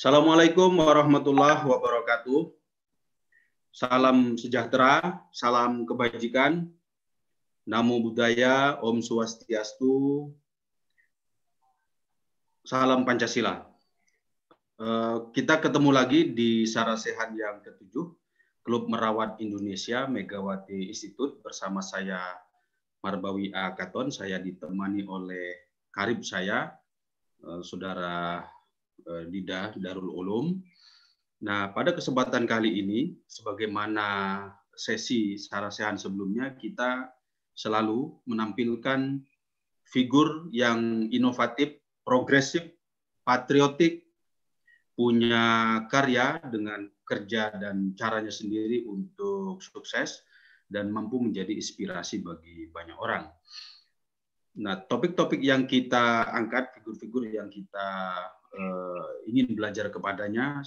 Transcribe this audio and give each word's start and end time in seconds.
Assalamualaikum 0.00 0.80
warahmatullahi 0.80 1.60
wabarakatuh. 1.60 2.48
Salam 3.68 4.32
sejahtera, 4.40 5.20
salam 5.28 5.84
kebajikan, 5.84 6.72
namo 7.68 8.00
buddhaya, 8.00 8.80
om 8.80 9.04
swastiastu, 9.04 10.32
salam 12.64 13.04
Pancasila. 13.04 13.68
Eh, 14.80 15.16
kita 15.36 15.60
ketemu 15.60 15.92
lagi 15.92 16.32
di 16.32 16.64
Sarasehan 16.64 17.36
yang 17.36 17.60
ketujuh, 17.60 18.08
Klub 18.64 18.88
Merawat 18.88 19.36
Indonesia 19.44 20.08
Megawati 20.08 20.96
Institute 20.96 21.44
bersama 21.44 21.84
saya 21.84 22.40
Marbawi 23.04 23.52
Akaton. 23.52 24.08
Saya 24.08 24.40
ditemani 24.40 25.04
oleh 25.04 25.76
karib 25.92 26.24
saya, 26.24 26.72
eh, 27.44 27.60
Saudara 27.60 28.48
Dida 29.28 29.74
Darul 29.78 30.10
Ulum, 30.10 30.60
Nah, 31.40 31.72
pada 31.72 31.96
kesempatan 31.96 32.44
kali 32.44 32.84
ini, 32.84 33.16
sebagaimana 33.24 34.44
sesi 34.76 35.40
Sarasehan 35.40 35.96
sebelumnya, 35.96 36.52
kita 36.52 37.08
selalu 37.56 38.20
menampilkan 38.28 39.24
figur 39.88 40.52
yang 40.52 41.08
inovatif, 41.08 41.80
progresif, 42.04 42.68
patriotik, 43.24 44.04
punya 44.92 45.80
karya 45.88 46.36
dengan 46.44 46.84
kerja 47.08 47.56
dan 47.56 47.96
caranya 47.96 48.28
sendiri 48.28 48.84
untuk 48.84 49.64
sukses 49.64 50.20
dan 50.68 50.92
mampu 50.92 51.24
menjadi 51.24 51.56
inspirasi 51.56 52.20
bagi 52.20 52.68
banyak 52.68 53.00
orang. 53.00 53.32
Nah, 54.60 54.76
topik-topik 54.76 55.40
yang 55.40 55.64
kita 55.64 56.28
angkat, 56.36 56.76
figur-figur 56.76 57.32
yang 57.32 57.48
kita 57.48 57.88
uh, 58.54 59.24
ingin 59.28 59.54
belajar 59.54 59.90
kepadanya 59.90 60.62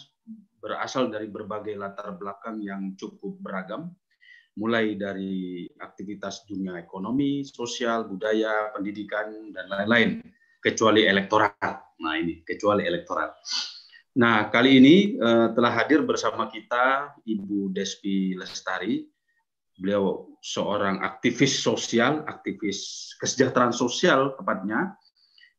berasal 0.63 1.11
dari 1.11 1.27
berbagai 1.27 1.75
latar 1.75 2.15
belakang 2.15 2.63
yang 2.63 2.95
cukup 2.95 3.35
beragam, 3.43 3.91
mulai 4.55 4.95
dari 4.95 5.67
aktivitas 5.81 6.47
dunia 6.47 6.79
ekonomi, 6.79 7.43
sosial, 7.43 8.07
budaya, 8.07 8.71
pendidikan, 8.71 9.51
dan 9.51 9.67
lain-lain, 9.67 10.23
kecuali 10.63 11.03
elektorat. 11.03 11.99
Nah 11.99 12.15
ini, 12.15 12.39
kecuali 12.47 12.87
elektorat. 12.87 13.35
Nah, 14.13 14.53
kali 14.53 14.77
ini 14.77 14.95
uh, 15.17 15.51
telah 15.57 15.73
hadir 15.73 16.05
bersama 16.05 16.45
kita 16.45 17.17
Ibu 17.25 17.73
Despi 17.73 18.37
Lestari. 18.37 19.09
Beliau 19.73 20.37
seorang 20.37 21.01
aktivis 21.01 21.57
sosial, 21.57 22.21
aktivis 22.29 23.09
kesejahteraan 23.17 23.73
sosial 23.73 24.37
tepatnya, 24.37 24.93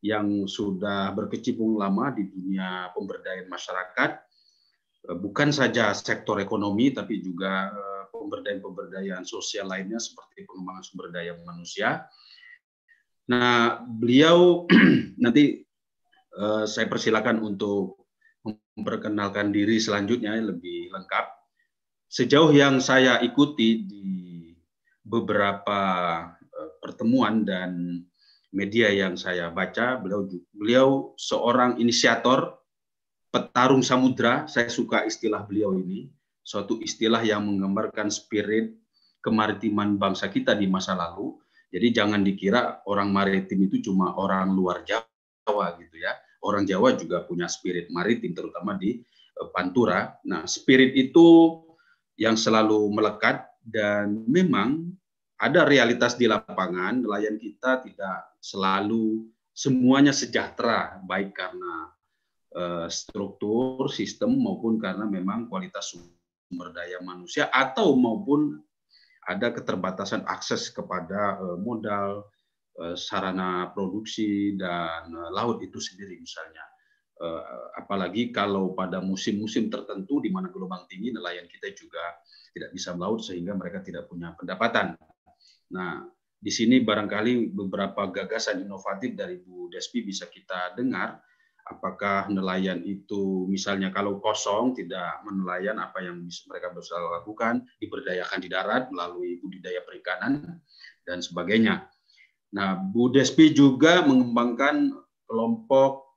yang 0.05 0.45
sudah 0.45 1.17
berkecimpung 1.17 1.81
lama 1.81 2.13
di 2.13 2.29
dunia 2.29 2.93
pemberdayaan 2.93 3.49
masyarakat, 3.49 4.11
Eh, 5.05 5.17
bukan 5.21 5.53
saja 5.53 5.93
sektor 5.93 6.41
ekonomi 6.41 6.89
tapi 6.89 7.21
juga 7.21 7.69
eh, 7.69 8.05
pemberdayaan-pemberdayaan 8.09 9.29
sosial 9.29 9.69
lainnya 9.69 10.01
seperti 10.01 10.49
pengembangan 10.49 10.85
sumber 10.85 11.13
daya 11.13 11.37
manusia. 11.45 12.09
Nah, 13.29 13.85
beliau 13.85 14.69
nanti 15.25 15.65
uh, 16.37 16.69
saya 16.69 16.85
persilakan 16.93 17.41
untuk 17.41 18.05
memperkenalkan 18.45 19.49
diri 19.49 19.81
selanjutnya 19.81 20.37
lebih 20.45 20.93
lengkap. 20.93 21.33
Sejauh 22.05 22.53
yang 22.53 22.85
saya 22.85 23.25
ikuti 23.25 23.81
di 23.81 24.05
beberapa 25.01 25.81
pertemuan 26.85 27.49
dan 27.49 28.05
media 28.55 28.89
yang 28.95 29.19
saya 29.19 29.51
baca, 29.51 29.99
beliau 29.99 30.31
beliau 30.55 30.89
seorang 31.19 31.83
inisiator 31.83 32.55
petarung 33.35 33.83
samudra, 33.83 34.47
saya 34.47 34.71
suka 34.71 35.03
istilah 35.03 35.43
beliau 35.43 35.75
ini, 35.75 36.07
suatu 36.47 36.79
istilah 36.79 37.19
yang 37.27 37.43
menggambarkan 37.43 38.07
spirit 38.07 38.79
kemaritiman 39.19 39.99
bangsa 39.99 40.31
kita 40.31 40.55
di 40.55 40.71
masa 40.71 40.95
lalu. 40.95 41.35
Jadi 41.75 41.91
jangan 41.91 42.23
dikira 42.23 42.87
orang 42.87 43.11
maritim 43.11 43.67
itu 43.67 43.91
cuma 43.91 44.15
orang 44.15 44.55
luar 44.55 44.87
Jawa 44.87 45.75
gitu 45.83 45.99
ya. 45.99 46.15
Orang 46.47 46.63
Jawa 46.63 46.95
juga 46.95 47.27
punya 47.27 47.51
spirit 47.51 47.91
maritim 47.91 48.31
terutama 48.31 48.79
di 48.79 49.03
eh, 49.03 49.49
Pantura. 49.51 50.15
Nah, 50.31 50.47
spirit 50.47 50.95
itu 50.95 51.59
yang 52.15 52.39
selalu 52.39 52.87
melekat 52.95 53.51
dan 53.67 54.23
memang 54.31 54.95
ada 55.45 55.69
realitas 55.69 56.17
di 56.17 56.25
lapangan 56.25 57.05
nelayan 57.05 57.37
kita 57.37 57.85
tidak 57.85 58.41
selalu 58.41 59.29
semuanya 59.53 60.17
sejahtera 60.17 60.99
baik 61.05 61.37
karena 61.37 61.95
Eh, 62.55 62.87
struktur 62.87 63.91
sistem 63.91 64.39
maupun 64.39 64.79
karena 64.79 65.11
memang 65.11 65.51
kualitas 65.51 65.91
sumber 65.91 66.71
daya 66.71 67.03
manusia 67.03 67.51
atau 67.51 67.99
maupun 67.99 68.63
ada 69.27 69.51
keterbatasan 69.51 70.23
akses 70.23 70.71
kepada 70.71 71.35
eh, 71.43 71.59
modal 71.59 72.31
eh, 72.79 72.95
sarana 72.95 73.75
produksi 73.75 74.55
dan 74.55 75.11
laut 75.35 75.67
itu 75.67 75.83
sendiri 75.83 76.15
misalnya 76.23 76.63
apalagi 77.79 78.35
kalau 78.35 78.75
pada 78.75 78.99
musim-musim 78.99 79.71
tertentu 79.71 80.19
di 80.19 80.35
mana 80.35 80.51
gelombang 80.51 80.83
tinggi 80.91 81.15
nelayan 81.15 81.47
kita 81.47 81.71
juga 81.71 82.03
tidak 82.51 82.75
bisa 82.75 82.91
melaut 82.91 83.23
sehingga 83.23 83.55
mereka 83.55 83.87
tidak 83.87 84.11
punya 84.11 84.35
pendapatan. 84.35 84.99
Nah, 85.73 86.05
di 86.45 86.53
sini 86.53 86.85
barangkali 86.85 87.57
beberapa 87.57 88.13
gagasan 88.13 88.69
inovatif 88.69 89.17
dari 89.17 89.41
Bu 89.41 89.73
Despi 89.73 90.05
bisa 90.05 90.29
kita 90.29 90.77
dengar 90.77 91.17
apakah 91.65 92.29
nelayan 92.29 92.85
itu 92.85 93.49
misalnya 93.49 93.89
kalau 93.89 94.21
kosong 94.21 94.77
tidak 94.77 95.25
menelayan 95.25 95.81
apa 95.81 96.05
yang 96.05 96.21
mereka 96.53 96.69
bisa 96.77 97.01
lakukan 97.01 97.65
diberdayakan 97.81 98.39
di 98.45 98.49
darat 98.53 98.93
melalui 98.93 99.41
budidaya 99.41 99.81
perikanan 99.81 100.61
dan 101.09 101.25
sebagainya. 101.25 101.89
Nah, 102.53 102.77
Bu 102.77 103.09
Despi 103.09 103.57
juga 103.57 104.05
mengembangkan 104.05 104.93
kelompok 105.25 106.13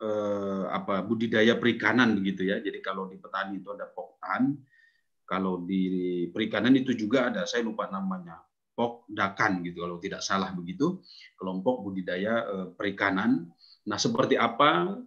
eh, 0.00 0.64
apa 0.72 1.04
budidaya 1.04 1.60
perikanan 1.60 2.16
begitu 2.16 2.48
ya. 2.48 2.64
Jadi 2.64 2.80
kalau 2.80 3.12
di 3.12 3.20
petani 3.20 3.60
itu 3.60 3.68
ada 3.76 3.92
poktan, 3.92 4.56
kalau 5.28 5.60
di 5.68 6.24
perikanan 6.32 6.72
itu 6.80 6.96
juga 6.96 7.28
ada 7.28 7.44
saya 7.44 7.60
lupa 7.60 7.86
namanya 7.92 8.40
pokdakan 8.80 9.60
gitu 9.60 9.84
kalau 9.84 10.00
tidak 10.00 10.24
salah 10.24 10.56
begitu 10.56 11.04
kelompok 11.36 11.84
budidaya 11.84 12.48
eh, 12.48 12.66
perikanan 12.72 13.52
Nah, 13.88 13.96
seperti 13.96 14.36
apa 14.36 14.98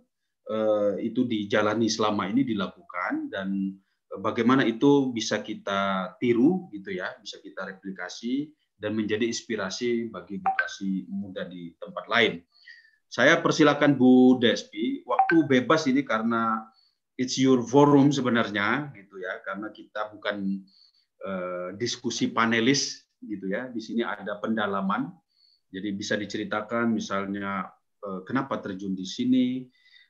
eh, 0.50 0.94
itu 1.06 1.28
dijalani 1.28 1.86
selama 1.92 2.26
ini 2.26 2.42
dilakukan 2.42 3.30
dan 3.30 3.78
bagaimana 4.18 4.66
itu 4.66 5.14
bisa 5.14 5.46
kita 5.46 6.14
tiru 6.18 6.68
gitu 6.74 6.90
ya, 6.92 7.14
bisa 7.22 7.38
kita 7.38 7.64
replikasi 7.70 8.50
dan 8.76 8.98
menjadi 8.98 9.30
inspirasi 9.30 10.10
bagi 10.10 10.42
generasi 10.42 11.06
muda 11.08 11.46
di 11.46 11.72
tempat 11.78 12.06
lain. 12.10 12.42
Saya 13.14 13.38
persilakan 13.46 13.94
Bu 13.94 14.42
Despi, 14.42 15.06
waktu 15.06 15.46
bebas 15.46 15.86
ini 15.86 16.02
karena 16.02 16.66
it's 17.14 17.38
your 17.38 17.62
forum 17.62 18.10
sebenarnya 18.10 18.90
gitu 18.98 19.22
ya, 19.22 19.38
karena 19.46 19.70
kita 19.70 20.10
bukan 20.18 20.66
uh, 21.22 21.70
diskusi 21.78 22.34
panelis 22.34 23.03
gitu 23.28 23.52
ya. 23.52 23.72
Di 23.72 23.80
sini 23.80 24.04
ada 24.04 24.40
pendalaman. 24.40 25.12
Jadi 25.74 25.90
bisa 25.98 26.14
diceritakan 26.14 26.94
misalnya 26.94 27.66
Eh, 28.04 28.22
kenapa 28.28 28.60
terjun 28.60 28.92
di 28.92 29.08
sini, 29.08 29.64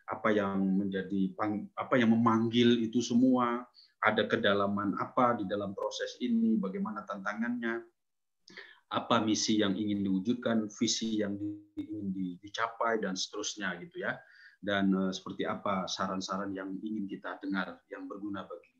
apa 0.09 0.33
yang 0.33 0.81
menjadi 0.81 1.29
apa 1.77 1.93
yang 1.95 2.09
memanggil 2.09 2.81
itu 2.81 2.99
semua, 3.05 3.61
ada 4.01 4.25
kedalaman 4.25 4.97
apa 4.97 5.37
di 5.37 5.45
dalam 5.45 5.77
proses 5.77 6.17
ini, 6.17 6.57
bagaimana 6.57 7.05
tantangannya, 7.05 7.85
apa 8.89 9.21
misi 9.21 9.61
yang 9.61 9.77
ingin 9.77 10.01
diwujudkan, 10.01 10.73
visi 10.73 11.21
yang 11.21 11.37
ingin 11.77 12.37
dicapai 12.41 12.97
dan 12.97 13.13
seterusnya 13.13 13.77
gitu 13.85 14.01
ya. 14.01 14.17
Dan 14.63 14.95
uh, 14.95 15.11
seperti 15.13 15.43
apa 15.43 15.85
saran-saran 15.85 16.55
yang 16.55 16.73
ingin 16.81 17.05
kita 17.05 17.35
dengar 17.43 17.83
yang 17.91 18.07
berguna 18.07 18.47
bagi 18.47 18.79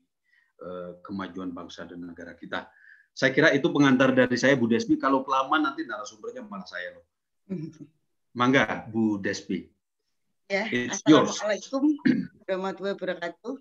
uh, 0.64 0.96
kemajuan 1.06 1.54
bangsa 1.54 1.86
dan 1.86 2.02
negara 2.02 2.34
kita. 2.34 2.66
Saya 3.14 3.30
kira 3.30 3.54
itu 3.54 3.70
pengantar 3.70 4.10
dari 4.10 4.34
saya 4.34 4.58
Bu 4.58 4.66
Desmi. 4.66 4.98
Kalau 4.98 5.22
kelamaan 5.22 5.70
nanti 5.70 5.86
narasumbernya 5.86 6.42
malah 6.42 6.66
saya 6.66 6.98
loh. 6.98 7.06
Mangga, 8.38 8.90
Bu 8.90 9.22
Despi. 9.22 9.70
Ya, 10.50 10.66
It's 10.68 11.00
Assalamualaikum 11.06 11.96
warahmatullahi 12.44 12.94
wabarakatuh. 12.98 13.54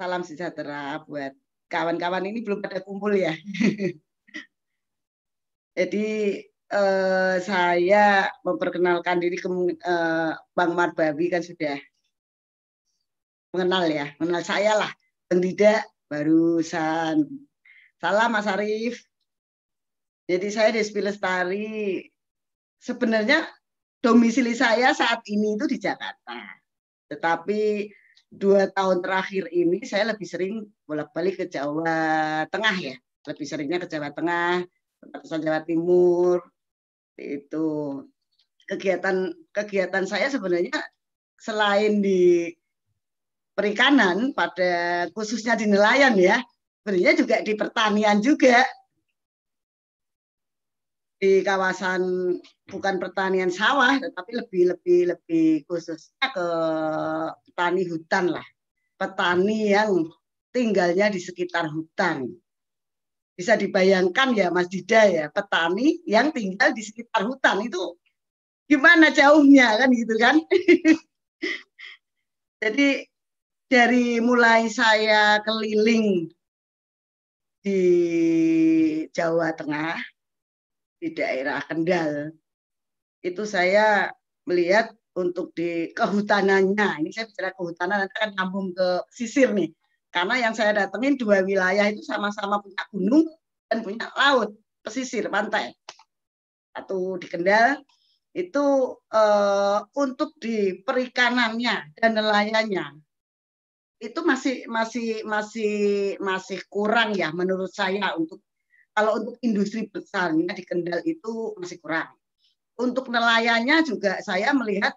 Salam 0.00 0.24
sejahtera 0.24 1.04
buat 1.04 1.36
kawan-kawan 1.68 2.24
ini 2.26 2.40
belum 2.40 2.64
pada 2.64 2.80
kumpul 2.80 3.12
ya. 3.12 3.36
Jadi 5.78 6.40
eh, 6.48 7.36
saya 7.44 8.32
memperkenalkan 8.40 9.20
diri 9.20 9.36
ke 9.36 9.48
eh, 9.76 10.32
Bang 10.56 10.72
Marbawi 10.72 11.28
kan 11.28 11.44
sudah 11.44 11.76
mengenal 13.52 13.84
ya, 13.92 14.16
mengenal 14.16 14.42
saya 14.42 14.72
lah. 14.80 14.90
Bang 15.28 15.44
Dida 15.44 15.84
barusan. 16.06 17.26
Salam 17.98 18.30
Mas 18.32 18.46
Arif. 18.46 19.02
Jadi 20.26 20.48
saya 20.50 20.74
Despi 20.74 20.98
Lestari 20.98 22.02
sebenarnya 22.82 23.46
domisili 24.02 24.54
saya 24.54 24.90
saat 24.94 25.22
ini 25.30 25.54
itu 25.54 25.66
di 25.70 25.78
Jakarta. 25.78 26.38
Tetapi 27.06 27.90
dua 28.26 28.66
tahun 28.74 29.02
terakhir 29.02 29.50
ini 29.54 29.86
saya 29.86 30.10
lebih 30.14 30.26
sering 30.26 30.66
bolak-balik 30.82 31.42
ke 31.42 31.46
Jawa 31.46 32.42
Tengah 32.50 32.76
ya, 32.78 32.96
lebih 33.30 33.46
seringnya 33.46 33.78
ke 33.82 33.86
Jawa 33.86 34.10
Tengah, 34.10 34.66
perbatasan 34.98 35.42
Jawa 35.46 35.62
Timur, 35.62 36.42
itu 37.14 37.66
kegiatan 38.66 39.30
kegiatan 39.54 40.04
saya 40.10 40.26
sebenarnya 40.26 40.74
selain 41.38 42.02
di 42.02 42.50
perikanan 43.56 44.36
pada 44.36 45.08
khususnya 45.16 45.56
di 45.56 45.64
nelayan 45.66 46.14
ya. 46.20 46.44
Sebenarnya 46.84 47.12
juga 47.16 47.36
di 47.40 47.52
pertanian 47.56 48.20
juga. 48.20 48.62
Di 51.16 51.40
kawasan 51.40 52.36
bukan 52.68 53.00
pertanian 53.00 53.48
sawah 53.48 53.96
tetapi 53.96 54.36
lebih 54.36 54.76
lebih 54.76 55.16
lebih 55.16 55.64
khususnya 55.64 56.28
ke 56.28 56.46
petani 57.48 57.82
hutan 57.88 58.36
lah. 58.36 58.46
Petani 59.00 59.72
yang 59.72 60.04
tinggalnya 60.52 61.08
di 61.08 61.16
sekitar 61.16 61.72
hutan. 61.72 62.28
Bisa 63.32 63.56
dibayangkan 63.56 64.36
ya 64.36 64.52
Mas 64.52 64.68
Dida 64.68 65.08
ya 65.08 65.24
petani 65.32 66.04
yang 66.04 66.32
tinggal 66.36 66.76
di 66.76 66.84
sekitar 66.84 67.24
hutan 67.24 67.64
itu 67.64 67.96
gimana 68.68 69.08
jauhnya 69.08 69.80
kan 69.80 69.88
gitu 69.96 70.14
kan? 70.20 70.36
Jadi 72.62 73.04
dari 73.66 74.22
mulai 74.22 74.70
saya 74.70 75.42
keliling 75.42 76.30
di 77.66 77.82
Jawa 79.10 79.50
Tengah 79.58 79.98
di 81.02 81.10
daerah 81.10 81.58
Kendal 81.66 82.30
itu 83.26 83.42
saya 83.42 84.14
melihat 84.46 84.94
untuk 85.18 85.50
di 85.58 85.90
kehutanannya. 85.90 87.02
Ini 87.02 87.10
saya 87.10 87.26
bicara 87.26 87.50
kehutanan 87.58 88.06
nanti 88.06 88.14
akan 88.22 88.30
nyambung 88.38 88.68
ke 88.70 89.02
sisir 89.10 89.50
nih. 89.50 89.74
Karena 90.14 90.46
yang 90.46 90.54
saya 90.54 90.70
datengin 90.70 91.18
dua 91.18 91.42
wilayah 91.42 91.90
itu 91.90 92.06
sama-sama 92.06 92.62
punya 92.62 92.82
gunung 92.94 93.26
dan 93.66 93.82
punya 93.82 94.06
laut 94.14 94.54
pesisir 94.86 95.26
pantai. 95.26 95.74
Satu 96.70 97.18
di 97.18 97.26
Kendal 97.26 97.82
itu 98.30 98.94
uh, 98.94 99.78
untuk 99.98 100.38
di 100.38 100.78
perikanannya 100.86 101.98
dan 101.98 102.10
nelayannya 102.14 103.05
itu 103.96 104.20
masih 104.20 104.68
masih 104.68 105.24
masih 105.24 105.74
masih 106.20 106.60
kurang 106.68 107.16
ya 107.16 107.32
menurut 107.32 107.72
saya 107.72 108.12
untuk 108.12 108.44
kalau 108.96 109.20
untuk 109.20 109.36
industri 109.44 109.88
besarnya 109.92 110.56
di 110.56 110.64
Kendal 110.64 111.04
itu 111.04 111.52
masih 111.60 111.76
kurang. 111.84 112.16
Untuk 112.80 113.08
nelayannya 113.12 113.84
juga 113.84 114.20
saya 114.24 114.56
melihat 114.56 114.96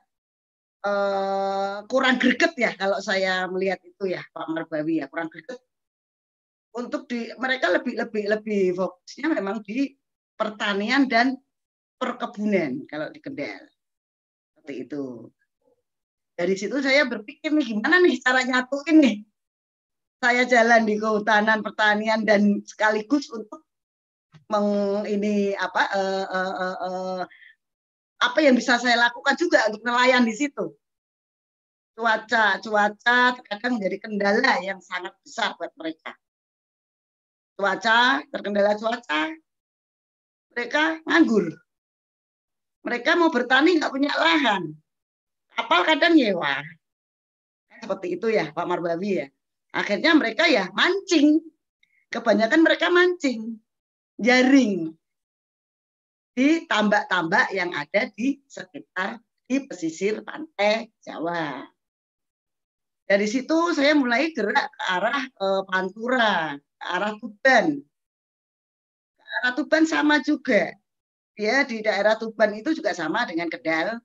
uh, 0.87 1.83
kurang 1.87 2.15
greget 2.15 2.55
ya 2.55 2.71
kalau 2.79 2.99
saya 3.03 3.47
melihat 3.51 3.79
itu 3.83 4.15
ya 4.15 4.23
Pak 4.31 4.47
Marbawi 4.51 5.03
ya 5.03 5.11
kurang 5.11 5.27
greget. 5.27 5.59
Untuk 6.75 7.11
di 7.11 7.27
mereka 7.35 7.71
lebih 7.75 7.99
lebih 7.99 8.23
lebih 8.39 8.63
fokusnya 8.75 9.27
memang 9.35 9.63
di 9.67 9.91
pertanian 10.39 11.07
dan 11.11 11.35
perkebunan 11.99 12.87
kalau 12.87 13.11
di 13.11 13.19
Kendal. 13.19 13.67
Seperti 14.55 14.73
itu. 14.87 15.27
Dari 16.39 16.55
situ 16.55 16.79
saya 16.79 17.03
berpikir 17.03 17.51
nih 17.51 17.75
gimana 17.75 17.99
nih 17.99 18.15
cara 18.23 18.39
nyatuin 18.47 18.97
nih. 19.03 19.17
Saya 20.23 20.47
jalan 20.47 20.87
di 20.87 20.95
kehutanan 20.95 21.59
pertanian 21.59 22.23
dan 22.23 22.63
sekaligus 22.63 23.27
untuk 23.27 23.67
meng, 24.47 25.03
ini 25.03 25.51
apa 25.59 25.83
uh, 25.91 26.25
uh, 26.31 26.53
uh, 26.55 26.77
uh, 26.79 27.21
apa 28.23 28.39
yang 28.39 28.55
bisa 28.55 28.79
saya 28.79 28.95
lakukan 28.95 29.35
juga 29.35 29.67
untuk 29.67 29.83
nelayan 29.83 30.23
di 30.23 30.31
situ. 30.31 30.71
Cuaca, 31.99 32.63
cuaca 32.63 33.35
terkadang 33.35 33.75
menjadi 33.75 33.97
kendala 33.99 34.63
yang 34.63 34.79
sangat 34.79 35.11
besar 35.19 35.59
buat 35.59 35.75
mereka. 35.75 36.15
Cuaca, 37.59 38.23
terkendala 38.31 38.79
cuaca, 38.79 39.27
mereka 40.55 41.03
nganggur. 41.03 41.51
Mereka 42.87 43.19
mau 43.19 43.27
bertani 43.27 43.75
nggak 43.75 43.91
punya 43.91 44.15
lahan 44.15 44.79
kapal 45.59 45.83
kadang 45.83 46.15
nyewa. 46.15 46.63
Seperti 47.83 48.15
itu 48.15 48.31
ya 48.31 48.55
Pak 48.55 48.63
Marbawi 48.63 49.11
ya. 49.19 49.27
Akhirnya 49.75 50.15
mereka 50.15 50.47
ya 50.47 50.71
mancing. 50.71 51.43
Kebanyakan 52.07 52.63
mereka 52.63 52.87
mancing. 52.87 53.59
Jaring. 54.15 54.95
Di 56.31 56.63
tambak-tambak 56.63 57.51
yang 57.51 57.75
ada 57.75 58.07
di 58.15 58.39
sekitar 58.47 59.19
di 59.51 59.67
pesisir 59.67 60.23
pantai 60.23 60.87
Jawa. 61.03 61.67
Dari 63.03 63.27
situ 63.27 63.75
saya 63.75 63.97
mulai 63.99 64.31
gerak 64.31 64.69
ke 64.71 64.83
arah 64.85 65.21
eh, 65.27 65.61
Pantura, 65.67 66.55
ke 66.55 66.85
arah 66.87 67.13
Tuban. 67.19 67.65
Ke 69.17 69.23
arah 69.43 69.53
Tuban 69.59 69.83
sama 69.83 70.23
juga. 70.23 70.71
Ya, 71.39 71.63
di 71.63 71.79
daerah 71.79 72.19
Tuban 72.19 72.51
itu 72.55 72.75
juga 72.75 72.91
sama 72.91 73.23
dengan 73.23 73.47
Kedal 73.47 73.99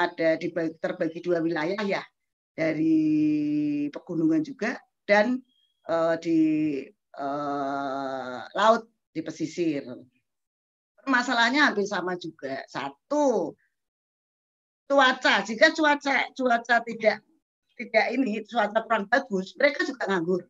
ada 0.00 0.36
di 0.40 0.48
terbagi 0.80 1.20
dua 1.20 1.40
wilayah 1.44 1.80
ya 1.84 2.02
dari 2.52 3.88
pegunungan 3.88 4.44
juga 4.44 4.76
dan 5.08 5.40
uh, 5.88 6.16
di 6.20 6.40
uh, 7.16 8.44
laut 8.52 8.88
di 9.12 9.20
pesisir. 9.20 9.84
Masalahnya 11.02 11.72
hampir 11.72 11.84
sama 11.88 12.14
juga. 12.14 12.62
Satu 12.70 13.56
cuaca. 14.86 15.42
Jika 15.42 15.74
cuaca 15.74 16.30
cuaca 16.36 16.76
tidak 16.86 17.24
tidak 17.74 18.06
ini 18.14 18.44
cuaca 18.46 18.78
kurang 18.86 19.08
bagus, 19.08 19.56
mereka 19.58 19.82
juga 19.88 20.06
nganggur. 20.08 20.42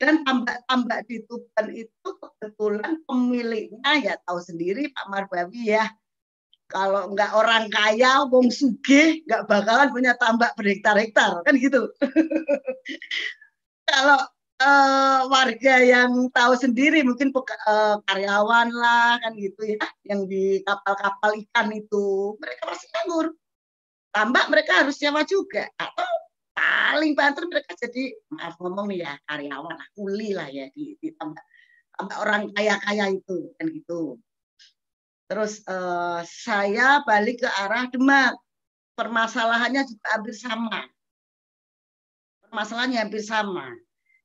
Dan 0.00 0.26
tambak-tambak 0.26 1.06
di 1.06 1.22
Tuban 1.30 1.66
itu 1.70 2.08
kebetulan 2.18 2.98
pemiliknya 3.06 3.92
ya 4.02 4.14
tahu 4.26 4.42
sendiri 4.42 4.90
Pak 4.90 5.06
Marbawi 5.06 5.78
ya 5.78 5.86
kalau 6.72 7.12
nggak 7.12 7.36
orang 7.36 7.68
kaya, 7.68 8.24
wong 8.32 8.48
sugih, 8.48 9.20
nggak 9.28 9.44
bakalan 9.44 9.92
punya 9.92 10.16
tambak 10.16 10.56
berhektar-hektar, 10.56 11.44
kan 11.44 11.54
gitu. 11.60 11.92
kalau 13.92 14.16
uh, 14.56 15.20
warga 15.28 15.84
yang 15.84 16.32
tahu 16.32 16.56
sendiri, 16.56 17.04
mungkin 17.04 17.28
uh, 17.36 18.00
karyawan 18.08 18.72
lah, 18.72 19.20
kan 19.20 19.36
gitu 19.36 19.76
ya, 19.76 19.84
yang 20.08 20.24
di 20.24 20.64
kapal-kapal 20.64 21.36
ikan 21.44 21.68
itu, 21.76 22.40
mereka 22.40 22.62
pasti 22.72 22.88
nganggur. 22.88 23.36
Tambak 24.12 24.48
mereka 24.48 24.72
harus 24.80 24.96
nyawa 25.04 25.28
juga, 25.28 25.68
atau 25.76 26.08
paling 26.56 27.12
banter 27.12 27.44
mereka 27.52 27.76
jadi, 27.76 28.16
maaf 28.32 28.56
ngomong 28.56 28.88
nih 28.88 29.04
ya, 29.04 29.12
karyawan, 29.28 29.76
kuli 29.92 30.32
lah 30.32 30.48
ya 30.48 30.72
di, 30.72 30.96
di 30.96 31.12
tambak, 31.20 31.44
tambak 32.00 32.18
orang 32.24 32.42
kaya-kaya 32.56 33.12
itu, 33.12 33.52
kan 33.60 33.68
gitu. 33.68 34.16
Terus 35.32 35.64
uh, 35.64 36.20
saya 36.28 37.00
balik 37.08 37.40
ke 37.40 37.48
arah 37.48 37.88
Demak. 37.88 38.36
Permasalahannya 38.92 39.88
juga 39.88 40.06
hampir 40.12 40.36
sama. 40.36 40.84
Permasalahannya 42.44 43.00
hampir 43.00 43.24
sama. 43.24 43.72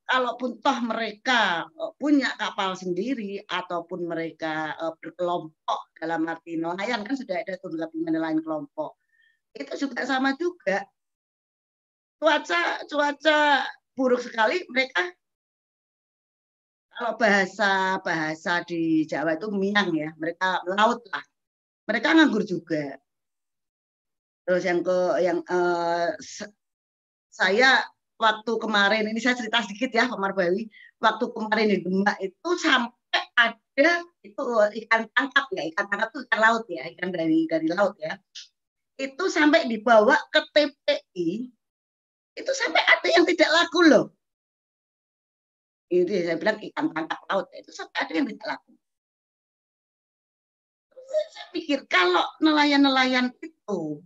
Kalaupun 0.03 0.59
toh 0.59 0.79
mereka 0.83 1.63
eh, 1.63 1.91
punya 1.95 2.27
kapal 2.35 2.75
sendiri 2.75 3.39
ataupun 3.47 4.03
mereka 4.03 4.75
uh, 4.75 4.91
berkelompok 4.99 5.95
dalam 5.95 6.27
arti 6.27 6.59
nelayan 6.59 7.07
kan 7.07 7.15
sudah 7.15 7.39
ada 7.39 7.55
tuh 7.55 7.71
gabungan 7.79 8.11
nelayan 8.11 8.43
kelompok. 8.43 8.99
Itu 9.55 9.87
juga 9.87 10.03
sama 10.03 10.35
juga. 10.35 10.83
Cuaca 12.19 12.83
cuaca 12.83 13.63
buruk 13.95 14.27
sekali 14.27 14.59
mereka 14.67 15.07
kalau 16.97 17.13
bahasa 17.13 18.01
bahasa 18.01 18.65
di 18.65 19.05
Jawa 19.05 19.37
itu 19.37 19.53
miang 19.53 19.93
ya, 19.93 20.09
mereka 20.17 20.65
laut 20.65 21.05
lah. 21.13 21.21
Mereka 21.85 22.17
nganggur 22.17 22.41
juga. 22.41 22.97
Terus 24.49 24.65
yang 24.65 24.81
ke 24.81 24.97
yang 25.21 25.45
uh, 25.45 26.09
saya 27.29 27.85
waktu 28.17 28.51
kemarin 28.57 29.05
ini 29.05 29.21
saya 29.21 29.37
cerita 29.37 29.61
sedikit 29.61 29.93
ya 29.93 30.09
Pak 30.09 30.17
Marbawi, 30.17 30.65
waktu 30.97 31.25
kemarin 31.37 31.69
di 31.69 31.77
Demak 31.85 32.17
itu 32.17 32.49
sampai 32.57 33.21
ada 33.37 34.01
itu 34.25 34.43
ikan 34.81 35.05
tangkap 35.13 35.45
ya, 35.53 35.69
ikan 35.69 35.85
tangkap 35.93 36.09
itu 36.09 36.19
ikan 36.25 36.39
laut 36.41 36.65
ya, 36.65 36.81
ikan 36.97 37.13
dari 37.13 37.45
dari 37.45 37.69
laut 37.69 37.93
ya. 38.01 38.17
Itu 38.97 39.29
sampai 39.29 39.69
dibawa 39.69 40.17
ke 40.33 40.41
TPI, 40.49 41.45
itu 42.41 42.51
sampai 42.57 42.81
ada 42.81 43.07
yang 43.13 43.29
tidak 43.29 43.53
laku 43.53 43.85
loh 43.85 44.16
itu 45.87 46.11
saya 46.11 46.35
bilang 46.35 46.59
ikan 46.59 46.91
tangkap 46.91 47.19
laut 47.31 47.47
itu 47.55 47.71
sampai 47.71 47.99
ada 48.03 48.11
yang 48.11 48.27
tidak 48.27 48.47
laku. 48.55 48.71
saya 51.07 51.47
pikir 51.55 51.79
kalau 51.87 52.25
nelayan-nelayan 52.43 53.31
itu 53.39 54.03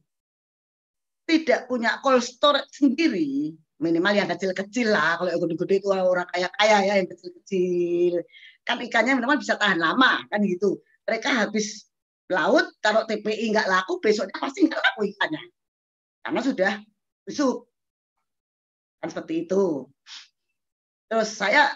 tidak 1.25 1.65
punya 1.71 1.97
cold 2.03 2.21
storage 2.21 2.69
sendiri, 2.75 3.55
minimal 3.79 4.13
yang 4.13 4.29
kecil-kecil 4.29 4.91
lah. 4.91 5.15
Kalau 5.15 5.29
yang 5.31 5.41
gede-gede 5.47 5.75
itu 5.79 5.87
orang 5.89 6.27
kaya-kaya 6.27 6.77
ya, 6.85 6.93
yang 6.99 7.09
kecil-kecil. 7.09 8.21
Kan 8.67 8.77
ikannya 8.83 9.17
minimal 9.17 9.39
bisa 9.39 9.55
tahan 9.55 9.79
lama, 9.79 10.21
kan 10.27 10.39
gitu. 10.43 10.83
Mereka 11.07 11.29
habis 11.31 11.87
laut, 12.27 12.67
kalau 12.83 13.07
TPI 13.07 13.49
nggak 13.55 13.67
laku, 13.71 13.97
besoknya 14.03 14.37
pasti 14.37 14.67
nggak 14.67 14.81
laku 14.81 15.07
ikannya. 15.09 15.41
Karena 16.21 16.39
sudah 16.43 16.73
busuk. 17.25 17.71
kan 19.01 19.09
seperti 19.09 19.49
itu 19.49 19.89
terus 21.11 21.35
saya 21.35 21.75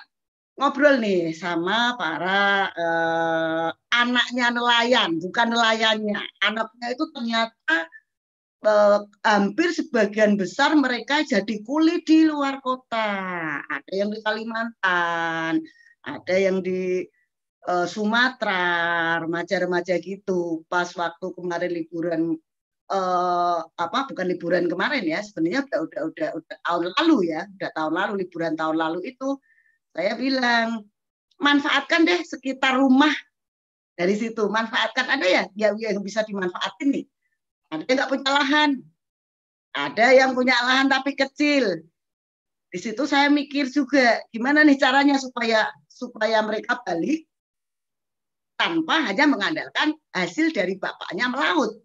ngobrol 0.55 0.95
nih 1.03 1.35
sama 1.35 1.99
para 1.99 2.71
eh, 2.71 3.69
anaknya 3.91 4.55
nelayan 4.55 5.19
bukan 5.19 5.51
nelayannya 5.51 6.23
anaknya 6.39 6.87
itu 6.95 7.03
ternyata 7.11 7.75
eh, 8.63 8.99
hampir 9.27 9.75
sebagian 9.75 10.39
besar 10.39 10.79
mereka 10.79 11.27
jadi 11.27 11.59
kuli 11.67 11.99
di 12.07 12.23
luar 12.31 12.63
kota 12.63 13.11
ada 13.67 13.91
yang 13.91 14.15
di 14.15 14.23
Kalimantan 14.23 15.59
ada 16.07 16.35
yang 16.39 16.63
di 16.63 17.03
uh, 17.65 17.87
Sumatera, 17.89 19.17
remaja-remaja 19.25 19.97
gitu. 19.99 20.63
Pas 20.69 20.89
waktu 20.93 21.27
kemarin 21.33 21.71
liburan 21.73 22.21
uh, 22.91 23.59
apa 23.65 23.99
bukan 24.09 24.25
liburan 24.29 24.65
kemarin 24.69 25.05
ya, 25.05 25.19
sebenarnya 25.23 25.65
udah 25.65 25.79
udah 25.85 26.01
udah 26.11 26.29
udah 26.37 26.57
tahun 26.65 26.83
lalu 27.01 27.17
ya, 27.33 27.41
udah 27.57 27.69
tahun 27.73 27.93
lalu 27.93 28.13
liburan 28.25 28.53
tahun 28.53 28.75
lalu 28.77 28.99
itu 29.09 29.29
saya 29.95 30.13
bilang 30.19 30.83
manfaatkan 31.39 32.03
deh 32.03 32.21
sekitar 32.21 32.77
rumah 32.77 33.13
dari 33.95 34.15
situ. 34.15 34.45
Manfaatkan 34.51 35.07
ada 35.07 35.25
ya 35.25 35.43
yang, 35.55 35.79
yang 35.79 36.03
bisa 36.03 36.21
dimanfaatin 36.27 36.89
nih. 36.91 37.05
Ada 37.71 37.83
yang 37.87 37.95
nggak 37.97 38.11
punya 38.11 38.29
lahan? 38.31 38.69
Ada 39.75 40.05
yang 40.15 40.31
punya 40.35 40.55
lahan 40.63 40.87
tapi 40.87 41.15
kecil. 41.15 41.83
Di 42.71 42.79
situ 42.79 43.07
saya 43.07 43.31
mikir 43.31 43.71
juga 43.71 44.19
gimana 44.35 44.63
nih 44.67 44.75
caranya 44.75 45.15
supaya 45.15 45.71
supaya 45.87 46.43
mereka 46.43 46.75
balik 46.83 47.23
tanpa 48.59 49.03
hanya 49.07 49.27
mengandalkan 49.27 49.95
hasil 50.11 50.51
dari 50.51 50.75
bapaknya 50.75 51.31
melaut. 51.31 51.84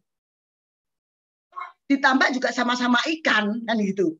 Ditambah 1.90 2.30
juga 2.30 2.54
sama-sama 2.54 3.02
ikan 3.18 3.66
kan 3.66 3.76
gitu. 3.82 4.14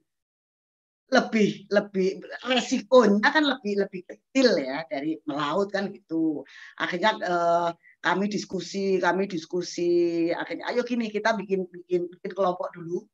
Lebih 1.11 1.71
lebih 1.71 2.23
resikonya 2.47 3.31
kan 3.31 3.43
lebih 3.47 3.87
lebih 3.87 4.03
kecil 4.07 4.59
ya 4.59 4.83
dari 4.91 5.19
melaut 5.27 5.71
kan 5.71 5.95
gitu. 5.95 6.43
Akhirnya 6.75 7.15
eh, 7.23 7.71
kami 8.03 8.27
diskusi, 8.27 8.99
kami 8.99 9.31
diskusi. 9.31 10.31
Akhirnya 10.35 10.75
ayo 10.75 10.83
gini 10.83 11.07
kita 11.11 11.35
bikin 11.39 11.67
bikin 11.71 12.11
bikin 12.11 12.33
kelompok 12.35 12.75
dulu 12.75 13.07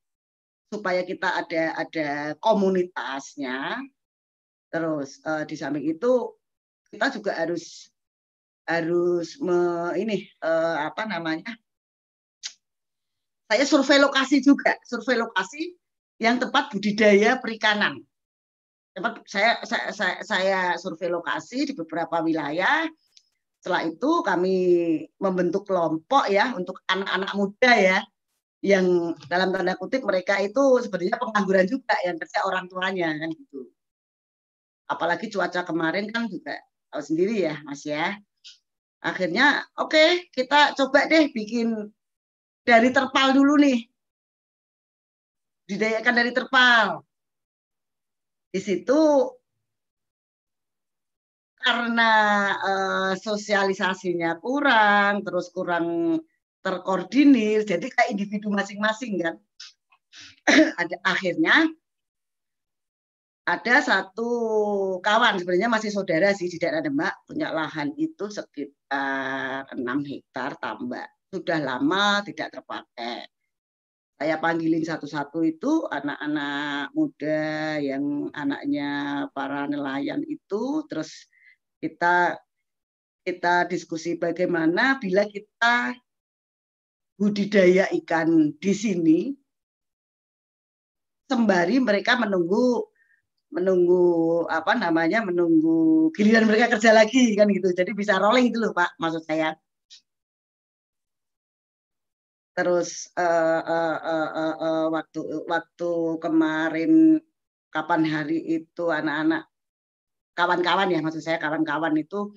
supaya 0.73 1.05
kita 1.05 1.45
ada 1.45 1.63
ada 1.77 2.09
komunitasnya. 2.41 3.81
Terus 4.73 5.21
eh, 5.25 5.45
di 5.45 5.57
samping 5.57 5.85
itu 5.85 6.33
kita 6.93 7.13
juga 7.13 7.37
harus 7.37 7.93
harus 8.67 9.39
me, 9.39 9.95
ini 9.95 10.27
uh, 10.43 10.91
apa 10.91 11.07
namanya 11.07 11.55
saya 13.47 13.65
survei 13.65 13.99
lokasi 14.03 14.43
juga 14.43 14.75
survei 14.83 15.19
lokasi 15.19 15.75
yang 16.19 16.43
tempat 16.43 16.73
budidaya 16.75 17.39
perikanan. 17.39 18.03
Tempat 18.97 19.23
saya 19.29 19.61
saya 19.63 19.93
saya, 19.93 20.17
saya 20.25 20.61
survei 20.81 21.13
lokasi 21.13 21.71
di 21.71 21.73
beberapa 21.77 22.25
wilayah. 22.25 22.89
Setelah 23.61 23.83
itu 23.87 24.11
kami 24.23 24.57
membentuk 25.19 25.67
kelompok 25.67 26.31
ya 26.31 26.55
untuk 26.55 26.83
anak-anak 26.87 27.33
muda 27.35 27.73
ya 27.75 27.99
yang 28.65 29.15
dalam 29.31 29.53
tanda 29.53 29.77
kutip 29.77 30.03
mereka 30.03 30.41
itu 30.41 30.81
sebenarnya 30.83 31.21
pengangguran 31.21 31.67
juga 31.69 31.95
yang 32.03 32.17
kerja 32.19 32.47
orang 32.49 32.67
tuanya 32.67 33.15
kan 33.15 33.31
gitu. 33.31 33.69
Apalagi 34.87 35.31
cuaca 35.31 35.67
kemarin 35.67 36.09
kan 36.11 36.27
juga 36.31 36.57
tahu 36.91 37.03
sendiri 37.03 37.47
ya 37.47 37.61
Mas 37.63 37.85
ya. 37.85 38.17
Akhirnya 39.05 39.67
oke 39.77 39.93
okay, 39.93 40.11
kita 40.33 40.73
coba 40.73 41.05
deh 41.07 41.31
bikin 41.31 41.93
dari 42.67 42.91
terpal 42.91 43.31
dulu 43.31 43.55
nih. 43.63 43.79
Didayakan 45.71 46.15
dari 46.19 46.31
terpal. 46.35 47.07
Di 48.51 48.59
situ 48.59 49.31
karena 51.63 52.13
eh, 52.63 53.13
sosialisasinya 53.19 54.39
kurang, 54.43 55.23
terus 55.23 55.51
kurang 55.55 56.19
terkoordinir, 56.63 57.63
jadi 57.63 57.87
kayak 57.87 58.11
individu 58.15 58.51
masing-masing 58.51 59.23
kan. 59.23 59.35
Ada 60.83 60.97
akhirnya 61.07 61.71
ada 63.47 63.79
satu 63.79 64.31
kawan 64.99 65.39
sebenarnya 65.39 65.71
masih 65.71 65.95
saudara 65.95 66.35
sih 66.35 66.51
di 66.51 66.59
daerah 66.59 66.83
Demak 66.83 67.15
punya 67.31 67.55
lahan 67.55 67.95
itu 67.95 68.27
sekitar 68.27 69.71
6 69.71 69.87
hektar 70.03 70.59
tambak 70.59 71.16
sudah 71.31 71.59
lama 71.59 72.23
tidak 72.23 72.55
terpakai. 72.55 73.27
Saya 74.17 74.41
panggilin 74.41 74.81
satu-satu 74.81 75.45
itu 75.45 75.85
anak-anak 75.93 76.89
muda 76.97 77.77
yang 77.77 78.33
anaknya 78.33 78.89
para 79.37 79.69
nelayan 79.69 80.25
itu 80.25 80.89
terus 80.89 81.29
kita 81.85 82.41
kita 83.29 83.69
diskusi 83.69 84.17
bagaimana 84.17 84.97
bila 84.97 85.29
kita 85.29 85.93
budidaya 87.21 87.93
ikan 87.93 88.57
di 88.57 88.73
sini 88.73 89.21
sembari 91.29 91.77
mereka 91.83 92.17
menunggu 92.17 92.89
menunggu 93.53 94.05
apa 94.49 94.81
namanya 94.81 95.21
menunggu 95.29 96.09
giliran 96.17 96.49
mereka 96.49 96.73
kerja 96.73 96.97
lagi 96.97 97.37
kan 97.37 97.53
gitu. 97.53 97.69
Jadi 97.73 97.93
bisa 97.93 98.17
rolling 98.17 98.49
itu 98.49 98.57
loh 98.65 98.73
pak 98.73 98.97
maksud 98.97 99.29
saya 99.29 99.53
terus 102.57 103.13
uh, 103.21 103.61
uh, 103.61 103.99
uh, 104.01 104.31
uh, 104.33 104.55
uh, 104.57 104.85
waktu 104.89 105.21
waktu 105.45 105.93
kemarin 106.25 107.21
kapan 107.69 108.03
hari 108.09 108.41
itu 108.65 108.89
anak-anak 108.89 109.45
kawan-kawan 110.33 110.89
ya 110.89 111.05
maksud 111.05 111.21
saya 111.21 111.37
kawan-kawan 111.37 111.93
itu 112.01 112.33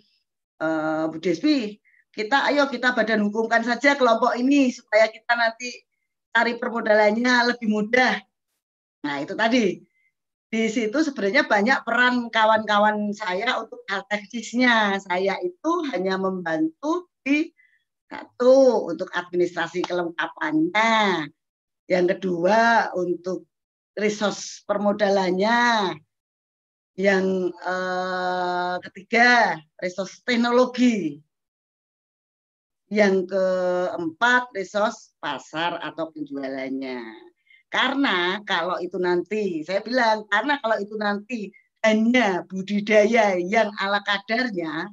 uh, 0.60 1.08
Bu 1.08 1.24
Despi 1.24 1.80
kita 2.12 2.52
ayo 2.52 2.68
kita 2.68 2.92
badan 2.92 3.24
hukumkan 3.24 3.64
saja 3.64 3.96
kelompok 3.96 4.36
ini 4.36 4.68
supaya 4.76 5.08
kita 5.08 5.40
nanti 5.40 5.72
cari 6.36 6.60
permodalannya 6.60 7.56
lebih 7.56 7.72
mudah 7.72 8.20
nah 9.08 9.24
itu 9.24 9.32
tadi 9.40 9.80
di 10.50 10.66
situ 10.66 10.98
sebenarnya 11.00 11.46
banyak 11.46 11.86
peran 11.86 12.26
kawan-kawan 12.34 13.14
saya 13.14 13.62
untuk 13.62 13.86
hal 13.86 14.02
teknisnya. 14.10 14.98
Saya 14.98 15.38
itu 15.46 15.72
hanya 15.94 16.18
membantu 16.18 17.06
di 17.22 17.54
satu 18.10 18.89
untuk 18.89 19.13
administrasi 19.13 19.86
kelengkapannya, 19.86 21.30
yang 21.86 22.06
kedua 22.10 22.89
untuk 22.98 23.46
resource 23.94 24.66
permodalannya, 24.66 25.94
yang 26.98 27.25
eh, 27.54 28.75
ketiga 28.89 29.62
resource 29.80 30.25
teknologi, 30.25 31.22
yang 32.89 33.30
keempat 33.30 34.50
resource 34.58 35.13
pasar 35.22 35.78
atau 35.80 36.10
penjualannya. 36.10 37.30
Karena 37.70 38.42
kalau 38.50 38.82
itu 38.82 38.98
nanti, 38.98 39.62
saya 39.62 39.86
bilang, 39.86 40.25
karena 40.34 40.58
kalau 40.58 40.82
itu 40.82 40.98
nanti 40.98 41.54
hanya 41.86 42.42
budidaya 42.50 43.38
yang 43.38 43.70
ala 43.78 44.01
kadarnya 44.01 44.89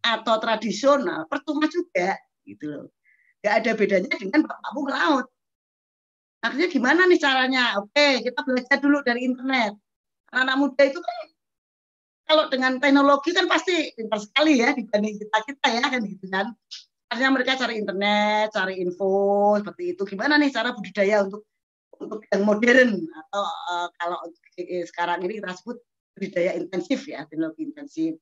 atau 0.00 0.38
tradisional, 0.38 1.26
percuma 1.26 1.66
juga, 1.66 2.14
gitu 2.50 2.64
loh. 2.66 2.86
Gak 3.40 3.64
ada 3.64 3.70
bedanya 3.72 4.12
dengan 4.18 4.44
bapakmu 4.44 4.82
laut. 4.90 5.26
Akhirnya 6.40 6.68
gimana 6.72 7.04
nih 7.04 7.20
caranya? 7.20 7.76
Oke, 7.80 8.24
kita 8.24 8.40
belajar 8.44 8.76
dulu 8.80 9.04
dari 9.04 9.28
internet. 9.28 9.76
Anak-anak 10.32 10.56
muda 10.56 10.82
itu 10.88 11.00
kan 11.00 11.16
kalau 12.30 12.44
dengan 12.46 12.78
teknologi 12.78 13.34
kan 13.34 13.50
pasti 13.50 13.90
pintar 13.98 14.22
sekali 14.22 14.62
ya 14.62 14.70
dibanding 14.70 15.18
kita 15.18 15.38
kita 15.50 15.66
ya 15.68 15.84
kan 15.90 16.00
gitu 16.06 16.26
kan. 16.30 16.46
Akhirnya 17.10 17.30
mereka 17.34 17.58
cari 17.58 17.74
internet, 17.82 18.54
cari 18.54 18.74
info 18.78 19.58
seperti 19.58 19.98
itu. 19.98 20.02
Gimana 20.06 20.38
nih 20.38 20.54
cara 20.54 20.70
budidaya 20.70 21.26
untuk 21.26 21.42
untuk 22.00 22.24
yang 22.32 22.42
modern 22.48 23.04
atau 23.04 23.44
uh, 23.44 23.88
kalau 24.00 24.18
sekarang 24.88 25.20
ini 25.28 25.44
kita 25.44 25.52
sebut 25.52 25.76
budidaya 26.16 26.56
intensif 26.56 27.04
ya 27.04 27.28
teknologi 27.28 27.68
intensif 27.68 28.16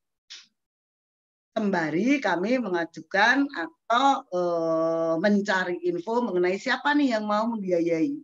sembari 1.59 2.23
kami 2.23 2.63
mengajukan 2.63 3.51
atau 3.51 4.23
uh, 4.31 5.15
mencari 5.19 5.83
info 5.91 6.23
mengenai 6.23 6.55
siapa 6.55 6.95
nih 6.95 7.19
yang 7.19 7.27
mau 7.27 7.51
membiayai. 7.51 8.15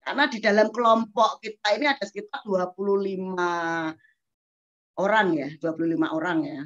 Karena 0.00 0.24
di 0.32 0.40
dalam 0.40 0.72
kelompok 0.72 1.44
kita 1.44 1.76
ini 1.76 1.84
ada 1.84 2.00
sekitar 2.00 2.40
25 2.48 3.36
orang 4.96 5.26
ya 5.36 5.52
25 5.60 6.16
orang 6.16 6.38
ya. 6.48 6.64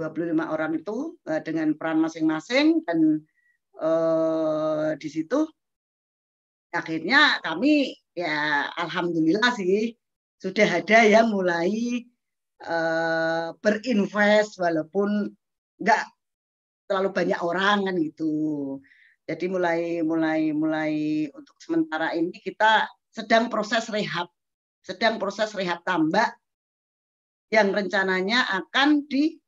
25 0.00 0.48
orang 0.48 0.72
itu 0.80 1.20
uh, 1.28 1.40
dengan 1.44 1.76
peran 1.76 2.00
masing-masing 2.00 2.80
dan 2.88 3.20
uh, 3.84 4.96
di 4.96 5.08
situ 5.12 5.44
akhirnya 6.72 7.36
kami 7.44 8.00
ya 8.16 8.64
alhamdulillah 8.80 9.52
sih 9.60 9.92
sudah 10.40 10.80
ada 10.80 11.04
yang 11.04 11.28
mulai 11.28 12.00
uh, 12.66 13.54
berinvest 13.60 14.58
walaupun 14.60 15.30
nggak 15.80 16.04
terlalu 16.88 17.10
banyak 17.14 17.40
orang 17.40 17.86
kan 17.86 17.96
gitu. 18.00 18.34
Jadi 19.24 19.46
mulai 19.46 20.02
mulai 20.02 20.50
mulai 20.50 20.92
untuk 21.30 21.54
sementara 21.62 22.12
ini 22.18 22.34
kita 22.42 22.90
sedang 23.14 23.46
proses 23.46 23.86
rehab 23.90 24.26
sedang 24.80 25.20
proses 25.20 25.52
rehab 25.52 25.84
tambak 25.84 26.34
yang 27.50 27.74
rencananya 27.74 28.46
akan 28.62 29.04
ditebar 29.10 29.44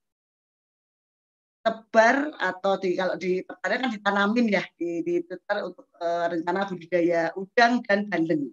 atau 2.36 2.76
di 2.82 2.98
kalau 2.98 3.14
di 3.16 3.40
pertanian 3.46 3.86
kan 3.86 3.94
ditanamin 3.94 4.46
ya 4.50 4.62
di, 4.74 5.06
di 5.06 5.22
untuk 5.62 5.86
e, 6.02 6.06
rencana 6.34 6.66
budidaya 6.66 7.30
udang 7.38 7.78
dan 7.86 8.10
bandeng. 8.10 8.50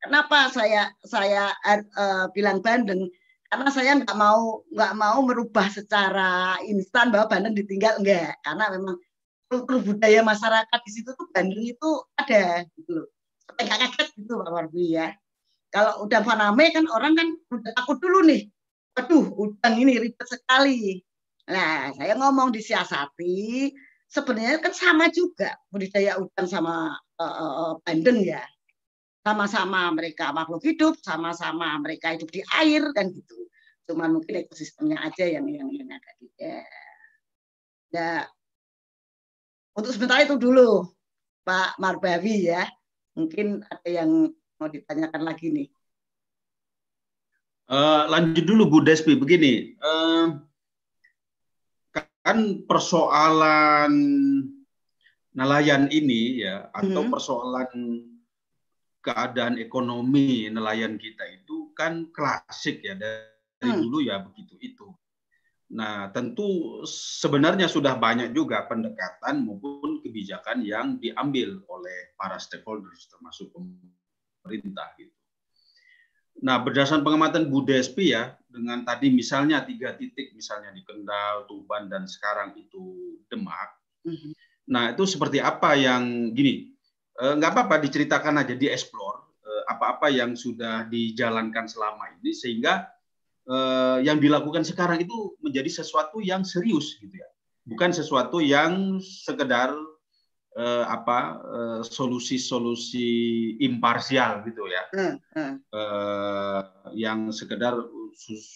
Kenapa 0.00 0.48
saya 0.48 0.88
saya 1.04 1.52
e, 1.68 1.76
bilang 2.32 2.64
bandeng? 2.64 3.12
Karena 3.48 3.68
saya 3.72 3.96
nggak 3.96 4.16
mau 4.16 4.60
nggak 4.68 4.92
mau 4.96 5.18
merubah 5.24 5.72
secara 5.72 6.60
instan 6.68 7.08
bahwa 7.08 7.32
bandeng 7.32 7.56
ditinggal 7.56 7.96
enggak, 8.00 8.36
karena 8.44 8.64
memang 8.76 8.96
kultur 9.48 9.80
budaya 9.80 10.20
masyarakat 10.20 10.80
di 10.84 10.90
situ 10.92 11.10
tuh 11.16 11.26
bandeng 11.32 11.64
itu 11.64 11.90
ada 12.20 12.68
gitu 12.76 12.90
loh. 12.92 13.08
Sampai 13.48 13.62
nggak 13.64 13.80
kaget 13.80 14.08
gitu 14.20 14.32
Pak 14.36 14.52
Warbi 14.52 14.84
ya. 15.00 15.08
Kalau 15.72 16.04
udang 16.04 16.24
faname 16.28 16.68
kan 16.72 16.84
orang 16.92 17.12
kan 17.16 17.28
udah 17.52 17.72
takut 17.76 17.96
dulu 18.00 18.24
nih 18.24 18.48
aduh 18.98 19.30
udang 19.38 19.74
ini 19.78 20.02
ribet 20.02 20.26
sekali. 20.26 20.98
Nah, 21.48 21.94
saya 21.96 22.12
ngomong 22.18 22.52
disiasati, 22.52 23.72
sebenarnya 24.10 24.58
kan 24.60 24.74
sama 24.74 25.08
juga 25.08 25.56
budidaya 25.72 26.18
udang 26.20 26.44
sama 26.50 26.92
uh, 27.16 27.78
bandeng 27.86 28.20
ya. 28.26 28.42
Sama-sama 29.28 29.92
mereka 29.92 30.32
makhluk 30.32 30.64
hidup, 30.64 30.96
sama-sama 31.04 31.76
mereka 31.84 32.16
hidup 32.16 32.32
di 32.32 32.40
air 32.56 32.80
kan 32.96 33.12
gitu. 33.12 33.36
Cuma 33.84 34.08
mungkin 34.08 34.40
ekosistemnya 34.40 35.04
aja 35.04 35.28
yang 35.28 35.44
yang 35.52 35.68
yang 35.68 35.88
agak 35.92 36.16
tidak. 36.16 36.64
Nah, 37.92 38.24
untuk 39.76 39.92
sementara 39.92 40.24
itu 40.24 40.40
dulu 40.40 40.88
Pak 41.44 41.76
Marbawi 41.76 42.48
ya. 42.48 42.64
Mungkin 43.12 43.60
ada 43.68 43.88
yang 43.88 44.32
mau 44.56 44.72
ditanyakan 44.72 45.22
lagi 45.28 45.52
nih. 45.52 45.68
Uh, 47.68 48.08
lanjut 48.08 48.48
dulu 48.48 48.64
Bu 48.64 48.78
Despi 48.80 49.12
begini 49.12 49.76
uh, 49.84 50.40
kan 52.24 52.64
persoalan 52.64 53.92
nelayan 55.36 55.92
ini 55.92 56.48
ya 56.48 56.72
atau 56.72 57.04
hmm. 57.04 57.12
persoalan 57.12 57.68
keadaan 59.08 59.56
ekonomi 59.56 60.52
nelayan 60.52 61.00
kita 61.00 61.24
itu 61.32 61.72
kan 61.72 62.12
klasik 62.12 62.84
ya 62.84 62.92
dari 62.92 63.72
hmm. 63.72 63.80
dulu 63.80 64.04
ya 64.04 64.20
begitu 64.20 64.60
itu. 64.60 64.92
Nah 65.72 66.12
tentu 66.12 66.80
sebenarnya 66.84 67.72
sudah 67.72 67.96
banyak 67.96 68.36
juga 68.36 68.68
pendekatan 68.68 69.48
maupun 69.48 70.04
kebijakan 70.04 70.60
yang 70.60 71.00
diambil 71.00 71.64
oleh 71.72 72.12
para 72.20 72.36
stakeholders 72.36 73.08
termasuk 73.08 73.48
pemerintah 73.56 74.92
gitu. 75.00 75.18
Nah, 76.38 76.62
berdasarkan 76.62 77.02
pengamatan 77.02 77.50
Bu 77.50 77.66
ya, 77.98 78.38
dengan 78.46 78.86
tadi 78.86 79.10
misalnya 79.10 79.66
tiga 79.66 79.98
titik, 79.98 80.30
misalnya 80.38 80.70
di 80.70 80.86
Kendal, 80.86 81.50
Tuban, 81.50 81.90
dan 81.90 82.06
sekarang 82.06 82.54
itu 82.54 83.18
Demak. 83.26 83.74
Mm-hmm. 84.06 84.32
Nah, 84.70 84.94
itu 84.94 85.02
seperti 85.02 85.42
apa 85.42 85.74
yang 85.74 86.30
gini, 86.30 86.77
nggak 87.18 87.50
apa-apa 87.50 87.82
diceritakan 87.82 88.46
aja, 88.46 88.54
dieksplor 88.54 89.14
eh, 89.42 89.62
apa-apa 89.66 90.06
yang 90.08 90.38
sudah 90.38 90.86
dijalankan 90.86 91.66
selama 91.66 92.14
ini, 92.18 92.30
sehingga 92.30 92.86
eh, 93.46 94.06
yang 94.06 94.22
dilakukan 94.22 94.62
sekarang 94.62 95.02
itu 95.02 95.34
menjadi 95.42 95.82
sesuatu 95.82 96.22
yang 96.22 96.46
serius 96.46 96.94
gitu 97.02 97.18
ya, 97.18 97.28
bukan 97.66 97.90
sesuatu 97.90 98.38
yang 98.38 99.02
sekedar 99.02 99.74
uh, 100.58 100.84
apa 100.90 101.18
uh, 101.38 101.80
solusi-solusi 101.86 103.08
imparsial 103.62 104.42
gitu 104.42 104.66
ya, 104.66 104.82
hmm, 104.90 105.14
hmm. 105.38 105.54
Uh, 105.70 106.62
yang 106.98 107.30
sekedar 107.30 107.78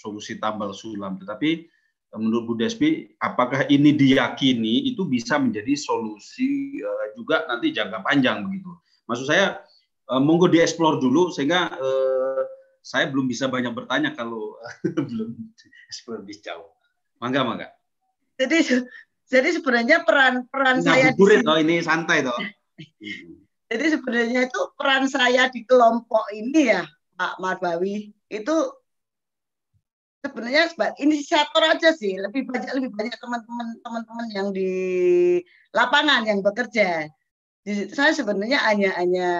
solusi 0.02 0.42
tambal 0.42 0.74
sulam. 0.74 1.20
Tetapi 1.22 1.70
menurut 2.16 2.44
Bu 2.44 2.54
Despi, 2.60 3.16
apakah 3.16 3.64
ini 3.72 3.96
diyakini 3.96 4.92
itu 4.92 5.08
bisa 5.08 5.40
menjadi 5.40 5.72
solusi 5.76 6.76
uh, 6.84 7.16
juga 7.16 7.48
nanti 7.48 7.72
jangka 7.72 8.04
panjang 8.04 8.44
begitu? 8.44 8.68
Maksud 9.08 9.26
saya 9.32 9.64
uh, 10.12 10.20
monggo 10.20 10.48
dieksplor 10.52 11.00
dulu 11.00 11.32
sehingga 11.32 11.72
uh, 11.72 12.42
saya 12.84 13.08
belum 13.08 13.30
bisa 13.30 13.48
banyak 13.48 13.72
bertanya 13.72 14.12
kalau 14.12 14.60
belum 15.08 15.32
eksplor 15.88 16.20
lebih 16.20 16.42
jauh. 16.44 16.68
Mangga, 17.22 17.46
mangga. 17.46 17.68
Jadi 18.36 18.84
jadi 19.32 19.48
sebenarnya 19.56 20.04
peran 20.04 20.44
peran 20.52 20.84
nah, 20.84 20.92
saya 20.92 21.16
di 21.16 21.22
sini, 21.24 21.40
toh, 21.40 21.56
ini 21.56 21.76
santai 21.80 22.20
toh. 22.20 22.36
Jadi 23.72 23.86
sebenarnya 23.88 24.52
itu 24.52 24.60
peran 24.76 25.08
saya 25.08 25.48
di 25.48 25.64
kelompok 25.64 26.28
ini 26.36 26.76
ya 26.76 26.84
Pak 27.16 27.40
Marbawi 27.40 28.12
itu 28.28 28.56
sebenarnya 30.22 30.70
inisiator 31.02 31.62
aja 31.66 31.90
sih. 31.92 32.14
Lebih 32.16 32.46
banyak 32.46 32.70
lebih 32.78 32.90
banyak 32.94 33.16
teman-teman 33.18 33.68
teman-teman 33.82 34.26
yang 34.30 34.48
di 34.54 34.70
lapangan 35.74 36.22
yang 36.24 36.40
bekerja. 36.40 37.10
Saya 37.66 38.10
sebenarnya 38.14 38.58
hanya 38.66 38.90
hanya 38.98 39.30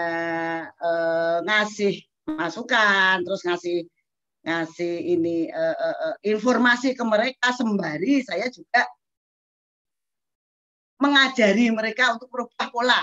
uh, 0.78 1.38
ngasih 1.42 2.02
masukan 2.22 3.18
terus 3.26 3.42
ngasih 3.42 3.82
ngasih 4.46 4.94
ini 5.18 5.50
uh, 5.50 5.74
uh, 5.74 6.14
informasi 6.22 6.94
ke 6.94 7.02
mereka 7.02 7.50
sembari 7.50 8.22
saya 8.22 8.46
juga 8.50 8.86
mengajari 11.02 11.66
mereka 11.74 12.14
untuk 12.14 12.30
merubah 12.30 12.66
pola 12.70 13.02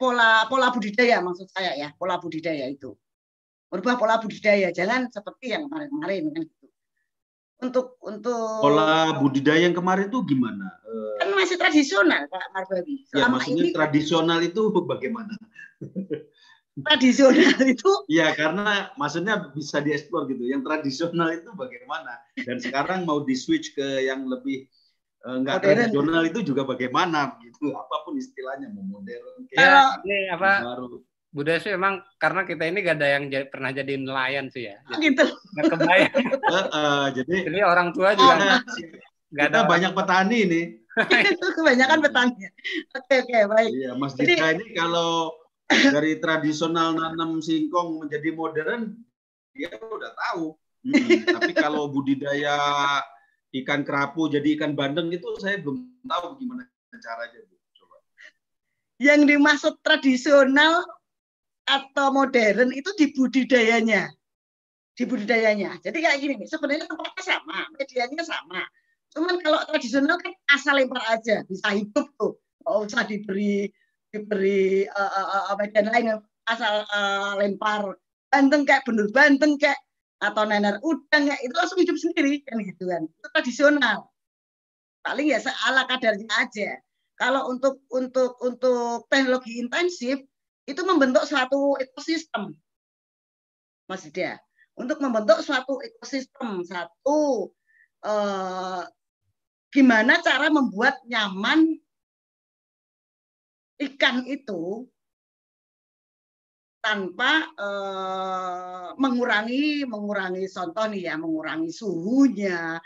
pola 0.00 0.48
pola 0.48 0.72
budidaya 0.72 1.20
maksud 1.20 1.48
saya 1.52 1.76
ya 1.76 1.88
pola 2.00 2.16
budidaya 2.16 2.64
itu. 2.72 2.96
Merubah 3.68 4.00
pola 4.00 4.16
budidaya 4.16 4.72
jangan 4.72 5.12
seperti 5.12 5.52
yang 5.52 5.68
kemarin-kemarin 5.68 6.32
kan 6.32 6.44
gitu 6.48 6.63
untuk 7.62 7.98
untuk 8.02 8.62
pola 8.62 9.14
budidaya 9.18 9.66
yang 9.66 9.76
kemarin 9.76 10.10
itu 10.10 10.20
gimana? 10.26 10.66
Kan 11.22 11.30
masih 11.38 11.56
tradisional 11.56 12.26
Pak 12.26 12.44
Marbawi. 12.50 13.06
ya 13.14 13.26
maksudnya 13.30 13.64
ini, 13.70 13.74
tradisional 13.74 14.38
itu 14.42 14.62
bagaimana? 14.90 15.34
tradisional 16.74 17.54
itu 17.70 17.90
ya 18.10 18.34
karena 18.34 18.90
maksudnya 18.98 19.54
bisa 19.54 19.78
dieksplor 19.78 20.26
gitu. 20.26 20.42
Yang 20.50 20.62
tradisional 20.66 21.30
itu 21.30 21.50
bagaimana? 21.54 22.18
Dan 22.34 22.58
sekarang 22.58 23.06
mau 23.06 23.22
di 23.22 23.38
switch 23.38 23.78
ke 23.78 24.10
yang 24.10 24.26
lebih 24.26 24.66
enggak 25.22 25.62
eh, 25.62 25.64
tradisional 25.70 26.22
itu 26.26 26.42
juga 26.42 26.66
bagaimana? 26.66 27.38
Gitu 27.38 27.70
apa 27.70 28.02
pun 28.02 28.18
istilahnya 28.18 28.74
mau 28.74 28.98
modern 28.98 29.46
kayak 29.54 29.62
ya, 29.62 30.02
ini 30.02 30.18
apa? 30.34 30.52
baru 30.66 30.86
Budaya 31.34 31.58
sih 31.58 31.74
memang 31.74 31.98
karena 32.22 32.46
kita 32.46 32.62
ini 32.70 32.78
gak 32.86 33.02
ada 33.02 33.08
yang 33.18 33.24
jadi, 33.26 33.46
pernah 33.50 33.74
jadi 33.74 33.98
nelayan 33.98 34.46
sih 34.54 34.70
ya. 34.70 34.78
Jadi, 34.86 35.02
gitu. 35.10 35.24
Gak 35.58 35.64
kebayang. 35.74 36.14
uh, 36.54 36.58
uh, 36.70 37.04
jadi, 37.10 37.34
jadi 37.50 37.58
orang 37.66 37.90
tua 37.90 38.14
juga 38.14 38.34
oh, 38.38 38.62
gak 39.34 39.46
ada 39.50 39.60
banyak 39.66 39.92
petani 39.98 40.38
ini. 40.46 40.62
Kebanyakan 41.58 41.98
petani. 42.06 42.38
Oke 42.94 43.14
oke 43.26 43.38
baik. 43.50 43.70
Iya 43.74 43.90
Mas 43.98 44.14
jadi, 44.14 44.38
Dita 44.38 44.46
ini 44.54 44.66
kalau 44.78 45.34
dari 45.66 46.22
tradisional 46.22 46.94
nanam 46.94 47.42
singkong 47.42 48.06
menjadi 48.06 48.30
modern 48.30 48.94
dia 49.58 49.74
udah 49.74 50.14
tahu. 50.14 50.54
Hmm, 50.86 51.24
tapi 51.34 51.50
kalau 51.50 51.90
budidaya 51.90 52.54
ikan 53.50 53.82
kerapu 53.82 54.30
jadi 54.30 54.54
ikan 54.54 54.78
bandeng 54.78 55.10
itu 55.10 55.26
saya 55.42 55.58
belum 55.58 55.82
tahu 56.06 56.38
gimana 56.38 56.62
caranya 56.94 57.42
Bu. 57.42 57.58
Coba. 57.74 57.96
Yang 59.02 59.20
dimaksud 59.34 59.74
tradisional 59.82 60.86
atau 61.64 62.06
modern 62.12 62.70
itu 62.72 62.90
di 62.96 63.12
budidayanya. 63.12 64.12
Di 64.94 65.04
budidayanya. 65.08 65.82
Jadi 65.82 65.98
kayak 65.98 66.18
gini 66.22 66.34
nih, 66.44 66.48
sebenarnya 66.48 66.86
tempatnya 66.86 67.24
sama, 67.24 67.58
medianya 67.74 68.22
sama. 68.22 68.62
Cuman 69.10 69.38
kalau 69.42 69.58
tradisional 69.66 70.16
kan 70.22 70.32
asal 70.54 70.78
lempar 70.78 71.02
aja, 71.10 71.42
bisa 71.46 71.68
hidup 71.74 72.06
tuh. 72.18 72.38
Nggak 72.62 72.76
usah 72.88 73.02
diberi 73.04 73.68
diberi 74.14 74.86
uh, 74.86 75.50
uh, 75.50 75.54
medan 75.58 75.90
lain 75.90 76.22
asal 76.46 76.86
uh, 76.86 77.34
lempar 77.42 77.98
banteng 78.30 78.62
kayak 78.62 78.86
bener 78.86 79.10
banteng 79.10 79.58
kayak 79.58 79.78
atau 80.22 80.46
nener 80.46 80.78
udang 80.86 81.26
ya 81.26 81.36
itu 81.42 81.50
langsung 81.50 81.82
hidup 81.82 81.98
sendiri 81.98 82.40
kan 82.46 82.62
gitu 82.62 82.86
kan 82.86 83.02
itu 83.10 83.26
tradisional 83.34 84.08
paling 85.02 85.34
ya 85.34 85.42
ala 85.66 85.84
kadarnya 85.90 86.30
aja 86.38 86.78
kalau 87.18 87.50
untuk 87.50 87.82
untuk 87.90 88.38
untuk 88.40 89.04
teknologi 89.10 89.58
intensif 89.58 90.22
itu 90.64 90.80
membentuk 90.84 91.24
suatu 91.28 91.76
ekosistem 91.80 92.54
Mas 93.84 94.04
dia 94.08 94.40
untuk 94.74 94.98
membentuk 94.98 95.44
suatu 95.44 95.78
ekosistem 95.84 96.64
satu 96.64 97.52
eh, 98.04 98.82
gimana 99.74 100.22
cara 100.22 100.48
membuat 100.48 101.02
nyaman 101.04 101.78
ikan 103.82 104.22
itu 104.30 104.86
tanpa 106.84 107.48
uh, 107.56 108.92
mengurangi 109.00 109.88
mengurangi 109.88 110.44
contoh 110.52 110.84
nih 110.92 111.08
ya 111.08 111.14
mengurangi 111.16 111.72
suhunya 111.72 112.76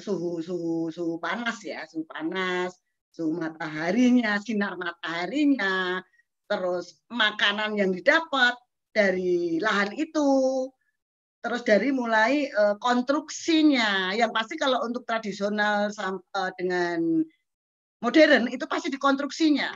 suhu 0.00 0.40
suhu 0.40 0.88
suhu 0.88 1.20
panas 1.20 1.60
ya 1.60 1.84
suhu 1.84 2.08
panas 2.08 2.72
suhu 3.12 3.36
mataharinya 3.36 4.40
sinar 4.40 4.80
mataharinya 4.80 6.00
terus 6.46 6.98
makanan 7.10 7.78
yang 7.78 7.90
didapat 7.94 8.54
dari 8.90 9.58
lahan 9.62 9.94
itu. 9.94 10.30
Terus 11.42 11.62
dari 11.62 11.94
mulai 11.94 12.50
uh, 12.50 12.74
konstruksinya. 12.82 14.10
Yang 14.18 14.30
pasti 14.34 14.54
kalau 14.58 14.82
untuk 14.82 15.06
tradisional 15.06 15.94
uh, 15.94 16.50
dengan 16.58 17.22
modern 18.02 18.50
itu 18.50 18.66
pasti 18.66 18.90
di 18.90 18.98
konstruksinya 18.98 19.70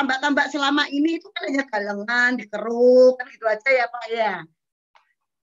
tambak-tambak 0.00 0.48
selama 0.48 0.88
ini 0.88 1.20
itu 1.20 1.28
kan 1.28 1.52
hanya 1.52 1.68
galengan 1.68 2.40
dikeruk 2.40 3.20
kan 3.20 3.28
itu 3.28 3.44
aja 3.44 3.68
ya 3.68 3.84
pak 3.92 4.04
ya. 4.08 4.34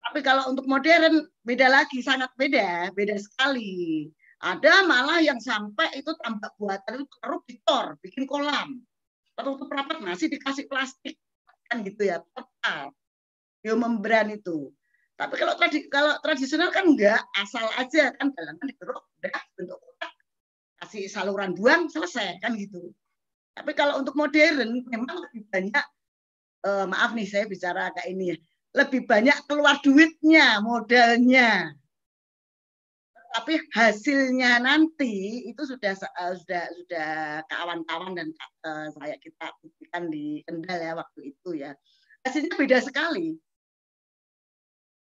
Tapi 0.01 0.19
kalau 0.25 0.49
untuk 0.49 0.65
modern 0.65 1.29
beda 1.45 1.69
lagi 1.69 2.01
sangat 2.01 2.33
beda 2.33 2.89
beda 2.97 3.21
sekali. 3.21 4.09
Ada 4.41 4.85
malah 4.89 5.21
yang 5.21 5.37
sampai 5.37 6.01
itu 6.01 6.09
tambak 6.25 6.57
buatan 6.57 7.05
itu 7.05 7.05
keruk 7.21 7.45
ditor 7.45 7.97
bikin 8.01 8.25
kolam 8.25 8.81
tertutup 9.37 9.69
rapat 9.69 10.01
masih 10.01 10.27
dikasih 10.33 10.65
plastik 10.65 11.15
kan 11.69 11.85
gitu 11.85 12.01
ya 12.09 12.17
total 12.33 12.91
biomembran 13.61 14.33
itu 14.33 14.73
tapi 15.17 15.33
kalau 15.33 15.57
tradi 15.57 15.89
kalau 15.89 16.13
tradisional 16.21 16.69
kan 16.69 16.85
enggak, 16.93 17.17
asal 17.41 17.65
aja 17.73 18.13
kan 18.21 18.29
galangan 18.37 18.65
dikeruk, 18.69 19.01
udah 19.17 19.41
bentuk 19.57 19.77
kotak, 19.81 20.13
kasih 20.77 21.09
saluran 21.09 21.57
buang 21.57 21.89
selesai 21.89 22.37
kan 22.37 22.53
gitu. 22.53 22.93
Tapi 23.57 23.73
kalau 23.73 23.97
untuk 23.97 24.13
modern 24.13 24.85
memang 24.85 25.17
lebih 25.25 25.49
banyak 25.49 25.85
eh, 26.69 26.85
maaf 26.85 27.17
nih 27.17 27.25
saya 27.25 27.49
bicara 27.49 27.89
kayak 27.97 28.13
ini 28.13 28.25
ya, 28.29 28.37
lebih 28.77 29.09
banyak 29.09 29.37
keluar 29.49 29.81
duitnya, 29.81 30.61
modalnya. 30.61 31.73
Tapi 33.47 33.63
hasilnya 33.71 34.59
nanti 34.59 35.47
itu 35.47 35.63
sudah 35.63 35.95
uh, 35.95 36.35
sudah 36.35 36.67
sudah 36.67 37.39
kawan-kawan 37.47 38.19
dan 38.19 38.27
uh, 38.67 38.91
saya 38.91 39.15
kita 39.23 39.47
buktikan 39.63 40.11
di 40.11 40.43
Kendal 40.43 40.83
ya 40.83 40.91
waktu 40.99 41.31
itu 41.31 41.55
ya. 41.55 41.71
Hasilnya 42.27 42.59
beda 42.59 42.83
sekali 42.83 43.39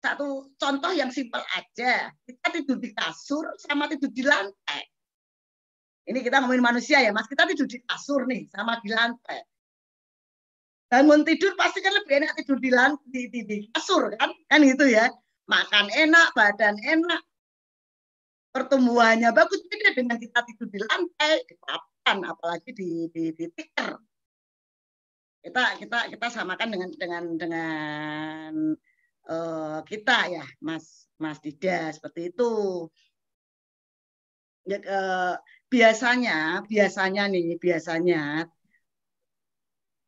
satu 0.03 0.51
contoh 0.59 0.91
yang 0.91 1.07
simpel 1.07 1.39
aja. 1.55 2.11
Kita 2.27 2.51
tidur 2.51 2.83
di 2.83 2.91
kasur 2.91 3.47
sama 3.63 3.87
tidur 3.87 4.11
di 4.11 4.27
lantai. 4.27 4.91
Ini 6.03 6.19
kita 6.19 6.43
ngomongin 6.43 6.67
manusia 6.67 6.99
ya, 6.99 7.15
Mas. 7.15 7.31
Kita 7.31 7.47
tidur 7.47 7.63
di 7.63 7.79
kasur 7.79 8.27
nih 8.27 8.51
sama 8.51 8.75
di 8.83 8.91
lantai. 8.91 9.39
Bangun 10.91 11.23
tidur 11.23 11.55
pasti 11.55 11.79
kan 11.79 11.95
lebih 11.95 12.27
enak 12.27 12.35
tidur 12.43 12.59
di 12.59 12.75
lantai 12.75 13.07
di, 13.07 13.31
di, 13.31 13.39
di 13.47 13.57
kasur 13.71 14.11
kan? 14.19 14.35
Kan 14.51 14.67
gitu 14.67 14.83
ya. 14.91 15.07
Makan 15.47 15.95
enak, 15.95 16.35
badan 16.35 16.75
enak. 16.83 17.23
Pertumbuhannya 18.53 19.33
bagus 19.33 19.65
beda 19.65 19.97
dengan 19.97 20.21
kita 20.21 20.45
tidur 20.45 20.69
di 20.69 20.77
lantai, 20.77 21.41
di 21.49 21.57
papan, 21.57 22.21
apalagi 22.21 22.69
di 22.69 23.09
di, 23.09 23.33
di 23.33 23.45
tikar. 23.49 23.97
Kita 25.41 25.81
kita 25.81 26.13
kita 26.13 26.27
samakan 26.29 26.69
dengan 26.69 26.89
dengan 26.93 27.23
dengan 27.33 28.51
uh, 29.25 29.81
kita 29.81 30.17
ya, 30.29 30.45
Mas 30.61 31.09
Mas 31.17 31.41
Dida 31.41 31.89
seperti 31.97 32.29
itu. 32.29 32.85
Ya, 34.69 34.79
uh, 34.85 35.35
biasanya, 35.67 36.61
biasanya 36.69 37.27
nih, 37.33 37.57
biasanya 37.57 38.47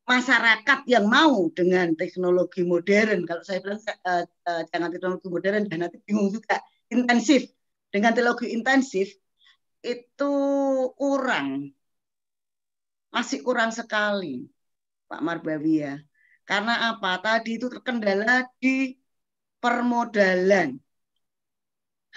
masyarakat 0.05 0.79
yang 0.85 1.09
mau 1.09 1.49
dengan 1.49 1.97
teknologi 1.97 2.61
modern, 2.61 3.25
kalau 3.25 3.41
saya 3.41 3.57
bilang 3.57 3.81
uh, 3.81 4.21
uh, 4.23 4.61
jangan 4.69 4.93
teknologi 4.93 5.27
modern, 5.33 5.65
dan 5.65 5.81
nanti 5.81 5.97
bingung 6.05 6.29
juga, 6.29 6.61
intensif. 6.93 7.49
Dengan 7.95 8.11
teknologi 8.11 8.51
intensif 8.51 9.07
itu 9.79 10.35
kurang, 10.99 11.71
masih 13.07 13.39
kurang 13.39 13.71
sekali, 13.71 14.51
Pak 15.07 15.23
Marbawi 15.23 15.75
ya. 15.79 15.95
Karena 16.43 16.91
apa? 16.91 17.23
Tadi 17.23 17.55
itu 17.55 17.71
terkendala 17.71 18.51
di 18.59 18.99
permodalan. 19.63 20.75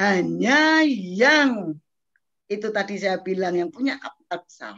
Hanya 0.03 0.83
yang 1.15 1.79
itu 2.51 2.69
tadi 2.75 2.99
saya 2.99 3.23
bilang 3.23 3.55
yang 3.55 3.71
punya 3.71 4.03
kapital 4.03 4.43
besar. 4.43 4.75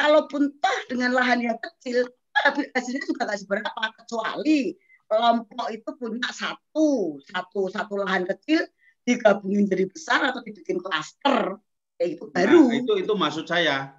Kalaupun 0.00 0.48
toh 0.56 0.78
dengan 0.88 1.12
lahan 1.12 1.44
yang 1.44 1.60
kecil, 1.60 2.08
hasilnya 2.72 3.04
juga 3.04 3.28
nggak 3.28 3.40
seberapa 3.44 3.82
kecuali 4.00 4.72
kelompok 5.12 5.68
itu 5.76 5.90
punya 6.00 6.24
satu 6.32 7.20
satu 7.28 7.68
satu 7.68 8.00
lahan 8.00 8.24
kecil 8.24 8.64
digabungin 9.02 9.66
jadi 9.66 9.84
besar 9.90 10.30
atau 10.30 10.40
dibikin 10.42 10.78
klaster 10.78 11.58
ya 11.98 12.06
itu 12.06 12.30
baru 12.30 12.70
nah, 12.70 12.78
itu 12.78 12.92
itu 13.02 13.12
maksud 13.14 13.44
saya 13.46 13.94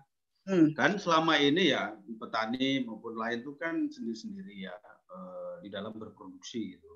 hmm. 0.48 0.76
kan 0.76 0.96
selama 0.96 1.40
ini 1.40 1.76
ya 1.76 1.96
petani 2.20 2.84
maupun 2.84 3.20
lain 3.20 3.44
itu 3.44 3.54
kan 3.60 3.88
sendiri 3.92 4.18
sendiri 4.18 4.54
ya 4.68 4.76
eh, 5.12 5.54
di 5.64 5.70
dalam 5.72 5.96
berproduksi 5.96 6.80
gitu 6.80 6.94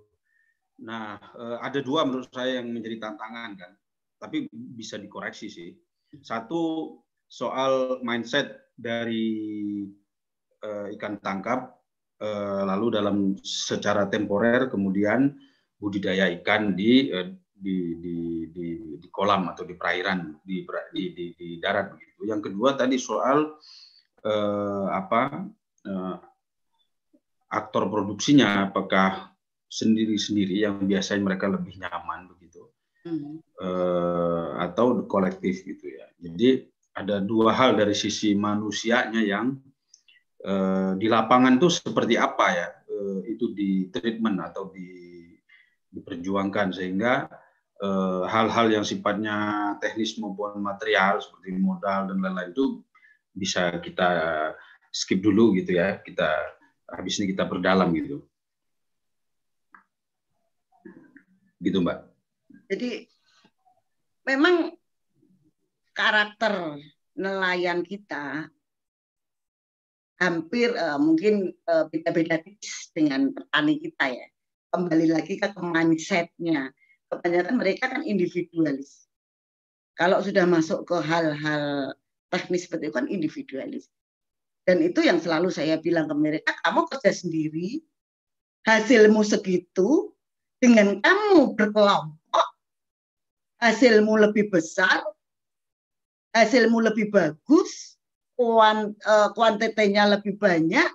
Nah, 0.77 1.17
eh, 1.17 1.57
ada 1.61 1.79
dua 1.81 2.05
menurut 2.05 2.29
saya 2.29 2.61
yang 2.61 2.69
menjadi 2.69 3.01
tantangan 3.01 3.57
kan, 3.57 3.71
tapi 4.21 4.45
bisa 4.53 5.01
dikoreksi 5.01 5.49
sih. 5.49 5.69
Satu 6.21 6.93
soal 7.27 7.99
mindset 8.07 8.71
dari 8.77 9.83
uh, 10.63 10.87
ikan 10.95 11.19
tangkap, 11.19 11.75
uh, 12.23 12.63
lalu 12.63 12.87
dalam 12.95 13.17
secara 13.43 14.07
temporer 14.07 14.71
kemudian 14.71 15.35
budidaya 15.75 16.31
ikan 16.39 16.77
di, 16.77 17.11
uh, 17.11 17.27
di, 17.57 17.97
di, 17.97 18.17
di, 18.53 18.67
di 19.01 19.07
kolam 19.09 19.49
atau 19.49 19.65
di 19.65 19.73
perairan 19.73 20.37
di, 20.45 20.61
di, 20.93 21.03
di, 21.13 21.25
di 21.33 21.47
darat 21.57 21.97
begitu. 21.97 22.29
Yang 22.29 22.51
kedua 22.51 22.77
tadi 22.77 23.01
soal 23.01 23.57
uh, 24.21 24.87
apa 24.93 25.45
uh, 25.89 26.15
aktor 27.49 27.89
produksinya, 27.89 28.69
apakah 28.69 29.37
sendiri-sendiri 29.67 30.63
yang 30.63 30.79
biasanya 30.87 31.21
mereka 31.27 31.51
lebih 31.51 31.75
nyaman 31.75 32.31
begitu 32.31 32.71
hmm. 33.03 33.43
uh, 33.59 34.63
atau 34.63 35.03
kolektif 35.03 35.67
gitu 35.67 35.91
ya 35.91 36.07
jadi 36.23 36.67
ada 36.97 37.19
dua 37.21 37.53
hal 37.53 37.75
dari 37.77 37.93
sisi 37.93 38.33
manusianya 38.33 39.21
yang 39.21 39.59
uh, 40.47 40.95
di 40.95 41.07
lapangan 41.11 41.59
tuh 41.59 41.69
seperti 41.69 42.15
apa 42.15 42.47
ya 42.55 42.67
uh, 42.87 43.19
itu 43.27 43.51
di 43.51 43.91
treatment 43.91 44.39
atau 44.39 44.71
di 44.71 45.07
diperjuangkan 45.91 46.71
sehingga 46.71 47.27
hal-hal 48.25 48.67
uh, 48.69 48.73
yang 48.73 48.85
sifatnya 48.85 49.37
teknis 49.77 50.17
maupun 50.17 50.57
material 50.57 51.21
seperti 51.21 51.53
modal 51.57 52.09
dan 52.09 52.17
lain-lain 52.17 52.51
itu 52.51 52.81
bisa 53.37 53.77
kita 53.77 54.09
skip 54.89 55.21
dulu 55.21 55.53
gitu 55.53 55.77
ya 55.77 56.01
kita 56.01 56.25
habis 56.89 57.21
ini 57.21 57.37
kita 57.37 57.45
berdalam 57.45 57.93
gitu 57.93 58.25
gitu 61.61 61.81
Mbak. 61.81 61.99
Jadi 62.69 63.05
memang 64.27 64.73
karakter 65.93 66.77
nelayan 67.17 67.81
kita 67.81 68.45
hampir 70.17 70.73
uh, 70.73 70.97
mungkin 70.97 71.53
uh, 71.69 71.85
beda-beda 71.89 72.41
dengan 72.93 73.33
petani 73.33 73.75
kita 73.81 74.05
ya. 74.13 74.27
Kembali 74.73 75.07
lagi 75.09 75.37
ke 75.41 75.49
mindsetnya. 75.57 76.73
Kebanyakan 77.07 77.55
mereka 77.55 77.87
kan 77.87 78.03
individualis. 78.03 79.07
Kalau 79.95 80.21
sudah 80.21 80.45
masuk 80.45 80.85
ke 80.85 80.97
hal-hal 81.01 81.95
teknis 82.29 82.67
seperti 82.67 82.91
itu 82.91 82.95
kan 82.95 83.07
individualis. 83.07 83.87
Dan 84.67 84.83
itu 84.83 84.99
yang 84.99 85.17
selalu 85.17 85.47
saya 85.47 85.79
bilang 85.79 86.11
ke 86.11 86.15
mereka, 86.19 86.51
kamu 86.67 86.91
kerja 86.91 87.15
sendiri, 87.15 87.79
hasilmu 88.67 89.23
segitu, 89.23 90.11
dengan 90.59 90.99
kamu 90.99 91.55
berkelompok, 91.55 92.47
hasilmu 93.63 94.27
lebih 94.27 94.51
besar, 94.51 95.07
hasilmu 96.35 96.83
lebih 96.83 97.07
bagus, 97.09 97.95
eh, 98.37 99.29
kuantitinya 99.31 100.19
lebih 100.19 100.35
banyak, 100.35 100.91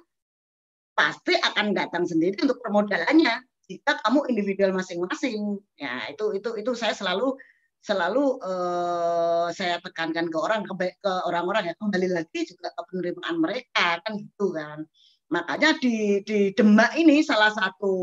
pasti 0.92 1.33
akan 1.33 1.72
datang 1.72 2.05
sendiri 2.05 2.44
untuk 2.44 2.61
permodalannya. 2.61 3.40
Jika 3.72 4.04
kamu 4.04 4.28
individual 4.28 4.76
masing-masing, 4.76 5.56
ya 5.80 6.12
itu 6.12 6.37
itu 6.37 6.50
itu 6.61 6.72
saya 6.76 6.92
selalu 6.92 7.37
selalu 7.82 8.38
uh, 8.44 9.50
saya 9.50 9.82
tekankan 9.82 10.30
ke 10.30 10.38
orang 10.38 10.62
ke, 10.62 10.94
ke 11.02 11.12
orang-orang 11.26 11.72
ya 11.72 11.74
kembali 11.80 12.08
lagi 12.14 12.46
juga 12.46 12.70
ke 12.70 12.82
penerimaan 12.92 13.37
mereka 13.42 13.98
kan 14.04 14.12
gitu 14.20 14.54
kan. 14.54 14.85
Makanya 15.32 15.80
di 15.80 16.20
di 16.22 16.52
Demak 16.52 16.94
ini 16.94 17.24
salah 17.24 17.50
satu 17.50 17.94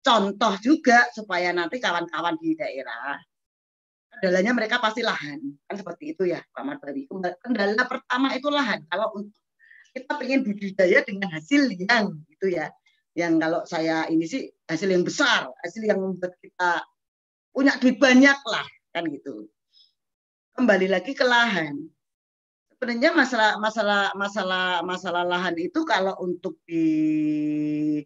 contoh 0.00 0.54
juga 0.62 1.04
supaya 1.12 1.52
nanti 1.52 1.76
kawan-kawan 1.82 2.38
di 2.40 2.56
daerah 2.56 3.20
kendalanya 4.16 4.52
mereka 4.54 4.80
pasti 4.80 5.04
lahan. 5.04 5.42
Kan 5.68 5.76
seperti 5.76 6.14
itu 6.16 6.24
ya 6.24 6.40
Pak 6.54 6.64
Marbawi 6.64 7.04
kendala 7.42 7.84
pertama 7.84 8.32
itu 8.32 8.48
lahan. 8.48 8.80
Kalau 8.88 9.12
untuk 9.18 9.36
kita 9.94 10.18
ingin 10.26 10.40
budidaya 10.42 10.98
dengan 11.06 11.30
hasil 11.36 11.70
yang 11.70 12.16
itu 12.26 12.46
ya 12.50 12.72
yang 13.14 13.38
kalau 13.38 13.62
saya 13.62 14.10
ini 14.10 14.26
sih 14.26 14.50
hasil 14.66 14.90
yang 14.90 15.06
besar 15.06 15.46
hasil 15.62 15.82
yang 15.86 16.02
membuat 16.02 16.34
kita 16.42 16.82
punya 17.54 17.78
duit 17.78 17.96
banyak 18.02 18.38
lah 18.50 18.66
kan 18.90 19.06
gitu. 19.10 19.46
Kembali 20.54 20.86
lagi 20.90 21.14
ke 21.14 21.22
lahan. 21.22 21.78
Sebenarnya 22.74 23.14
masalah 23.14 23.50
masalah 23.58 24.02
masalah 24.18 24.66
masalah 24.82 25.22
lahan 25.22 25.54
itu 25.58 25.86
kalau 25.86 26.14
untuk 26.22 26.58
di 26.66 28.02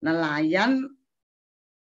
nelayan 0.00 0.88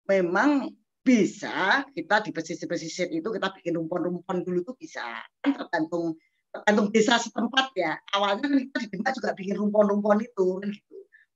memang 0.06 0.72
bisa 1.02 1.84
kita 1.94 2.22
di 2.22 2.32
pesisir-pesisir 2.32 3.10
itu 3.10 3.28
kita 3.28 3.50
bikin 3.58 3.82
rumpon-rumpon 3.82 4.46
dulu 4.46 4.62
tuh 4.62 4.78
bisa. 4.78 5.26
Kan 5.42 5.58
tergantung 5.58 6.18
tergantung 6.54 6.94
desa 6.94 7.18
setempat 7.18 7.74
ya. 7.74 7.98
Awalnya 8.14 8.46
kan 8.46 8.62
kita 8.62 8.78
di 8.86 9.14
juga 9.18 9.34
bikin 9.34 9.58
rumpon-rumpon 9.58 10.22
itu 10.22 10.46
kan 10.62 10.70
gitu 10.70 10.87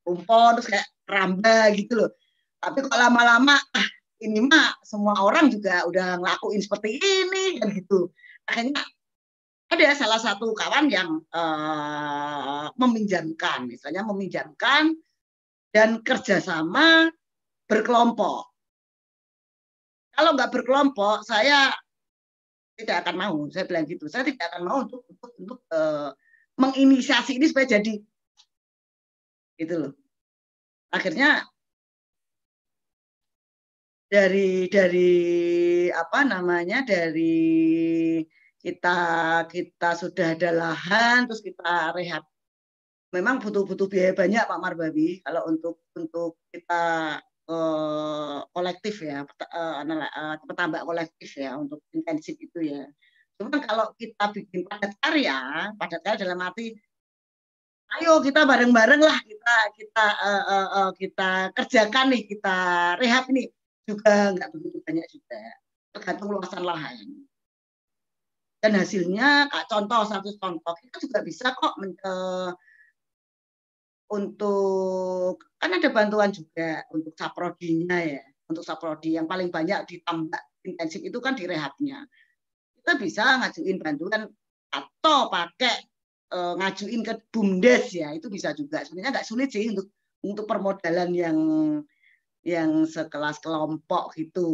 rumpon 0.08 0.60
terus 0.60 0.68
kayak 0.70 0.88
ramba 1.06 1.72
gitu 1.76 1.94
loh 1.98 2.12
tapi 2.62 2.86
kok 2.86 2.94
lama-lama 2.94 3.58
ah 3.58 3.88
ini 4.22 4.42
mah 4.46 4.78
semua 4.86 5.18
orang 5.18 5.50
juga 5.50 5.86
udah 5.90 6.22
ngelakuin 6.22 6.62
seperti 6.62 7.02
ini 7.02 7.58
kan 7.58 7.74
gitu 7.74 8.14
akhirnya 8.46 8.82
ada 9.72 9.96
salah 9.96 10.20
satu 10.20 10.52
kawan 10.52 10.92
yang 10.92 11.24
uh, 11.32 12.68
meminjamkan 12.76 13.66
misalnya 13.66 14.04
meminjamkan 14.04 14.94
dan 15.72 16.04
kerjasama 16.04 17.08
berkelompok 17.66 18.52
kalau 20.12 20.36
nggak 20.36 20.52
berkelompok, 20.52 21.24
saya 21.24 21.72
tidak 22.76 23.08
akan 23.08 23.16
mau. 23.16 23.38
Saya 23.50 23.64
bilang 23.68 23.88
gitu. 23.88 24.06
Saya 24.12 24.28
tidak 24.28 24.52
akan 24.52 24.62
mau 24.68 24.78
untuk 24.84 25.02
untuk, 25.08 25.32
untuk 25.40 25.60
uh, 25.72 26.12
menginisiasi 26.60 27.40
ini 27.40 27.48
supaya 27.48 27.80
jadi 27.80 27.98
gitu 29.62 29.76
loh. 29.86 29.94
Akhirnya 30.90 31.46
dari 34.10 34.68
dari 34.68 35.14
apa 35.94 36.26
namanya 36.26 36.84
dari 36.84 38.20
kita 38.60 38.98
kita 39.48 39.90
sudah 39.96 40.36
ada 40.36 40.50
lahan 40.52 41.30
terus 41.30 41.40
kita 41.46 41.96
rehab 41.96 42.26
memang 43.16 43.40
butuh 43.40 43.64
butuh 43.64 43.88
biaya 43.88 44.12
banyak 44.16 44.44
Pak 44.44 44.60
Marbabi 44.60 45.24
kalau 45.24 45.48
untuk 45.48 45.84
untuk 45.96 46.40
kita 46.52 47.18
uh, 47.52 48.40
kolektif 48.56 49.04
ya, 49.04 49.28
uh, 49.28 50.36
petambak 50.48 50.84
kolektif 50.88 51.30
ya 51.36 51.60
untuk 51.60 51.84
intensif 51.92 52.40
itu 52.40 52.60
ya. 52.64 52.88
Cuman 53.36 53.60
kalau 53.64 53.92
kita 54.00 54.32
bikin 54.32 54.64
padat 54.70 54.96
karya, 55.04 55.70
padat 55.76 56.02
karya 56.06 56.20
dalam 56.24 56.40
arti 56.40 56.78
ayo 58.00 58.24
kita 58.24 58.48
bareng-bareng 58.48 59.02
lah. 59.04 59.18
Kita 59.24 59.56
kita 59.76 60.06
uh, 60.22 60.44
uh, 60.48 60.68
uh, 60.72 60.90
kita 60.96 61.52
kerjakan 61.52 62.16
nih 62.16 62.24
kita 62.30 62.58
rehab 63.02 63.28
ini. 63.34 63.52
Juga 63.84 64.32
nggak 64.38 64.50
begitu 64.56 64.78
banyak 64.86 65.08
juga. 65.12 65.42
Tergantung 65.92 66.30
luasan 66.32 66.64
lahan. 66.64 67.08
Dan 68.62 68.78
hasilnya 68.78 69.50
contoh 69.66 70.06
satu 70.06 70.38
contoh 70.38 70.74
kita 70.78 71.02
juga 71.02 71.20
bisa 71.26 71.50
kok 71.58 71.82
men, 71.82 71.98
untuk 74.12 75.42
kan 75.58 75.72
ada 75.74 75.90
bantuan 75.90 76.30
juga 76.30 76.86
untuk 76.94 77.18
saprodinya 77.18 78.00
ya. 78.00 78.24
Untuk 78.52 78.68
saprodi 78.68 79.16
yang 79.16 79.32
paling 79.32 79.48
banyak 79.48 79.88
ditambah 79.88 80.42
intensif 80.68 81.02
itu 81.02 81.18
kan 81.24 81.34
di 81.34 81.48
rehabnya. 81.48 82.04
Kita 82.76 83.00
bisa 83.00 83.40
ngajuin 83.40 83.80
bantuan 83.80 84.28
atau 84.72 85.28
pakai 85.32 85.91
e, 86.32 86.40
ngajuin 86.58 87.04
ke 87.04 87.14
bumdes 87.30 87.92
ya 87.92 88.16
itu 88.16 88.32
bisa 88.32 88.56
juga 88.56 88.82
sebenarnya 88.88 89.20
nggak 89.20 89.28
sulit 89.28 89.52
sih 89.52 89.68
untuk 89.70 89.92
untuk 90.24 90.46
permodalan 90.48 91.12
yang 91.12 91.38
yang 92.42 92.88
sekelas 92.88 93.38
kelompok 93.44 94.18
gitu 94.18 94.50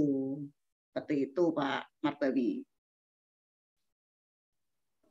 seperti 0.92 1.30
itu 1.32 1.54
Pak 1.54 2.02
Marbawi. 2.04 2.66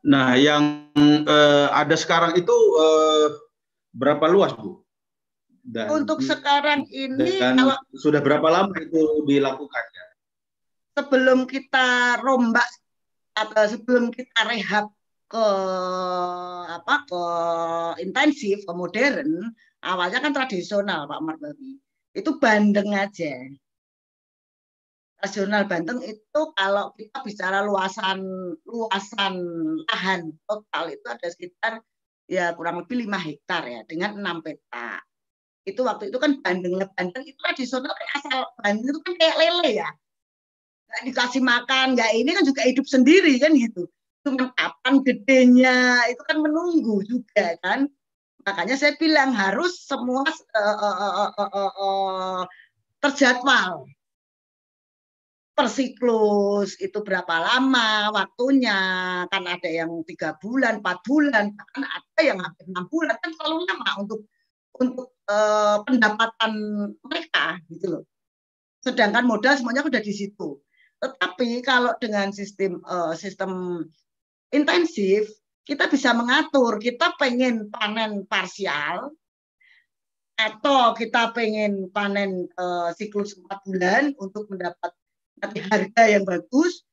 Nah, 0.07 0.35
yang 0.39 0.91
eh, 1.27 1.69
ada 1.71 1.95
sekarang 1.95 2.35
itu 2.39 2.57
eh, 2.79 3.27
berapa 3.95 4.27
luas 4.31 4.55
Bu? 4.55 4.83
Dan, 5.67 5.91
Untuk 5.91 6.23
sekarang 6.23 6.87
ini 6.95 7.43
dan 7.43 7.59
kalau 7.59 7.75
sudah 7.91 8.23
berapa 8.23 8.47
lama 8.47 8.75
itu 8.79 9.27
dilakukan 9.27 9.85
ya? 9.91 10.07
Sebelum 10.95 11.51
kita 11.51 12.19
rombak 12.23 12.67
atau 13.35 13.65
sebelum 13.67 14.15
kita 14.15 14.47
rehab 14.47 14.95
ke 15.27 15.47
apa 16.77 16.95
ke 17.11 17.23
intensif 18.05 18.63
ke 18.63 18.73
modern 18.73 19.51
awalnya 19.83 20.19
kan 20.23 20.33
tradisional 20.37 21.11
Pak 21.11 21.21
Marbabi 21.23 21.79
itu 22.15 22.31
bandeng 22.39 22.91
aja 22.95 23.35
nasional 25.21 25.65
Banten 25.65 25.99
itu 26.05 26.41
kalau 26.55 26.93
kita 26.95 27.25
bicara 27.25 27.65
luasan 27.65 28.21
luasan 28.69 29.35
lahan 29.89 30.31
total 30.45 30.85
itu 30.93 31.07
ada 31.09 31.27
sekitar 31.33 31.73
ya 32.29 32.53
kurang 32.55 32.85
lebih 32.85 33.07
lima 33.07 33.19
hektar 33.19 33.65
ya 33.65 33.81
dengan 33.89 34.19
enam 34.19 34.45
peta. 34.45 35.01
Itu 35.67 35.83
waktu 35.83 36.15
itu 36.15 36.19
kan 36.23 36.39
Bandeng 36.45 36.79
Bandeng 36.95 37.25
itu 37.27 37.39
tradisional 37.43 37.91
kayak 37.91 38.13
asal 38.23 38.39
Bandeng 38.61 38.87
itu 38.93 39.01
kan 39.03 39.15
kayak 39.19 39.37
lele 39.41 39.71
ya. 39.83 39.89
Nggak 40.87 41.03
dikasih 41.11 41.43
makan, 41.43 41.87
nggak 41.99 42.11
ini 42.15 42.31
kan 42.31 42.45
juga 42.47 42.63
hidup 42.63 42.87
sendiri 42.87 43.35
kan 43.43 43.51
gitu. 43.59 43.91
Cuma 44.27 44.51
kapan 44.59 45.07
gedenya? 45.07 46.03
Itu 46.11 46.27
kan 46.27 46.43
menunggu 46.43 47.07
juga 47.07 47.55
kan. 47.63 47.87
Makanya 48.43 48.75
saya 48.75 48.99
bilang 48.99 49.31
harus 49.31 49.87
semua 49.87 50.27
uh, 50.27 50.79
uh, 50.83 51.31
uh, 51.31 51.31
uh, 51.39 51.73
uh, 51.79 52.41
terjadwal. 52.99 53.87
Per 55.55 55.67
siklus 55.71 56.75
itu 56.83 56.99
berapa 57.07 57.39
lama 57.39 58.11
waktunya? 58.11 58.79
Kan 59.31 59.47
ada 59.47 59.71
yang 59.71 60.03
tiga 60.03 60.35
bulan 60.43 60.83
empat 60.83 61.07
bulan 61.07 61.55
bahkan 61.55 61.87
ada 61.87 62.21
yang 62.27 62.43
hampir 62.43 62.67
enam 62.67 62.87
bulan. 62.91 63.15
Kan 63.23 63.31
terlalu 63.31 63.63
lama 63.63 63.91
untuk 64.03 64.21
untuk 64.75 65.15
uh, 65.31 65.87
pendapatan 65.87 66.53
mereka 66.99 67.63
gitu 67.71 67.87
loh. 67.95 68.05
Sedangkan 68.83 69.23
modal 69.23 69.55
semuanya 69.55 69.87
sudah 69.87 70.03
di 70.03 70.11
situ. 70.11 70.59
Tetapi 70.99 71.63
kalau 71.63 71.95
dengan 72.03 72.35
sistem 72.35 72.83
uh, 72.83 73.15
sistem 73.15 73.83
intensif 74.55 75.31
kita 75.67 75.91
bisa 75.91 76.15
mengatur 76.15 76.79
kita 76.79 77.15
pengen 77.19 77.71
panen 77.71 78.23
parsial 78.27 79.11
atau 80.37 80.93
kita 80.93 81.33
pengen 81.33 81.89
panen 81.91 82.45
uh, 82.61 82.93
siklus 82.93 83.35
empat 83.41 83.65
bulan 83.65 84.13
untuk 84.21 84.47
mendapat 84.53 84.93
harga 85.73 86.03
yang 86.07 86.25
bagus 86.29 86.85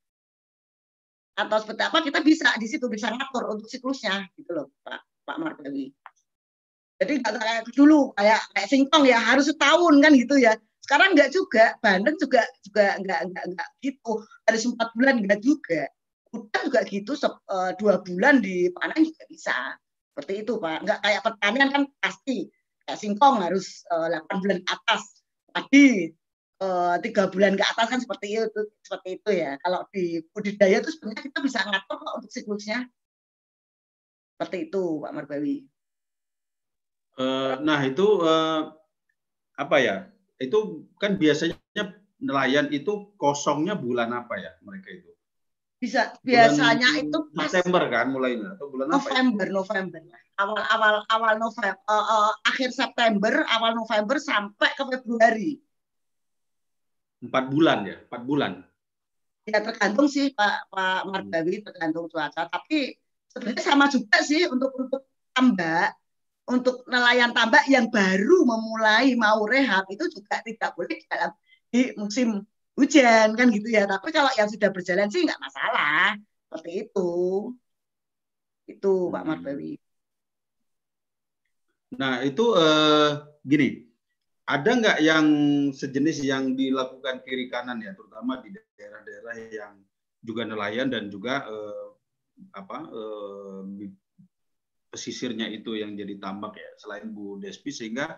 atau 1.34 1.58
seperti 1.60 1.82
apa 1.82 2.00
kita 2.06 2.20
bisa 2.22 2.50
di 2.62 2.68
situ 2.70 2.86
bisa 2.88 3.10
ngatur 3.10 3.58
untuk 3.58 3.68
siklusnya 3.68 4.30
gitu 4.38 4.54
loh 4.54 4.68
Pak 4.86 5.02
Pak 5.26 5.38
Mardawi. 5.40 5.90
Jadi 7.02 7.20
nggak 7.20 7.34
kayak 7.42 7.62
dulu 7.74 8.14
kayak 8.16 8.42
kayak 8.54 8.70
singkong 8.70 9.04
ya 9.10 9.18
harus 9.20 9.50
setahun 9.50 9.96
kan 10.00 10.14
gitu 10.14 10.38
ya. 10.38 10.54
Sekarang 10.84 11.16
nggak 11.16 11.32
juga, 11.32 11.74
Bandeng 11.80 12.20
juga 12.20 12.44
juga 12.64 13.00
nggak 13.02 13.22
nggak 13.34 13.46
nggak 13.56 13.70
gitu 13.82 14.14
harus 14.46 14.62
empat 14.68 14.90
bulan 14.94 15.16
nggak 15.26 15.42
juga. 15.42 15.90
Udah 16.34 16.62
juga 16.66 16.82
gitu 16.90 17.14
eh, 17.14 17.72
dua 17.78 18.02
bulan 18.02 18.42
di 18.42 18.68
panen 18.74 19.06
juga 19.06 19.24
bisa. 19.30 19.56
Seperti 20.14 20.46
itu 20.46 20.58
Pak. 20.58 20.78
Nggak 20.86 21.00
kayak 21.06 21.22
pertanian 21.22 21.70
kan 21.70 21.84
pasti 22.02 22.50
kayak 22.84 23.00
singkong 23.00 23.40
harus 23.40 23.86
uh, 23.94 24.12
eh, 24.12 24.20
8 24.20 24.42
bulan 24.44 24.60
atas. 24.68 25.24
Tadi 25.54 26.12
Eh, 26.64 26.96
tiga 27.04 27.28
bulan 27.28 27.60
ke 27.60 27.66
atas 27.66 27.88
kan 27.92 28.00
seperti 28.00 28.40
itu 28.40 28.62
seperti 28.86 29.20
itu 29.20 29.30
ya 29.36 29.60
kalau 29.60 29.84
di 29.92 30.24
budidaya 30.32 30.80
itu 30.80 30.96
sebenarnya 30.96 31.24
kita 31.28 31.40
bisa 31.44 31.60
ngatur 31.60 31.98
kok 32.00 32.16
untuk 32.24 32.32
siklusnya 32.32 32.88
seperti 34.38 34.72
itu 34.72 35.04
Pak 35.04 35.12
Marbawi 35.12 35.68
uh, 37.20 37.60
nah 37.60 37.84
itu 37.84 38.08
uh, 38.24 38.72
apa 39.60 39.78
ya 39.82 39.96
itu 40.40 40.88
kan 41.04 41.20
biasanya 41.20 41.60
nelayan 42.24 42.72
itu 42.72 43.12
kosongnya 43.20 43.76
bulan 43.76 44.16
apa 44.16 44.40
ya 44.40 44.56
mereka 44.64 44.88
itu 44.94 45.12
bisa 45.84 46.16
biasanya 46.24 46.96
bulan 46.96 47.04
itu 47.04 47.18
pas 47.36 47.52
Desember 47.52 47.84
kan 47.92 48.08
mulainya 48.08 48.56
atau 48.56 48.72
bulan 48.72 48.88
November 48.88 49.44
apa 49.44 49.52
ya? 49.52 49.58
November 49.60 50.00
awal 50.40 50.62
awal 50.72 50.96
awal 51.12 51.34
November 51.36 51.84
uh, 51.92 51.96
uh, 52.00 52.32
akhir 52.48 52.72
September 52.72 53.44
awal 53.52 53.76
November 53.76 54.16
sampai 54.16 54.72
ke 54.80 54.84
Februari 54.88 55.60
empat 57.24 57.44
bulan 57.48 57.80
ya, 57.88 57.98
empat 58.04 58.22
bulan. 58.28 58.52
Ya 59.48 59.60
tergantung 59.64 60.08
sih 60.12 60.36
Pak 60.36 60.72
Pak 60.72 61.02
Marbawi 61.08 61.64
tergantung 61.64 62.12
cuaca. 62.12 62.48
Tapi 62.48 63.00
sebenarnya 63.32 63.64
sama 63.64 63.88
juga 63.88 64.20
sih 64.24 64.48
untuk 64.48 64.72
untuk 64.76 65.08
tambak, 65.32 65.96
untuk 66.48 66.84
nelayan 66.88 67.32
tambak 67.32 67.64
yang 67.72 67.88
baru 67.88 68.44
memulai 68.44 69.16
mau 69.16 69.44
rehab 69.48 69.88
itu 69.88 70.08
juga 70.12 70.44
tidak 70.44 70.76
boleh 70.76 71.00
dalam 71.08 71.32
di 71.72 71.92
musim 71.96 72.44
hujan 72.78 73.38
kan 73.38 73.48
gitu 73.54 73.70
ya. 73.70 73.86
Tapi 73.86 74.10
kalau 74.10 74.32
yang 74.38 74.50
sudah 74.50 74.70
berjalan 74.74 75.10
sih 75.10 75.26
nggak 75.26 75.42
masalah 75.42 76.18
seperti 76.50 76.90
itu. 76.90 77.12
Itu 78.70 79.14
Pak 79.14 79.22
hmm. 79.22 79.30
Marbawi. 79.30 79.74
Nah 81.94 82.26
itu 82.26 82.46
eh, 82.58 83.12
gini, 83.46 83.86
ada 84.50 84.70
nggak 84.74 84.98
yang 85.06 85.28
sejenis 85.70 86.26
yang 86.26 86.58
dilakukan 86.58 87.22
kiri 87.22 87.48
kanan 87.54 87.80
ya, 87.80 87.94
terutama 87.94 88.42
di 88.42 88.50
daerah-daerah 88.54 89.36
yang 89.54 89.74
juga 90.24 90.48
nelayan 90.48 90.90
dan 90.90 91.14
juga 91.14 91.46
eh, 91.46 91.88
apa 92.58 92.78
eh, 92.90 93.62
pesisirnya 94.90 95.50
itu 95.54 95.78
yang 95.78 95.94
jadi 95.94 96.18
tambak 96.18 96.58
ya, 96.58 96.70
selain 96.82 97.14
Bu 97.14 97.38
Despi 97.38 97.70
sehingga 97.70 98.18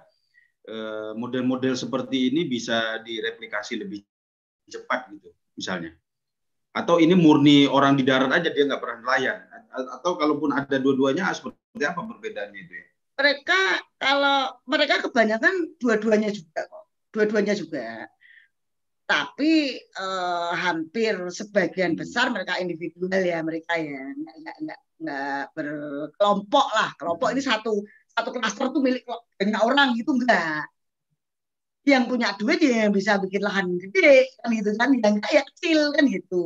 eh, 0.63 1.11
model-model 1.19 1.75
seperti 1.75 2.31
ini 2.31 2.47
bisa 2.47 3.03
direplikasi 3.03 3.83
lebih 3.83 3.99
cepat 4.69 5.11
gitu 5.13 5.29
misalnya 5.55 5.93
atau 6.75 6.99
ini 6.99 7.15
murni 7.15 7.71
orang 7.71 7.95
di 7.95 8.03
darat 8.03 8.27
aja 8.35 8.51
dia 8.51 8.67
nggak 8.67 8.83
pernah 8.83 8.99
nelayan 8.99 9.39
atau 9.75 10.15
kalaupun 10.15 10.55
ada 10.55 10.75
dua-duanya 10.79 11.31
seperti 11.31 11.83
apa 11.83 12.03
perbedaannya 12.03 12.59
itu 12.59 12.73
ya? 12.75 12.87
Mereka 13.15 13.61
kalau 13.95 14.39
mereka 14.67 14.99
kebanyakan 15.07 15.75
dua-duanya 15.79 16.29
juga 16.35 16.67
kok, 16.67 16.85
dua-duanya 17.15 17.55
juga. 17.55 18.11
Tapi 19.05 19.77
eh, 19.79 20.51
hampir 20.51 21.15
sebagian 21.29 21.95
besar 21.95 22.33
mereka 22.33 22.57
individual 22.59 23.21
ya 23.21 23.39
mereka 23.39 23.77
ya 23.77 24.01
nggak 24.11 24.35
nggak 24.65 24.79
nggak 24.99 25.43
berkelompok 25.55 26.67
lah. 26.75 26.89
Kelompok 26.99 27.31
ini 27.31 27.41
satu 27.43 27.87
satu 28.15 28.29
klaster 28.35 28.71
tuh 28.71 28.83
milik 28.83 29.03
banyak 29.39 29.61
orang 29.63 29.95
gitu 29.95 30.15
enggak 30.15 30.67
yang 31.85 32.09
punya 32.09 32.33
duit 32.35 32.57
ya 32.57 32.89
yang 32.89 32.93
bisa 32.93 33.21
bikin 33.21 33.45
lahan 33.45 33.77
gede 33.77 34.25
kan 34.41 34.49
gitu 34.49 34.69
kan 34.73 34.89
yang 34.97 35.15
kaya 35.21 35.41
kecil 35.53 35.93
kan 35.93 36.03
gitu 36.09 36.45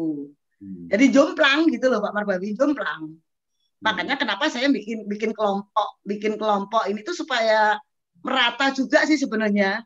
hmm. 0.59 0.91
jadi 0.91 1.05
jomplang 1.15 1.71
gitu 1.71 1.87
loh 1.87 2.03
Pak 2.03 2.11
Marbawi 2.11 2.51
jomplang 2.59 3.15
hmm. 3.15 3.79
makanya 3.79 4.19
kenapa 4.19 4.51
saya 4.51 4.67
bikin 4.67 5.07
bikin 5.07 5.31
kelompok 5.31 6.03
bikin 6.03 6.35
kelompok 6.35 6.83
ini 6.91 7.01
tuh 7.07 7.15
supaya 7.15 7.79
merata 8.19 8.75
juga 8.75 9.07
sih 9.07 9.15
sebenarnya 9.15 9.79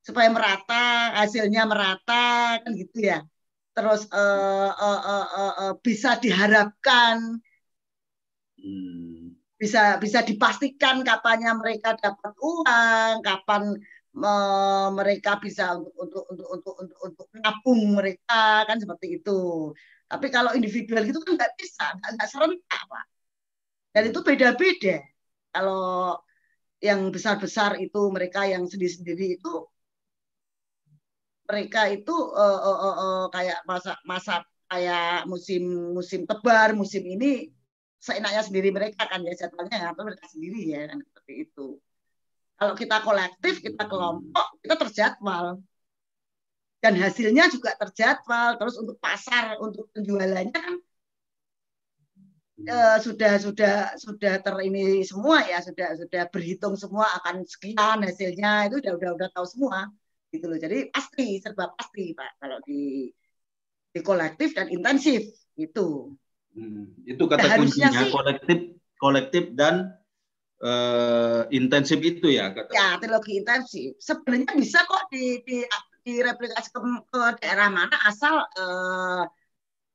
supaya 0.00 0.28
merata 0.32 1.16
hasilnya 1.20 1.68
merata 1.68 2.60
kan 2.64 2.72
gitu 2.72 3.04
ya 3.04 3.20
terus 3.76 4.08
uh, 4.08 4.70
uh, 4.72 5.00
uh, 5.04 5.26
uh, 5.28 5.54
uh, 5.68 5.72
bisa 5.84 6.16
diharapkan 6.16 7.40
hmm. 8.56 9.36
bisa 9.60 10.00
bisa 10.00 10.24
dipastikan 10.24 11.04
kapannya 11.04 11.52
mereka 11.60 11.92
dapat 12.00 12.32
uang 12.40 13.20
kapan 13.20 13.76
mereka 14.14 15.42
bisa 15.42 15.74
untuk 15.74 15.94
untuk 15.98 16.22
untuk 16.30 16.46
untuk 16.54 16.74
untuk 16.78 16.98
untuk 17.02 17.26
menabung 17.34 17.80
mereka 17.98 18.62
kan 18.68 18.78
seperti 18.78 19.18
itu. 19.18 19.72
Tapi 20.06 20.26
kalau 20.30 20.54
individual 20.54 21.02
gitu 21.02 21.18
kan 21.26 21.34
nggak 21.34 21.54
bisa, 21.58 21.84
nggak 21.98 22.28
serentak 22.30 22.82
pak. 22.86 23.04
Dan 23.94 24.02
itu 24.10 24.20
beda-beda. 24.22 25.02
Kalau 25.54 26.18
yang 26.82 27.10
besar-besar 27.14 27.80
itu 27.80 28.00
mereka 28.12 28.44
yang 28.44 28.68
sendiri-sendiri 28.68 29.40
itu 29.40 29.52
mereka 31.48 31.88
itu 31.92 32.12
uh, 32.12 32.60
uh, 32.60 32.78
uh, 32.88 32.96
uh, 33.04 33.22
kayak 33.32 33.60
masa 33.68 33.96
masa 34.08 34.44
kayak 34.68 35.28
musim 35.28 35.92
musim 35.92 36.24
tebar 36.24 36.72
musim 36.72 37.04
ini 37.04 37.52
seenaknya 38.00 38.42
sendiri 38.44 38.68
mereka 38.72 39.08
kan 39.08 39.20
ya 39.24 39.32
jadwalnya 39.32 39.92
atau 39.92 40.02
mereka 40.04 40.26
sendiri 40.28 40.60
ya 40.76 40.80
kan 40.88 40.98
seperti 41.00 41.32
itu. 41.48 41.80
Kalau 42.54 42.74
kita 42.78 42.96
kolektif, 43.02 43.60
kita 43.60 43.84
kelompok, 43.86 44.46
kita 44.62 44.74
terjadwal. 44.78 45.58
Dan 46.78 46.94
hasilnya 47.00 47.50
juga 47.50 47.74
terjadwal. 47.74 48.60
Terus 48.60 48.74
untuk 48.78 48.96
pasar, 49.02 49.58
untuk 49.58 49.90
penjualannya 49.90 50.54
kan 50.54 50.74
uh, 52.62 52.98
sudah 53.02 53.32
sudah 53.42 53.76
sudah 53.98 54.34
ter 54.40 54.56
ini 54.64 55.02
semua 55.02 55.42
ya 55.44 55.58
sudah 55.60 55.98
sudah 55.98 56.22
berhitung 56.30 56.74
semua 56.78 57.10
akan 57.22 57.42
sekian 57.44 57.98
hasilnya 58.04 58.70
itu 58.70 58.78
udah 58.80 58.92
udah 58.94 59.10
udah 59.18 59.28
tahu 59.34 59.46
semua 59.46 59.90
gitu 60.30 60.50
loh 60.50 60.58
jadi 60.58 60.90
pasti 60.90 61.38
serba 61.38 61.70
pasti 61.74 62.14
pak 62.14 62.38
kalau 62.42 62.58
di 62.66 63.10
di 63.94 64.00
kolektif 64.02 64.54
dan 64.54 64.66
intensif 64.70 65.22
itu 65.54 66.10
hmm, 66.58 67.06
itu 67.06 67.22
kata 67.22 67.46
nah, 67.46 67.56
kuncinya 67.62 68.02
sih, 68.02 68.10
kolektif 68.10 68.58
kolektif 68.98 69.44
dan 69.54 69.94
uh, 70.64 71.42
intensif 71.52 72.00
itu 72.00 72.32
ya 72.32 72.50
kata. 72.50 72.72
Ya, 72.72 72.96
teknologi 72.96 73.38
intensif. 73.38 73.94
Sebenarnya 74.00 74.50
bisa 74.56 74.80
kok 74.88 75.12
di, 75.12 75.44
di 75.44 75.62
direplikasi 76.04 76.68
ke, 76.68 76.80
ke 77.08 77.20
daerah 77.40 77.72
mana 77.72 77.96
asal 78.04 78.44
uh, 78.60 79.24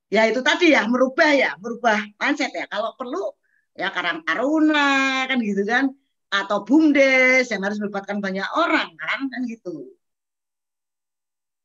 ya 0.10 0.26
itu 0.26 0.42
tadi 0.42 0.74
ya 0.74 0.86
merubah 0.86 1.32
ya, 1.34 1.58
merubah 1.58 1.98
mindset 2.22 2.54
ya. 2.54 2.66
Kalau 2.70 2.94
perlu 2.98 3.34
ya 3.78 3.90
Karang 3.94 4.26
Taruna 4.26 5.26
kan 5.30 5.38
gitu 5.42 5.66
kan 5.66 5.90
atau 6.30 6.62
bumdes 6.62 7.50
yang 7.50 7.62
harus 7.66 7.82
melibatkan 7.82 8.22
banyak 8.22 8.46
orang 8.54 8.94
kan 8.98 9.20
kan 9.30 9.42
gitu. 9.50 9.90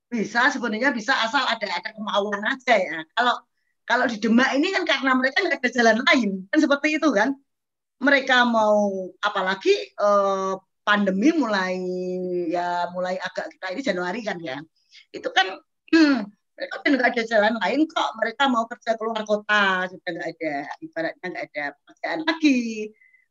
Bisa 0.08 0.48
sebenarnya 0.52 0.94
bisa 0.94 1.12
asal 1.24 1.42
ada 1.44 1.66
ada 1.68 1.90
kemauan 1.92 2.40
aja 2.44 2.74
ya. 2.76 2.98
Kalau 3.16 3.34
kalau 3.84 4.04
di 4.08 4.16
Demak 4.16 4.56
ini 4.56 4.72
kan 4.72 4.84
karena 4.88 5.12
mereka 5.12 5.44
nggak 5.44 5.60
ada 5.60 5.70
jalan 5.72 5.98
lain 6.00 6.30
kan 6.48 6.58
seperti 6.60 6.96
itu 6.96 7.08
kan 7.12 7.36
mereka 8.04 8.44
mau 8.44 9.08
apalagi 9.24 9.74
eh, 9.96 10.54
pandemi 10.84 11.32
mulai 11.32 11.74
ya 12.52 12.92
mulai 12.92 13.16
agak 13.16 13.48
kita 13.56 13.66
ini 13.72 13.80
Januari 13.80 14.20
kan 14.20 14.38
ya. 14.38 14.60
Itu 15.10 15.32
kan 15.32 15.58
hmm, 15.90 16.16
mereka 16.54 16.74
udah 16.84 16.90
nggak 16.92 17.10
ada 17.16 17.24
jalan 17.24 17.54
lain 17.58 17.80
kok. 17.88 18.10
Mereka 18.20 18.42
mau 18.52 18.64
kerja 18.68 18.92
keluar 19.00 19.24
kota 19.24 19.88
sudah 19.88 20.10
nggak 20.12 20.28
ada 20.36 20.54
ibaratnya 20.84 21.26
nggak 21.32 21.46
ada 21.50 21.64
pekerjaan 21.80 22.20
lagi. 22.28 22.60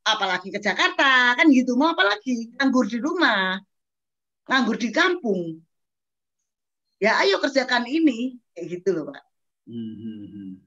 Apalagi 0.04 0.48
ke 0.52 0.60
Jakarta 0.60 1.38
kan 1.38 1.46
gitu. 1.54 1.78
Mau 1.80 1.94
apalagi 1.94 2.52
nganggur 2.58 2.90
di 2.90 2.98
rumah 3.00 3.62
nganggur 4.50 4.76
di 4.76 4.90
kampung. 4.92 5.62
Ya 7.00 7.20
ayo 7.24 7.40
kerjakan 7.40 7.88
ini 7.88 8.42
kayak 8.56 8.80
gitu 8.80 8.90
loh 8.96 9.12
pak. 9.12 9.24
Hmm. 9.64 10.60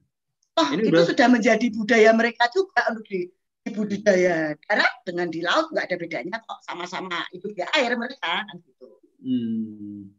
oh 0.57 0.67
ini 0.73 0.89
itu 0.89 1.01
sudah 1.05 1.29
menjadi 1.29 1.69
budaya 1.69 2.09
mereka 2.17 2.49
juga 2.49 2.81
untuk 2.89 3.05
di 3.05 3.29
budidaya 3.71 4.55
darat 4.67 4.93
dengan 5.07 5.27
di 5.31 5.39
laut 5.43 5.71
nggak 5.71 5.85
ada 5.87 5.97
bedanya 5.97 6.37
kok 6.43 6.59
sama-sama 6.63 7.23
hidup 7.33 7.51
di 7.53 7.63
air 7.63 7.95
mereka 7.95 8.43
kan 8.43 8.57
gitu. 8.63 8.87
Hmm. 9.23 10.13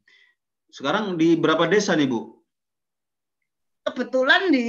Sekarang 0.69 1.17
di 1.17 1.39
berapa 1.39 1.65
desa 1.67 1.97
nih 1.97 2.09
Bu? 2.09 2.39
Kebetulan 3.89 4.53
di 4.53 4.69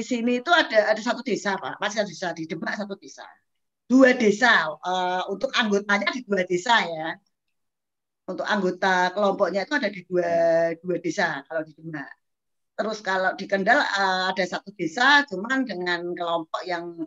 sini 0.00 0.40
itu 0.40 0.48
ada 0.48 0.88
ada 0.88 1.02
satu 1.04 1.20
desa 1.20 1.60
Pak, 1.60 1.76
masih 1.76 2.00
satu 2.00 2.10
desa 2.10 2.28
di 2.32 2.48
Demak 2.48 2.80
satu 2.80 2.96
desa, 2.96 3.28
dua 3.84 4.16
desa 4.16 4.72
uh, 4.72 5.28
untuk 5.28 5.52
anggotanya 5.52 6.08
di 6.16 6.24
dua 6.24 6.48
desa 6.48 6.80
ya. 6.80 7.12
Untuk 8.24 8.46
anggota 8.48 9.12
kelompoknya 9.12 9.68
itu 9.68 9.74
ada 9.76 9.90
di 9.92 10.00
dua 10.08 10.30
dua 10.80 10.96
desa 10.96 11.44
kalau 11.44 11.60
di 11.60 11.76
Demak. 11.76 12.08
Terus 12.72 12.98
kalau 13.04 13.36
di 13.36 13.44
Kendal 13.44 13.84
uh, 13.84 14.32
ada 14.32 14.44
satu 14.48 14.72
desa, 14.72 15.28
cuman 15.28 15.68
dengan 15.68 16.00
kelompok 16.16 16.64
yang 16.64 17.04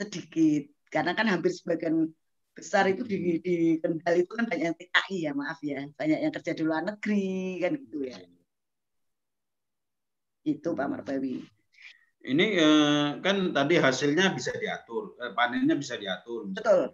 sedikit. 0.00 0.72
Karena 0.90 1.12
kan 1.12 1.28
hampir 1.28 1.52
sebagian 1.52 2.10
besar 2.50 2.90
itu 2.90 3.06
di, 3.06 3.38
di 3.40 3.56
Kendal 3.78 4.26
itu 4.26 4.32
kan 4.34 4.44
banyak 4.48 4.66
yang 4.72 4.76
TKI 4.76 5.16
ya 5.28 5.32
maaf 5.36 5.60
ya. 5.62 5.86
Banyak 5.94 6.18
yang 6.24 6.32
kerja 6.32 6.52
di 6.56 6.62
luar 6.64 6.82
negeri 6.82 7.60
kan 7.62 7.72
gitu 7.76 7.98
ya. 8.08 8.18
Itu 10.42 10.72
Pak 10.72 10.86
Marbawi. 10.88 11.44
Ini 12.20 12.46
eh, 12.52 13.08
kan 13.24 13.56
tadi 13.56 13.80
hasilnya 13.80 14.36
bisa 14.36 14.52
diatur 14.52 15.16
eh, 15.20 15.32
panennya 15.32 15.76
bisa 15.76 15.96
diatur. 15.96 16.52
Betul. 16.52 16.92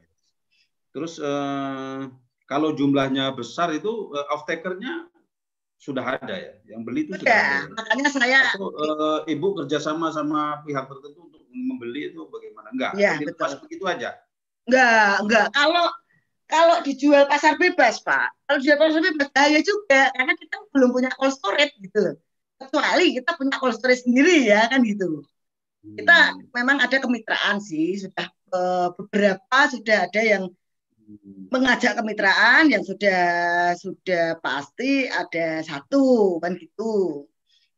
Terus 0.94 1.18
eh, 1.18 2.00
kalau 2.46 2.70
jumlahnya 2.78 3.34
besar 3.34 3.74
itu 3.74 4.14
eh, 4.14 4.26
off 4.34 4.46
takernya 4.46 5.10
sudah 5.76 6.20
ada 6.20 6.34
ya? 6.34 6.52
Yang 6.70 6.80
beli 6.86 7.00
itu 7.10 7.12
sudah, 7.18 7.26
sudah. 7.26 7.42
ada. 7.42 7.74
makanya 7.74 8.08
saya 8.14 8.38
Atau, 8.54 8.70
eh, 8.70 9.18
ibu 9.34 9.46
kerjasama 9.58 10.14
sama 10.14 10.62
pihak 10.62 10.86
tertentu 10.86 11.35
membeli 11.56 12.12
itu 12.12 12.20
bagaimana? 12.28 12.68
Enggak, 12.70 12.92
ya, 13.00 13.16
pas 13.40 13.56
begitu 13.56 13.84
aja. 13.88 14.20
Enggak, 14.68 15.12
enggak. 15.24 15.46
Kalau 15.56 15.86
kalau 16.46 16.76
dijual 16.86 17.26
pasar 17.26 17.58
bebas, 17.58 17.98
Pak. 18.04 18.46
Kalau 18.46 18.58
dijual 18.62 18.78
pasar 18.78 19.00
bebas 19.02 19.28
bahaya 19.34 19.60
juga 19.64 20.14
karena 20.14 20.34
kita 20.38 20.56
belum 20.70 20.90
punya 20.94 21.10
cold 21.16 21.34
storage 21.34 21.74
gitu 21.82 21.98
loh. 21.98 22.16
Kecuali 22.56 23.06
kita 23.18 23.30
punya 23.34 23.56
cold 23.58 23.74
storage 23.74 24.06
sendiri 24.06 24.46
ya 24.46 24.70
kan 24.70 24.84
gitu. 24.86 25.26
Hmm. 25.82 25.96
Kita 25.98 26.16
memang 26.54 26.78
ada 26.78 26.96
kemitraan 27.02 27.58
sih, 27.58 27.98
sudah 27.98 28.26
uh, 28.54 28.88
beberapa 28.94 29.58
sudah 29.70 30.06
ada 30.06 30.22
yang 30.22 30.44
hmm. 31.02 31.50
mengajak 31.50 31.98
kemitraan 31.98 32.70
yang 32.70 32.82
sudah 32.86 33.22
sudah 33.78 34.38
pasti 34.38 35.10
ada 35.10 35.62
satu 35.66 36.38
kan 36.38 36.54
gitu 36.58 37.26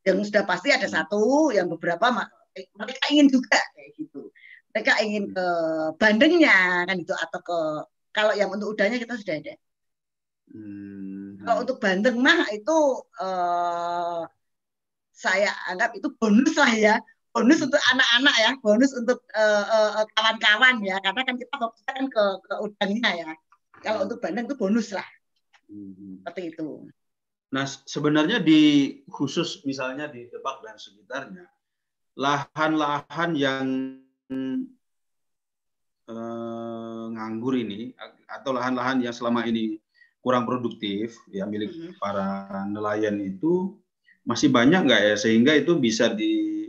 yang 0.05 0.25
sudah 0.25 0.45
pasti 0.49 0.73
ada 0.73 0.89
hmm. 0.89 0.97
satu 0.97 1.53
yang 1.53 1.69
beberapa 1.69 2.09
mereka 2.75 3.03
ingin 3.13 3.29
juga 3.31 3.59
kayak 3.77 3.91
gitu. 3.99 4.23
Mereka 4.75 4.93
ingin 5.05 5.25
ke 5.33 5.47
bandengnya 5.97 6.87
kan 6.89 6.97
itu 6.99 7.15
atau 7.15 7.41
ke 7.43 7.59
kalau 8.13 8.33
yang 8.35 8.51
untuk 8.51 8.75
udahnya 8.75 8.99
kita 8.99 9.15
sudah 9.19 9.37
ada. 9.39 9.55
Hmm. 10.49 11.45
kalau 11.45 11.61
untuk 11.61 11.77
bandeng 11.77 12.25
mah 12.25 12.49
itu 12.57 13.05
uh, 13.21 14.25
saya 15.13 15.53
anggap 15.69 15.93
itu 15.93 16.09
bonus 16.17 16.57
lah 16.57 16.73
ya. 16.73 16.97
Bonus 17.37 17.61
untuk 17.61 17.79
anak-anak 17.93 18.35
ya. 18.41 18.51
Bonus 18.65 18.93
untuk 18.97 19.21
uh, 19.37 19.65
uh, 19.69 20.05
kawan-kawan 20.17 20.81
ya. 20.81 20.97
Karena 21.05 21.21
kan 21.29 21.37
kita 21.37 21.53
fokusnya 21.53 21.93
kan 21.93 22.07
ke, 22.09 22.25
ke 22.49 22.55
udangnya 22.65 23.11
ya. 23.13 23.31
Kalau 23.85 24.09
untuk 24.09 24.19
bandeng 24.25 24.49
itu 24.49 24.57
bonus 24.57 24.91
lah. 24.97 25.05
Hmm. 25.69 26.25
seperti 26.25 26.57
itu. 26.57 26.89
Nah 27.53 27.65
sebenarnya 27.69 28.41
di 28.41 28.61
khusus 29.13 29.65
misalnya 29.69 30.09
di 30.09 30.29
Debak 30.33 30.65
dan 30.65 30.81
sekitarnya 30.81 31.45
lahan-lahan 32.19 33.31
yang 33.39 33.67
eh, 36.11 37.05
nganggur 37.15 37.55
ini 37.55 37.95
atau 38.27 38.59
lahan-lahan 38.59 39.07
yang 39.07 39.15
selama 39.15 39.47
ini 39.47 39.79
kurang 40.19 40.43
produktif 40.51 41.15
ya 41.31 41.47
milik 41.47 41.71
mm 41.71 41.79
-hmm. 41.79 41.95
para 42.03 42.51
nelayan 42.67 43.23
itu 43.23 43.79
masih 44.27 44.51
banyak 44.51 44.83
nggak 44.83 45.03
ya 45.09 45.15
sehingga 45.15 45.55
itu 45.55 45.79
bisa 45.79 46.11
di 46.11 46.69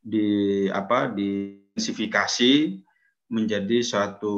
di 0.00 0.28
apa 0.68 1.08
diintensifikasi 1.08 2.84
menjadi 3.32 3.80
suatu 3.80 4.36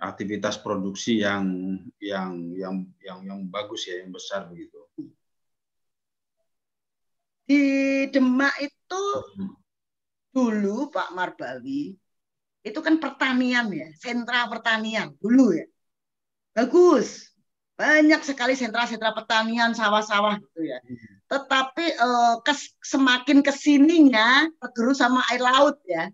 aktivitas 0.00 0.60
produksi 0.60 1.20
yang 1.24 1.76
yang 2.00 2.52
yang 2.56 2.74
yang 3.00 3.18
yang 3.24 3.40
bagus 3.48 3.88
ya 3.88 4.00
yang 4.00 4.12
besar 4.12 4.48
begitu. 4.48 4.80
Di 7.44 7.62
Demak 8.08 8.54
itu 8.62 8.79
hmm. 8.96 9.52
dulu 10.34 10.90
Pak 10.90 11.14
Marbawi 11.14 11.94
itu 12.60 12.78
kan 12.84 13.00
pertanian 13.00 13.72
ya, 13.72 13.88
sentra 13.96 14.44
pertanian 14.50 15.16
dulu 15.16 15.56
ya. 15.56 15.66
Bagus. 16.52 17.32
Banyak 17.80 18.20
sekali 18.20 18.52
sentra-sentra 18.52 19.16
pertanian, 19.16 19.72
sawah-sawah 19.72 20.36
gitu 20.36 20.68
ya. 20.68 20.76
Hmm. 20.84 21.16
Tetapi 21.30 21.86
eh, 21.96 22.34
kes, 22.44 22.76
semakin 22.84 23.40
ke 23.40 23.52
sininya 23.54 24.44
tergerus 24.60 25.00
sama 25.00 25.24
air 25.32 25.40
laut 25.40 25.80
ya. 25.88 26.12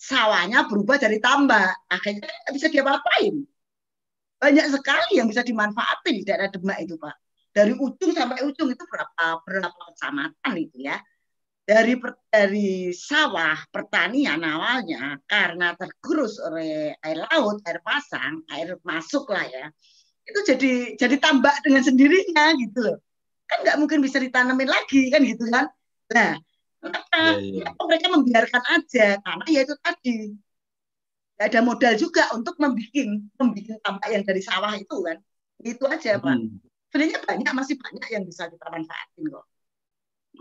Sawahnya 0.00 0.64
berubah 0.64 0.96
dari 0.96 1.20
tambak. 1.20 1.76
Akhirnya 1.92 2.32
bisa 2.48 2.72
diapa-apain. 2.72 3.44
Banyak 4.40 4.66
sekali 4.72 5.20
yang 5.20 5.28
bisa 5.28 5.44
dimanfaatin 5.44 6.14
di 6.20 6.24
daerah 6.24 6.48
Demak 6.48 6.80
itu, 6.80 6.96
Pak. 6.96 7.16
Dari 7.54 7.72
ujung 7.76 8.12
sampai 8.16 8.40
ujung 8.42 8.72
itu 8.72 8.84
berapa 8.88 9.40
berapa 9.46 9.80
kecamatan 9.92 10.54
itu 10.58 10.90
ya 10.90 10.98
dari 11.64 11.96
dari 12.28 12.92
sawah 12.92 13.56
pertanian 13.72 14.44
awalnya 14.44 15.16
karena 15.24 15.72
tergerus 15.80 16.36
oleh 16.44 16.92
air 17.00 17.18
laut, 17.24 17.64
air 17.64 17.80
pasang, 17.80 18.44
air 18.52 18.76
masuk 18.84 19.24
lah 19.32 19.48
ya, 19.48 19.66
itu 20.28 20.40
jadi 20.44 20.72
jadi 21.00 21.16
tambak 21.16 21.64
dengan 21.64 21.80
sendirinya 21.80 22.52
gitu 22.60 22.78
loh. 22.84 22.98
Kan 23.48 23.64
nggak 23.64 23.76
mungkin 23.80 24.04
bisa 24.04 24.20
ditanemin 24.20 24.68
lagi 24.68 25.08
kan 25.08 25.24
gitu 25.24 25.44
kan. 25.48 25.72
Nah, 26.12 26.36
kenapa, 26.84 27.40
ya, 27.40 27.64
ya. 27.64 27.68
mereka 27.80 28.06
membiarkan 28.12 28.62
aja 28.68 29.06
karena 29.24 29.44
ya 29.48 29.60
itu 29.64 29.74
tadi 29.80 30.16
nggak 31.34 31.48
ada 31.48 31.60
modal 31.64 31.94
juga 31.96 32.30
untuk 32.36 32.54
membuat 32.60 33.08
membuat 33.40 33.80
tambak 33.80 34.08
yang 34.12 34.24
dari 34.28 34.42
sawah 34.44 34.76
itu 34.76 34.96
kan. 35.00 35.16
Itu 35.64 35.84
aja 35.88 36.20
Pak. 36.20 36.28
Hmm. 36.28 36.60
Sebenarnya 36.92 37.18
banyak 37.24 37.52
masih 37.56 37.76
banyak 37.80 38.08
yang 38.12 38.24
bisa 38.28 38.52
kita 38.52 38.68
manfaatin 38.68 39.32
kok. 39.32 39.44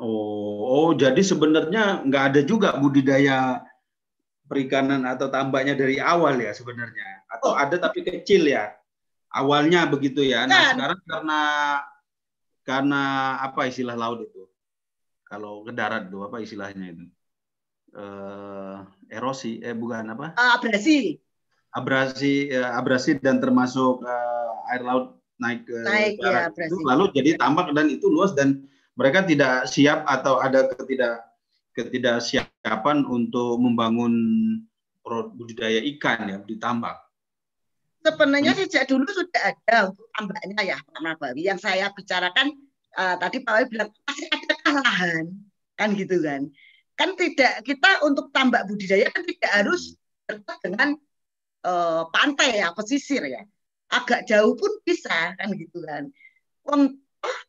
Oh, 0.01 0.89
oh 0.89 0.89
jadi 0.97 1.21
sebenarnya 1.21 2.01
nggak 2.01 2.23
ada 2.33 2.41
juga 2.41 2.73
budidaya 2.81 3.61
perikanan 4.49 5.05
atau 5.05 5.29
tambaknya 5.29 5.77
dari 5.77 6.01
awal 6.01 6.37
ya 6.41 6.49
sebenarnya, 6.53 7.25
atau 7.29 7.53
oh. 7.53 7.57
ada 7.57 7.77
tapi 7.77 8.01
kecil 8.01 8.49
ya 8.49 8.73
awalnya 9.33 9.89
begitu 9.89 10.21
ya. 10.21 10.45
Nah 10.45 10.77
sekarang 10.77 10.99
karena 11.05 11.39
karena 12.63 13.01
apa 13.41 13.67
istilah 13.67 13.97
laut 13.97 14.23
itu? 14.23 14.45
Kalau 15.25 15.65
ke 15.65 15.73
darat 15.73 16.07
itu 16.07 16.21
apa 16.21 16.37
istilahnya 16.39 16.93
itu? 16.93 17.05
Uh, 17.93 18.85
erosi, 19.09 19.61
eh 19.61 19.73
bukan 19.73 20.13
apa? 20.13 20.33
Uh, 20.37 20.57
abrasi. 20.57 21.21
Abrasi, 21.73 22.53
uh, 22.53 22.77
abrasi 22.77 23.17
dan 23.21 23.41
termasuk 23.41 24.01
uh, 24.05 24.69
air 24.73 24.85
laut 24.85 25.17
naik 25.41 25.65
ke 25.65 25.77
naik, 25.81 26.21
darat 26.21 26.53
ya, 26.53 26.69
itu, 26.69 26.77
lalu 26.85 27.03
jadi 27.17 27.29
tambak 27.41 27.73
dan 27.73 27.89
itu 27.89 28.05
luas 28.09 28.37
dan 28.37 28.61
mereka 28.93 29.25
tidak 29.25 29.65
siap 29.69 30.05
atau 30.05 30.37
ada 30.37 30.69
ketidak 30.69 31.25
ketidaksiapan 31.73 33.01
untuk 33.09 33.57
membangun 33.57 34.13
budidaya 35.33 35.81
ikan 35.97 36.29
ya 36.29 36.37
di 36.45 36.55
tambak. 36.61 36.95
Sebenarnya 38.03 38.53
sejak 38.53 38.85
dulu 38.91 39.07
sudah 39.09 39.55
ada 39.55 39.89
untuk 39.89 40.05
tambaknya 40.13 40.75
ya 40.75 40.77
Pak 40.77 41.01
Nabawi. 41.01 41.41
Yang 41.49 41.65
saya 41.65 41.89
bicarakan 41.89 42.53
uh, 42.99 43.15
tadi 43.17 43.41
Pak 43.41 43.51
Wawi 43.51 43.65
bilang 43.73 43.89
masih 44.05 44.27
ada 44.29 44.55
lahan 44.69 45.25
kan 45.79 45.89
gitu 45.97 46.21
kan. 46.21 46.45
Kan 46.93 47.17
tidak 47.17 47.65
kita 47.65 48.05
untuk 48.05 48.29
tambak 48.29 48.69
budidaya 48.69 49.09
kan 49.09 49.25
tidak 49.25 49.49
harus 49.49 49.97
dekat 50.29 50.57
dengan 50.61 50.89
uh, 51.65 52.05
pantai 52.13 52.61
ya 52.61 52.69
pesisir 52.75 53.25
ya. 53.25 53.41
Agak 53.89 54.29
jauh 54.29 54.53
pun 54.53 54.71
bisa 54.85 55.33
kan 55.39 55.49
gitu 55.57 55.81
kan 55.81 56.13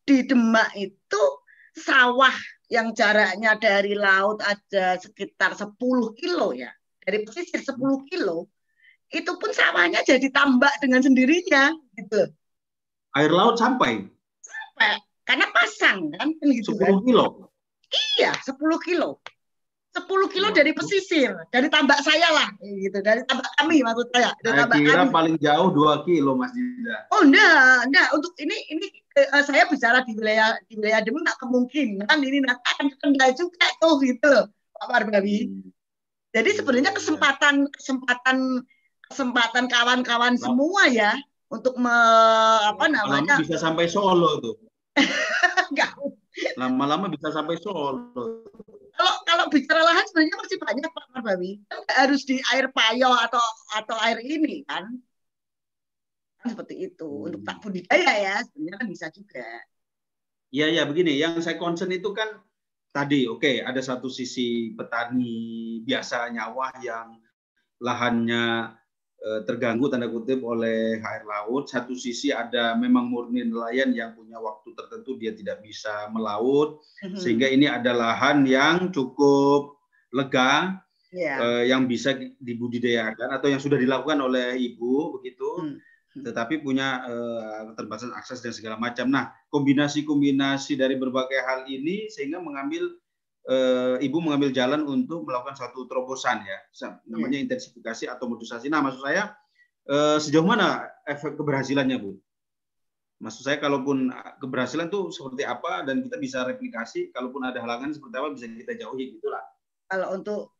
di 0.06 0.24
Demak 0.26 0.72
itu 0.76 1.22
sawah 1.74 2.34
yang 2.70 2.94
jaraknya 2.96 3.58
dari 3.58 3.94
laut 3.98 4.40
ada 4.40 4.98
sekitar 4.98 5.54
10 5.58 5.76
kilo 6.18 6.54
ya. 6.54 6.70
Dari 7.04 7.22
pesisir 7.26 7.60
10 7.60 7.78
kilo. 8.08 8.48
Itu 9.12 9.36
pun 9.36 9.52
sawahnya 9.52 10.00
jadi 10.02 10.26
tambak 10.32 10.72
dengan 10.80 11.04
sendirinya 11.04 11.70
gitu. 11.94 12.32
Air 13.14 13.30
laut 13.30 13.60
sampai? 13.60 14.08
Sampai. 14.42 14.98
Karena 15.22 15.46
pasang 15.54 16.10
kan. 16.16 16.34
Gitu 16.40 16.74
10 16.74 16.80
kan. 16.80 16.94
kilo? 17.04 17.26
Iya, 18.18 18.32
10 18.42 18.58
kilo. 18.82 19.22
10 19.94 20.34
kilo 20.34 20.50
ya. 20.50 20.54
dari 20.58 20.74
pesisir, 20.74 21.30
dari 21.54 21.70
tambak 21.70 22.02
saya 22.02 22.26
lah, 22.34 22.50
gitu, 22.58 22.98
dari 22.98 23.22
tambak 23.30 23.46
kami 23.62 23.78
maksud 23.78 24.10
saya. 24.10 24.34
Dari 24.42 24.58
saya 24.58 24.74
kira 24.74 25.06
kami. 25.06 25.14
paling 25.14 25.36
jauh 25.38 25.70
2 25.70 26.02
kilo 26.02 26.34
Mas 26.34 26.50
Dinda. 26.50 27.06
Oh 27.14 27.22
enggak, 27.22 27.86
enggak. 27.86 28.08
Untuk 28.10 28.34
ini 28.42 28.56
ini 28.74 28.86
uh, 29.30 29.42
saya 29.46 29.70
bicara 29.70 30.02
di 30.02 30.18
wilayah 30.18 30.58
di 30.66 30.74
wilayah 30.74 30.98
Demak 30.98 31.38
kemungkinan 31.38 32.18
ini 32.18 32.42
nanti 32.42 32.66
akan 32.74 32.90
kendal 32.98 33.30
juga 33.38 33.66
tuh 33.78 33.94
gitu 34.02 34.26
loh, 34.26 34.50
Pak 34.82 34.88
Marbawi. 34.90 35.38
Hmm. 35.46 35.70
Jadi 36.34 36.50
sebenarnya 36.58 36.90
iya, 36.90 36.94
iya. 36.94 36.98
kesempatan 36.98 37.54
kesempatan 37.70 38.38
kesempatan 39.06 39.64
kawan-kawan 39.70 40.34
semua 40.34 40.90
ya 40.90 41.14
untuk 41.54 41.78
me, 41.78 41.94
apa 42.66 42.90
namanya 42.90 43.38
bisa 43.38 43.62
sampai 43.62 43.86
Solo 43.86 44.42
tuh. 44.42 44.58
Lama-lama 46.58 47.06
bisa 47.06 47.30
sampai 47.30 47.54
Solo 47.62 48.02
kalau 48.94 49.14
kalau 49.26 49.44
bicara 49.50 49.82
lahan 49.82 50.04
sebenarnya 50.06 50.36
masih 50.38 50.58
banyak 50.62 50.90
Pak 50.90 51.06
Marbawi. 51.10 51.52
Kan 51.66 51.82
harus 51.90 52.22
di 52.22 52.38
air 52.54 52.70
payo 52.70 53.10
atau 53.10 53.42
atau 53.74 53.96
air 54.06 54.18
ini 54.22 54.62
kan. 54.64 54.86
Kan 56.38 56.46
seperti 56.54 56.90
itu. 56.90 57.08
Hmm. 57.08 57.26
Untuk 57.30 57.42
tak 57.42 57.58
budidaya 57.62 58.12
ya 58.18 58.36
sebenarnya 58.46 58.78
kan 58.78 58.88
bisa 58.88 59.06
juga. 59.10 59.46
Iya 60.54 60.70
ya 60.70 60.82
begini, 60.86 61.18
yang 61.18 61.42
saya 61.42 61.58
concern 61.58 61.90
itu 61.90 62.14
kan 62.14 62.38
tadi 62.94 63.26
oke 63.26 63.42
okay, 63.42 63.66
ada 63.66 63.82
satu 63.82 64.06
sisi 64.06 64.70
petani 64.78 65.82
biasa 65.82 66.30
nyawa 66.30 66.78
yang 66.78 67.18
lahannya 67.82 68.70
terganggu 69.48 69.88
tanda 69.88 70.04
kutip 70.12 70.44
oleh 70.44 71.00
air 71.00 71.24
laut. 71.24 71.64
Satu 71.64 71.96
sisi 71.96 72.28
ada 72.28 72.76
memang 72.76 73.08
murni 73.08 73.40
nelayan 73.48 73.96
yang 73.96 74.12
punya 74.12 74.36
waktu 74.36 74.76
tertentu 74.76 75.16
dia 75.16 75.32
tidak 75.32 75.64
bisa 75.64 76.12
melaut, 76.12 76.84
mm-hmm. 77.00 77.16
sehingga 77.16 77.48
ini 77.48 77.64
ada 77.64 77.96
lahan 77.96 78.44
yang 78.44 78.92
cukup 78.92 79.80
lega 80.12 80.76
yeah. 81.08 81.40
eh, 81.40 81.62
yang 81.72 81.88
bisa 81.88 82.12
dibudidayakan 82.36 83.32
atau 83.32 83.48
yang 83.48 83.62
sudah 83.62 83.80
dilakukan 83.80 84.20
oleh 84.20 84.60
ibu 84.60 85.16
begitu. 85.16 85.48
Mm-hmm. 85.62 86.20
Tetapi 86.20 86.60
punya 86.60 87.02
eh, 87.08 87.60
keterbatasan 87.72 88.12
akses 88.12 88.44
dan 88.44 88.52
segala 88.52 88.76
macam. 88.76 89.08
Nah, 89.08 89.32
kombinasi-kombinasi 89.48 90.76
dari 90.76 91.00
berbagai 91.00 91.40
hal 91.42 91.64
ini 91.66 92.12
sehingga 92.12 92.44
mengambil 92.44 92.92
uh, 93.48 93.96
ibu 94.00 94.18
mengambil 94.20 94.50
jalan 94.52 94.84
untuk 94.84 95.24
melakukan 95.24 95.56
suatu 95.56 95.84
terobosan 95.88 96.44
ya, 96.44 96.58
namanya 97.08 97.40
yeah. 97.40 97.44
intensifikasi 97.48 98.04
atau 98.08 98.24
modusasi. 98.28 98.68
Nah, 98.72 98.80
maksud 98.84 99.04
saya 99.04 99.36
uh, 99.88 100.18
sejauh 100.20 100.44
mana 100.44 100.88
efek 101.08 101.36
keberhasilannya, 101.36 102.00
Bu? 102.00 102.16
Maksud 103.22 103.46
saya 103.46 103.56
kalaupun 103.56 104.12
keberhasilan 104.42 104.92
itu 104.92 105.08
seperti 105.08 105.48
apa 105.48 105.86
dan 105.86 106.04
kita 106.04 106.16
bisa 106.20 106.44
replikasi, 106.44 107.08
kalaupun 107.14 107.46
ada 107.46 107.62
halangan 107.62 107.94
seperti 107.94 108.14
apa 108.20 108.28
bisa 108.36 108.44
kita 108.50 108.74
jauhi 108.76 109.16
gitulah. 109.16 109.40
Kalau 109.88 110.16
untuk 110.16 110.56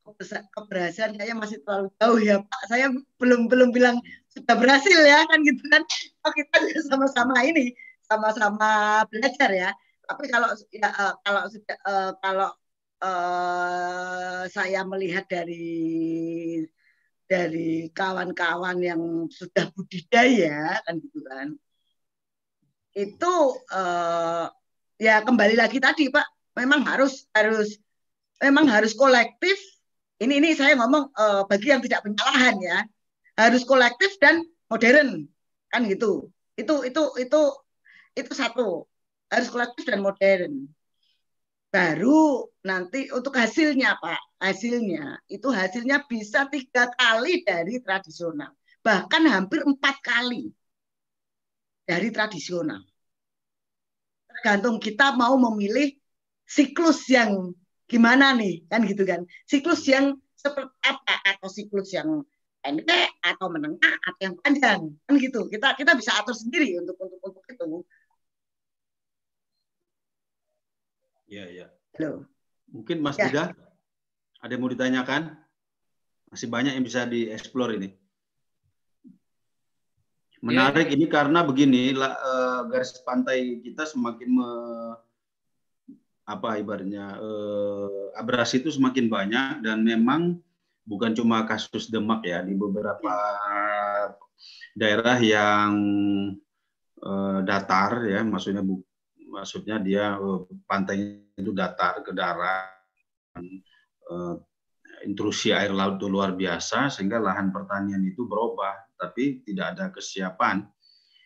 keberhasilan 0.53 1.17
kayaknya 1.17 1.37
masih 1.37 1.59
terlalu 1.65 1.89
jauh 1.99 2.21
ya 2.21 2.37
Pak. 2.41 2.61
Saya 2.71 2.93
belum 3.21 3.51
belum 3.51 3.73
bilang 3.75 3.99
sudah 4.31 4.55
berhasil 4.57 5.01
ya 5.03 5.27
kan 5.29 5.43
gitu 5.43 5.65
kan. 5.73 5.83
Oh, 6.25 6.33
kita 6.33 6.57
sama-sama 6.87 7.37
ini 7.43 7.75
sama-sama 8.05 9.03
belajar 9.11 9.51
ya. 9.51 9.71
Tapi 10.05 10.25
kalau 10.29 10.53
ya, 10.71 10.89
kalau 11.25 11.43
sudah 11.49 11.77
kalau 12.21 12.49
uh, 13.05 14.41
saya 14.49 14.81
melihat 14.89 15.29
dari 15.29 16.65
dari 17.25 17.89
kawan-kawan 17.93 18.81
yang 18.81 19.03
sudah 19.29 19.69
budidaya 19.77 20.81
kan 20.85 20.95
gitu 21.01 21.21
kan. 21.25 21.49
Itu 22.95 23.61
uh, 23.69 24.47
ya 24.97 25.21
kembali 25.21 25.59
lagi 25.59 25.83
tadi 25.83 26.09
pak 26.09 26.25
memang 26.57 26.87
harus 26.89 27.29
harus 27.37 27.77
memang 28.41 28.69
harus 28.71 28.97
kolektif. 28.97 29.57
Ini 30.21 30.41
ini 30.41 30.55
saya 30.55 30.79
ngomong 30.79 31.11
uh, 31.13 31.43
bagi 31.51 31.75
yang 31.75 31.83
tidak 31.83 32.07
punya 32.07 32.23
lahan 32.23 32.57
ya 32.63 32.79
harus 33.35 33.67
kolektif 33.67 34.15
dan 34.23 34.47
modern 34.71 35.27
kan 35.69 35.85
gitu. 35.91 36.31
Itu 36.55 36.87
itu 36.87 37.03
itu 37.19 37.41
itu 38.15 38.33
satu. 38.33 38.87
Harus 39.33 39.51
kolektif 39.51 39.91
dan 39.91 39.99
modern 40.05 40.71
baru 41.75 42.47
nanti 42.63 43.11
untuk 43.11 43.35
hasilnya 43.35 43.99
Pak, 43.99 44.39
hasilnya 44.39 45.19
itu 45.27 45.49
hasilnya 45.51 46.07
bisa 46.07 46.47
tiga 46.47 46.87
kali 46.95 47.43
dari 47.43 47.83
tradisional, 47.83 48.55
bahkan 48.87 49.27
hampir 49.27 49.67
empat 49.67 49.99
kali. 49.99 50.55
dari 51.85 52.09
tradisional. 52.09 52.81
Tergantung 54.25 54.81
kita 54.81 55.13
mau 55.15 55.37
memilih 55.37 55.93
siklus 56.49 57.05
yang 57.13 57.53
gimana 57.85 58.33
nih, 58.33 58.65
kan 58.73 58.89
gitu 58.89 59.05
kan. 59.05 59.29
Siklus 59.45 59.85
yang 59.85 60.17
seperti 60.33 60.73
apa 60.85 61.15
atau 61.37 61.49
siklus 61.49 61.93
yang 61.93 62.25
pendek 62.65 63.13
atau 63.21 63.53
menengah 63.53 63.95
atau 64.09 64.21
yang 64.25 64.37
panjang 64.41 64.81
kan 65.05 65.15
gitu 65.21 65.53
kita 65.53 65.77
kita 65.77 65.93
bisa 66.01 66.17
atur 66.17 66.33
sendiri 66.33 66.81
untuk 66.81 66.97
untuk 66.97 67.21
untuk 67.21 67.45
itu 67.45 67.85
ya 71.35 71.45
ya 71.51 71.67
Halo. 71.99 72.31
mungkin 72.71 73.03
Mas 73.03 73.19
Ya. 73.19 73.27
Dida 73.27 73.45
ada 74.39 74.51
yang 74.53 74.61
mau 74.63 74.71
ditanyakan? 74.71 75.35
Masih 76.29 76.53
banyak 76.53 76.77
yang 76.77 76.85
bisa 76.85 77.09
dieksplor 77.09 77.81
ini. 77.81 77.97
Menarik 80.45 80.93
ini 80.93 81.09
karena 81.09 81.41
begini 81.41 81.97
eh, 81.97 82.61
garis 82.69 83.01
pantai 83.01 83.65
kita 83.65 83.89
semakin 83.89 84.29
me- 84.29 84.99
apa 86.29 86.61
ibaratnya 86.61 87.17
eh, 87.17 88.21
abrasi 88.21 88.61
itu 88.61 88.69
semakin 88.69 89.09
banyak 89.09 89.65
dan 89.65 89.81
memang 89.81 90.37
bukan 90.85 91.17
cuma 91.17 91.49
kasus 91.49 91.89
Demak 91.89 92.21
ya 92.29 92.45
di 92.45 92.53
beberapa 92.53 93.13
daerah 94.77 95.17
yang 95.25 95.73
eh, 97.01 97.39
datar 97.49 98.05
ya 98.05 98.21
maksudnya 98.21 98.61
bu- 98.61 98.85
maksudnya 99.35 99.83
dia 99.83 100.15
eh, 100.15 100.41
pantainya 100.65 101.35
itu 101.35 101.51
datar 101.51 102.07
ke 102.07 102.15
darat 102.15 102.71
eh, 103.41 104.35
intrusi 105.05 105.51
air 105.51 105.75
laut 105.75 105.99
itu 105.99 106.07
luar 106.07 106.39
biasa 106.39 106.89
sehingga 106.89 107.19
lahan 107.19 107.51
pertanian 107.51 108.01
itu 108.07 108.25
berubah 108.25 108.95
tapi 108.95 109.43
tidak 109.43 109.75
ada 109.75 109.87
kesiapan 109.91 110.63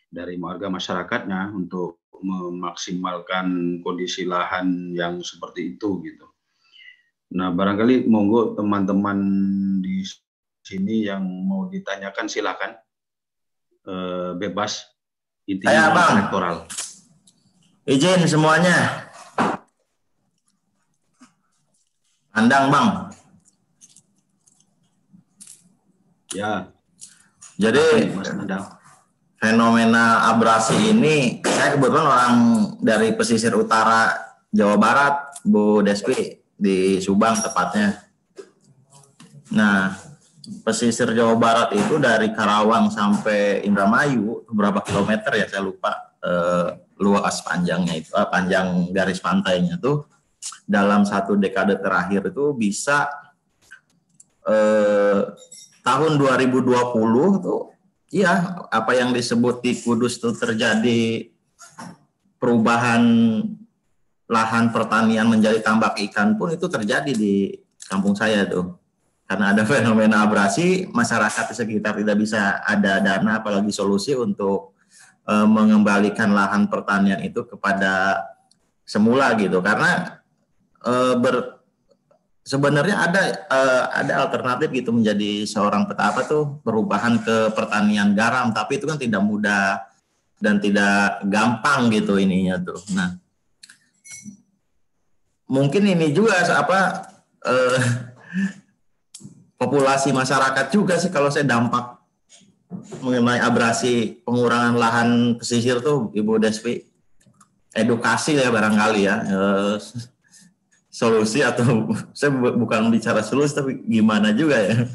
dari 0.09 0.41
warga 0.41 0.73
masyarakatnya 0.73 1.53
untuk 1.53 2.01
memaksimalkan 2.19 3.79
kondisi 3.85 4.27
lahan 4.27 4.91
yang 4.91 5.23
seperti 5.23 5.77
itu 5.77 6.03
gitu. 6.03 6.27
Nah, 7.29 7.53
barangkali 7.53 8.09
monggo 8.09 8.57
teman-teman 8.57 9.21
di 9.79 10.01
sini 10.65 11.07
yang 11.07 11.23
mau 11.23 11.69
ditanyakan 11.71 12.27
silakan 12.27 12.73
Eh, 13.89 14.31
bebas 14.37 14.85
intinya 15.49 15.89
elektoral. 16.13 16.69
Izin 17.89 18.21
semuanya. 18.29 19.09
Andang, 22.29 22.69
Bang. 22.69 22.89
Ya, 26.29 26.69
Jadi 27.57 28.13
Mas 28.13 28.29
fenomena 29.41 30.29
abrasi 30.29 30.93
ini, 30.93 31.41
saya 31.41 31.73
kebetulan 31.73 32.05
orang 32.05 32.35
dari 32.77 33.17
pesisir 33.17 33.57
utara 33.57 34.13
Jawa 34.53 34.77
Barat, 34.77 35.15
Bu 35.41 35.81
Despi, 35.81 36.37
di 36.53 37.01
Subang 37.01 37.41
tepatnya. 37.41 38.05
Nah, 39.49 39.97
pesisir 40.61 41.09
Jawa 41.17 41.33
Barat 41.33 41.73
itu 41.73 41.97
dari 41.97 42.29
Karawang 42.37 42.93
sampai 42.93 43.65
Indramayu, 43.65 44.45
berapa 44.53 44.85
kilometer 44.85 45.33
ya 45.41 45.49
saya 45.49 45.65
lupa 45.65 46.13
eh, 46.21 46.69
luas 46.99 47.41
panjangnya 47.41 47.95
itu, 47.95 48.11
eh, 48.11 48.27
panjang 48.27 48.91
garis 48.91 49.23
pantainya 49.23 49.79
tuh 49.79 50.05
dalam 50.67 51.07
satu 51.07 51.39
dekade 51.39 51.79
terakhir 51.79 52.29
itu 52.29 52.53
bisa 52.53 53.07
eh, 54.45 55.21
tahun 55.83 56.11
2020 56.19 57.39
tuh 57.43 57.79
Iya, 58.09 58.65
apa 58.73 58.97
yang 58.97 59.13
disebut 59.13 59.61
di 59.61 59.77
Kudus 59.77 60.17
itu 60.17 60.33
terjadi 60.33 61.29
perubahan 62.41 63.05
lahan 64.25 64.73
pertanian 64.73 65.29
menjadi 65.29 65.61
tambak 65.61 65.93
ikan 66.09 66.33
pun 66.33 66.49
itu 66.49 66.65
terjadi 66.65 67.13
di 67.13 67.53
kampung 67.85 68.17
saya 68.17 68.49
tuh. 68.49 68.81
Karena 69.29 69.53
ada 69.53 69.61
fenomena 69.69 70.25
abrasi, 70.25 70.89
masyarakat 70.89 71.53
di 71.53 71.55
sekitar 71.55 72.01
tidak 72.01 72.17
bisa 72.17 72.65
ada 72.65 72.97
dana 72.97 73.37
apalagi 73.37 73.69
solusi 73.69 74.17
untuk 74.17 74.73
eh, 75.29 75.47
mengembalikan 75.47 76.33
lahan 76.33 76.65
pertanian 76.65 77.21
itu 77.21 77.45
kepada 77.45 78.25
semula 78.83 79.37
gitu. 79.37 79.61
Karena 79.61 80.19
eh, 80.81 81.13
ber, 81.21 81.61
sebenarnya 82.49 82.95
ada 82.97 83.21
eh, 83.29 83.83
ada 83.93 84.13
alternatif 84.25 84.73
gitu 84.73 84.89
menjadi 84.89 85.45
seorang 85.45 85.85
petapa 85.85 86.25
tuh 86.25 86.57
perubahan 86.65 87.21
ke 87.21 87.53
pertanian 87.53 88.17
garam 88.17 88.49
tapi 88.49 88.81
itu 88.81 88.89
kan 88.89 88.97
tidak 88.97 89.21
mudah 89.21 89.85
dan 90.41 90.57
tidak 90.57 91.21
gampang 91.29 91.93
gitu 91.93 92.17
ininya 92.17 92.57
tuh. 92.57 92.79
Nah, 92.95 93.19
mungkin 95.45 95.83
ini 95.93 96.09
juga 96.09 96.41
apa 96.57 96.79
eh, 97.45 97.79
populasi 99.61 100.09
masyarakat 100.15 100.65
juga 100.73 100.95
sih 100.97 101.11
kalau 101.13 101.29
saya 101.29 101.45
dampak 101.45 101.98
mengenai 103.01 103.41
abrasi 103.41 104.21
pengurangan 104.21 104.75
lahan 104.77 105.09
pesisir 105.41 105.81
tuh 105.81 106.13
Ibu 106.13 106.37
Despi. 106.37 106.85
Edukasi 107.69 108.33
ya 108.33 108.49
barangkali 108.49 109.01
ya 109.05 109.15
eh, 109.29 109.75
solusi 110.89 111.45
atau 111.45 111.85
saya 112.17 112.33
bu- 112.33 112.57
bukan 112.57 112.89
bicara 112.89 113.21
solusi 113.21 113.53
tapi 113.53 113.81
gimana 113.85 114.33
juga 114.33 114.57
ya. 114.57 114.75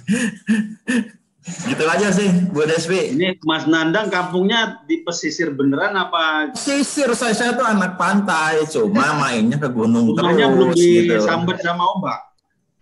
Gitu 1.44 1.84
aja 1.84 2.08
sih 2.08 2.24
Bu 2.48 2.64
Despi. 2.64 3.12
Ini 3.12 3.36
Mas 3.44 3.68
Nandang 3.68 4.08
kampungnya 4.08 4.80
di 4.88 5.04
pesisir 5.04 5.52
beneran 5.52 5.92
apa? 5.92 6.48
Sisir 6.56 7.12
saya 7.12 7.36
saya 7.36 7.52
tuh 7.52 7.68
anak 7.68 8.00
pantai 8.00 8.64
cuma 8.64 9.12
mainnya 9.20 9.60
ke 9.60 9.68
gunung 9.68 10.08
rumahnya 10.08 10.48
belum 10.48 10.72
terus 10.72 10.80
gitu. 10.80 11.20
disambar 11.20 11.60
sama 11.60 11.84
ombak? 11.84 12.18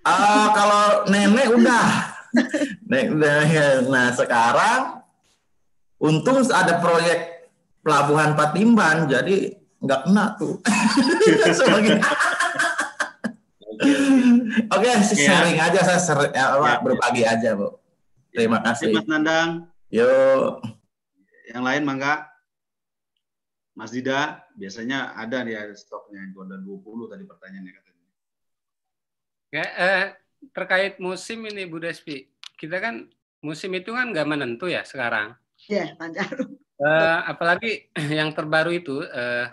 Ah, 0.06 0.54
kalau 0.54 0.84
nenek 1.10 1.50
udah. 1.58 2.11
Ya. 2.32 3.82
nah 3.88 4.08
sekarang 4.12 4.82
untung 5.96 6.42
ada 6.48 6.82
proyek 6.82 7.48
pelabuhan 7.82 8.34
Patimban, 8.34 9.10
jadi 9.10 9.58
nggak 9.82 10.00
kena 10.06 10.24
tuh. 10.38 10.62
Sebagai- 11.58 11.98
Oke, 14.70 14.90
sharing 15.18 15.58
aja 15.58 15.80
saya 15.82 15.98
ser- 15.98 16.30
ya, 16.30 16.54
Pak, 16.54 16.62
Ya. 16.62 16.78
berbagi 16.78 17.22
aja, 17.26 17.50
Bu. 17.58 17.82
Terima 18.30 18.58
Terima 18.58 18.58
kasih. 18.62 18.92
Mas 18.94 19.06
Nandang. 19.10 19.48
Yuk. 19.90 20.62
Yang 21.50 21.62
lain 21.66 21.82
mangga. 21.82 22.30
Mas 23.74 23.90
Dida, 23.90 24.44
biasanya 24.54 25.16
ada 25.16 25.42
nih 25.42 25.56
ada 25.56 25.74
stoknya 25.74 26.20
itu 26.28 26.38
ada 26.44 26.60
20 26.60 27.08
tadi 27.08 27.24
pertanyaannya 27.24 27.72
katanya. 27.72 28.04
Ya, 29.52 29.64
eh, 29.64 30.04
terkait 30.50 30.98
musim 30.98 31.46
ini 31.46 31.70
Bu 31.70 31.78
Despi, 31.78 32.26
kita 32.58 32.82
kan 32.82 33.06
musim 33.46 33.70
itu 33.78 33.94
kan 33.94 34.10
nggak 34.10 34.26
menentu 34.26 34.66
ya 34.66 34.82
sekarang. 34.82 35.38
Ya, 35.70 35.94
Pancaru. 35.94 36.58
Eh, 36.82 37.18
apalagi 37.30 37.86
yang 38.18 38.34
terbaru 38.34 38.74
itu 38.74 39.06
eh, 39.06 39.46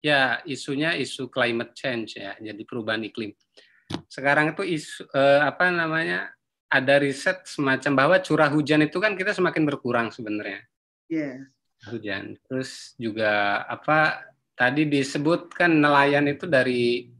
ya 0.00 0.40
isunya 0.48 0.96
isu 0.96 1.28
climate 1.28 1.76
change 1.76 2.16
ya, 2.16 2.32
jadi 2.40 2.62
perubahan 2.64 3.04
iklim. 3.04 3.36
Sekarang 4.08 4.56
itu 4.56 4.64
isu 4.64 5.04
eh, 5.12 5.40
apa 5.44 5.68
namanya 5.68 6.32
ada 6.72 6.96
riset 6.96 7.44
semacam 7.44 7.92
bahwa 7.92 8.16
curah 8.24 8.48
hujan 8.48 8.80
itu 8.88 8.96
kan 8.96 9.12
kita 9.12 9.36
semakin 9.36 9.68
berkurang 9.68 10.08
sebenarnya 10.08 10.64
Ya. 11.12 11.44
hujan. 11.92 12.40
Terus 12.48 12.96
juga 12.96 13.60
apa 13.68 14.24
tadi 14.56 14.88
disebutkan 14.88 15.68
nelayan 15.76 16.24
itu 16.32 16.48
dari 16.48 17.12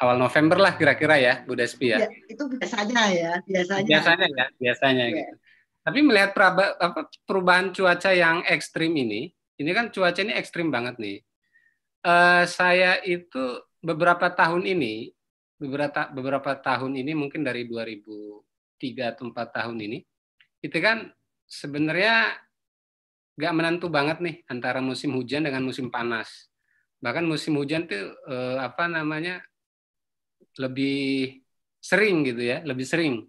awal 0.00 0.16
November 0.16 0.56
lah 0.56 0.72
kira-kira 0.78 1.18
ya 1.20 1.34
Bu 1.44 1.52
Despi 1.58 1.92
ya. 1.92 2.04
ya, 2.04 2.08
itu 2.30 2.42
biasanya 2.48 3.02
ya, 3.12 3.32
biasanya. 3.44 3.88
biasanya 3.88 4.26
ya 4.32 4.46
biasanya 4.56 5.04
Iya. 5.10 5.16
gitu 5.18 5.34
tapi 5.82 5.98
melihat 6.06 6.30
peraba- 6.30 6.78
apa, 6.78 7.10
perubahan 7.26 7.74
cuaca 7.74 8.14
yang 8.14 8.46
ekstrim 8.46 8.94
ini 8.94 9.34
ini 9.58 9.70
kan 9.74 9.90
cuaca 9.90 10.20
ini 10.22 10.32
ekstrim 10.36 10.70
banget 10.70 10.96
nih 11.02 11.18
Eh, 12.02 12.44
saya 12.50 12.98
itu 13.06 13.62
beberapa 13.78 14.26
tahun 14.26 14.66
ini 14.66 15.14
beberapa 15.54 16.10
beberapa 16.10 16.58
tahun 16.58 16.98
ini 16.98 17.14
mungkin 17.14 17.46
dari 17.46 17.62
2003 17.70 19.14
atau 19.14 19.30
4 19.30 19.54
tahun 19.54 19.78
ini 19.78 20.02
itu 20.66 20.78
kan 20.82 21.06
sebenarnya 21.46 22.34
nggak 23.38 23.54
menentu 23.54 23.86
banget 23.86 24.18
nih 24.18 24.42
antara 24.50 24.82
musim 24.82 25.14
hujan 25.14 25.46
dengan 25.46 25.62
musim 25.62 25.94
panas 25.94 26.50
bahkan 26.98 27.22
musim 27.22 27.54
hujan 27.54 27.86
tuh 27.86 28.10
eh, 28.26 28.58
apa 28.58 28.90
namanya 28.90 29.38
lebih 30.58 31.40
sering 31.82 32.26
gitu 32.26 32.42
ya, 32.42 32.58
lebih 32.62 32.86
sering. 32.86 33.26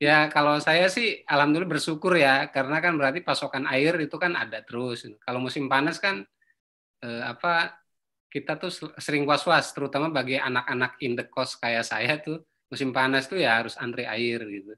Ya 0.00 0.32
kalau 0.32 0.56
saya 0.56 0.88
sih 0.88 1.20
alhamdulillah 1.28 1.76
bersyukur 1.76 2.16
ya 2.16 2.48
karena 2.48 2.80
kan 2.80 2.96
berarti 2.96 3.20
pasokan 3.20 3.68
air 3.68 3.92
itu 4.00 4.16
kan 4.16 4.32
ada 4.32 4.64
terus. 4.64 5.04
Kalau 5.20 5.44
musim 5.44 5.68
panas 5.68 6.00
kan 6.00 6.24
eh, 7.04 7.22
apa 7.24 7.76
kita 8.32 8.56
tuh 8.56 8.72
sering 8.96 9.28
was-was 9.28 9.74
terutama 9.76 10.08
bagi 10.08 10.40
anak-anak 10.40 10.96
in 11.04 11.18
the 11.18 11.26
coast 11.28 11.60
kayak 11.60 11.84
saya 11.84 12.16
tuh 12.22 12.40
musim 12.72 12.94
panas 12.94 13.26
tuh 13.28 13.42
ya 13.42 13.60
harus 13.60 13.76
antri 13.76 14.08
air 14.08 14.40
gitu. 14.48 14.72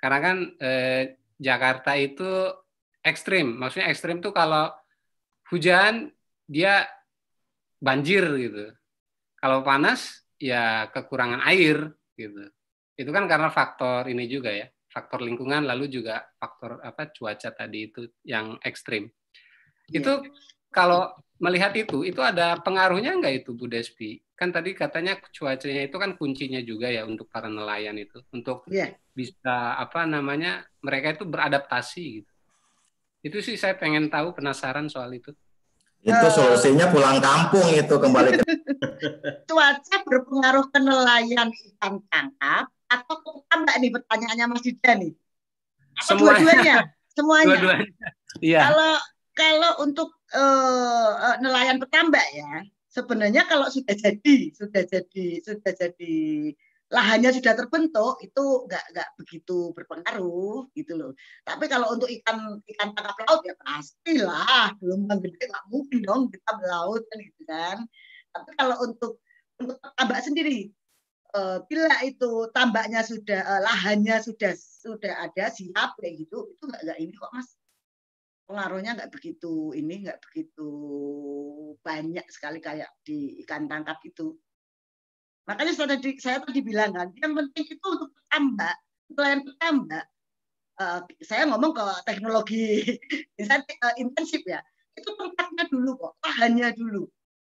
Karena 0.00 0.18
kan 0.24 0.36
eh, 0.56 1.20
Jakarta 1.36 1.92
itu 2.00 2.48
ekstrim, 3.04 3.60
maksudnya 3.60 3.92
ekstrim 3.92 4.24
tuh 4.24 4.32
kalau 4.32 4.72
hujan 5.52 6.08
dia 6.48 6.88
banjir 7.76 8.24
gitu. 8.40 8.72
Kalau 9.36 9.60
panas 9.60 10.25
ya 10.36 10.88
kekurangan 10.92 11.44
air 11.48 11.92
gitu. 12.16 12.48
Itu 12.96 13.10
kan 13.12 13.28
karena 13.28 13.52
faktor 13.52 14.08
ini 14.08 14.24
juga 14.24 14.52
ya, 14.52 14.68
faktor 14.88 15.20
lingkungan 15.20 15.68
lalu 15.68 15.92
juga 15.92 16.24
faktor 16.40 16.80
apa 16.80 17.12
cuaca 17.12 17.52
tadi 17.52 17.92
itu 17.92 18.08
yang 18.24 18.56
ekstrim. 18.64 19.08
Yeah. 19.92 20.00
Itu 20.00 20.12
kalau 20.72 21.12
melihat 21.36 21.76
itu, 21.76 22.04
itu 22.04 22.20
ada 22.24 22.56
pengaruhnya 22.64 23.12
enggak 23.16 23.44
itu 23.44 23.52
Bu 23.52 23.68
Despi? 23.68 24.20
Kan 24.36 24.52
tadi 24.52 24.76
katanya 24.76 25.16
cuacanya 25.32 25.88
itu 25.88 25.96
kan 25.96 26.16
kuncinya 26.16 26.60
juga 26.60 26.92
ya 26.92 27.08
untuk 27.08 27.28
para 27.28 27.48
nelayan 27.48 27.96
itu, 27.96 28.20
untuk 28.32 28.68
yeah. 28.68 28.92
bisa 29.12 29.76
apa 29.76 30.04
namanya 30.04 30.64
mereka 30.80 31.16
itu 31.16 31.24
beradaptasi 31.28 32.04
gitu. 32.20 32.32
Itu 33.24 33.38
sih 33.40 33.56
saya 33.56 33.76
pengen 33.76 34.08
tahu, 34.12 34.36
penasaran 34.36 34.88
soal 34.88 35.12
itu. 35.16 35.32
Itu 36.06 36.26
solusinya 36.30 36.86
pulang 36.94 37.18
kampung 37.18 37.66
itu 37.74 37.90
kembali 37.90 38.38
ke 38.38 38.44
cuaca 39.50 39.96
berpengaruh 40.06 40.70
ke 40.70 40.78
nelayan 40.78 41.50
ikan 41.50 41.98
tangkap 42.06 42.70
atau 42.86 43.14
ke 43.18 43.30
tambak 43.50 43.76
nih 43.82 43.90
pertanyaannya 43.90 44.46
Mas 44.46 44.62
Dida 44.62 44.92
nih? 44.94 45.12
Atau 45.98 46.14
dua-duanya? 46.22 46.94
Semuanya. 47.10 47.58
Dua-duanya. 47.58 48.08
Iya. 48.38 48.60
Kalau 48.70 48.92
kalau 49.36 49.72
untuk 49.82 50.14
uh, 50.30 51.34
nelayan 51.42 51.82
petambak 51.82 52.24
ya, 52.32 52.62
sebenarnya 52.86 53.42
kalau 53.50 53.66
sudah 53.66 53.92
jadi, 53.92 54.54
sudah 54.54 54.82
jadi, 54.86 55.26
sudah 55.42 55.72
jadi 55.74 56.16
lahannya 56.86 57.34
sudah 57.34 57.58
terbentuk 57.58 58.22
itu 58.22 58.44
nggak 58.70 58.84
nggak 58.94 59.08
begitu 59.18 59.74
berpengaruh 59.74 60.70
gitu 60.78 60.92
loh. 60.94 61.12
Tapi 61.42 61.66
kalau 61.66 61.90
untuk 61.94 62.06
ikan 62.06 62.62
ikan 62.62 62.88
tangkap 62.94 63.16
laut 63.26 63.42
ya 63.42 63.54
pastilah 63.58 64.70
gelombang 64.78 65.18
gede 65.24 65.50
nggak 65.50 65.66
mungkin 65.66 66.00
dong 66.06 66.22
kita 66.30 66.50
melaut 66.62 67.02
kan 67.10 67.18
gitu 67.18 67.42
kan. 67.48 67.76
Tapi 68.30 68.50
kalau 68.54 68.76
untuk 68.86 69.18
untuk 69.58 69.76
tambak 69.98 70.22
sendiri 70.22 70.70
bila 71.68 71.96
itu 72.04 72.48
tambaknya 72.54 73.04
sudah 73.04 73.40
uh, 73.44 73.60
lahannya 73.60 74.16
sudah 74.22 74.52
sudah 74.56 75.12
ada 75.28 75.52
siap 75.52 75.98
kayak 76.00 76.24
gitu 76.24 76.48
itu 76.54 76.62
nggak 76.64 76.82
nggak 76.86 76.98
ini 77.02 77.12
kok 77.12 77.32
mas 77.34 77.48
pengaruhnya 78.46 78.90
nggak 78.96 79.10
begitu 79.12 79.74
ini 79.74 80.06
nggak 80.06 80.20
begitu 80.22 80.70
banyak 81.82 82.26
sekali 82.30 82.62
kayak 82.62 82.88
di 83.02 83.42
ikan 83.44 83.66
tangkap 83.66 83.98
itu 84.06 84.38
makanya 85.46 85.72
saya 85.72 85.88
tadi 85.94 86.18
saya 86.18 86.42
tadi 86.42 86.60
bilang 86.60 86.92
kan 86.92 87.14
yang 87.22 87.32
penting 87.32 87.64
itu 87.70 87.86
untuk 87.86 88.10
tambak 88.28 88.76
nelayan 89.06 89.46
tambak 89.62 90.04
uh, 90.80 91.00
saya 91.24 91.48
ngomong 91.48 91.72
ke 91.72 91.84
teknologi 92.04 92.64
intensif 94.02 94.42
ya. 94.44 94.60
Itu 94.96 95.12
tempatnya 95.16 95.68
dulu 95.68 95.96
kok 96.00 96.12
lahannya 96.24 96.72
dulu. 96.72 97.04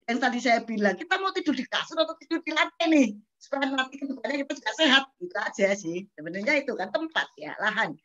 Yang 0.08 0.18
tadi 0.24 0.38
saya 0.40 0.60
bilang 0.64 0.96
kita 0.96 1.20
mau 1.20 1.32
tidur 1.32 1.52
di 1.52 1.64
kasur 1.68 2.00
atau 2.00 2.16
tidur 2.16 2.40
di 2.44 2.52
lantai 2.52 2.86
nih? 2.88 3.08
Supaya 3.36 3.68
nanti 3.68 4.00
ke 4.00 4.08
depannya 4.08 4.44
kita 4.44 4.52
juga 4.56 4.72
sehat 4.76 5.04
itu 5.20 5.36
aja 5.36 5.68
sih. 5.76 6.08
Sebenarnya 6.16 6.64
itu 6.64 6.72
kan 6.76 6.88
tempat 6.88 7.28
ya 7.36 7.52
lahan. 7.60 7.96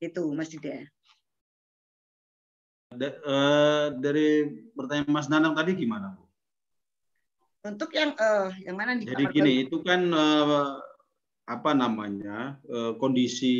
Itu 0.00 0.32
Mas 0.36 0.52
Dida. 0.52 0.84
Uh, 2.96 3.92
dari 4.00 4.46
pertanyaan 4.72 5.10
Mas 5.10 5.28
Nanang 5.28 5.52
tadi 5.56 5.76
gimana 5.76 6.16
Bu? 6.16 6.25
Untuk 7.66 7.90
yang 7.92 8.14
uh, 8.14 8.54
yang 8.62 8.78
mana 8.78 8.94
nih? 8.94 9.10
Jadi 9.10 9.24
gini 9.34 9.52
itu 9.66 9.82
kan 9.82 10.06
uh, 10.14 10.78
apa 11.50 11.70
namanya 11.74 12.62
uh, 12.70 12.94
kondisi 12.96 13.56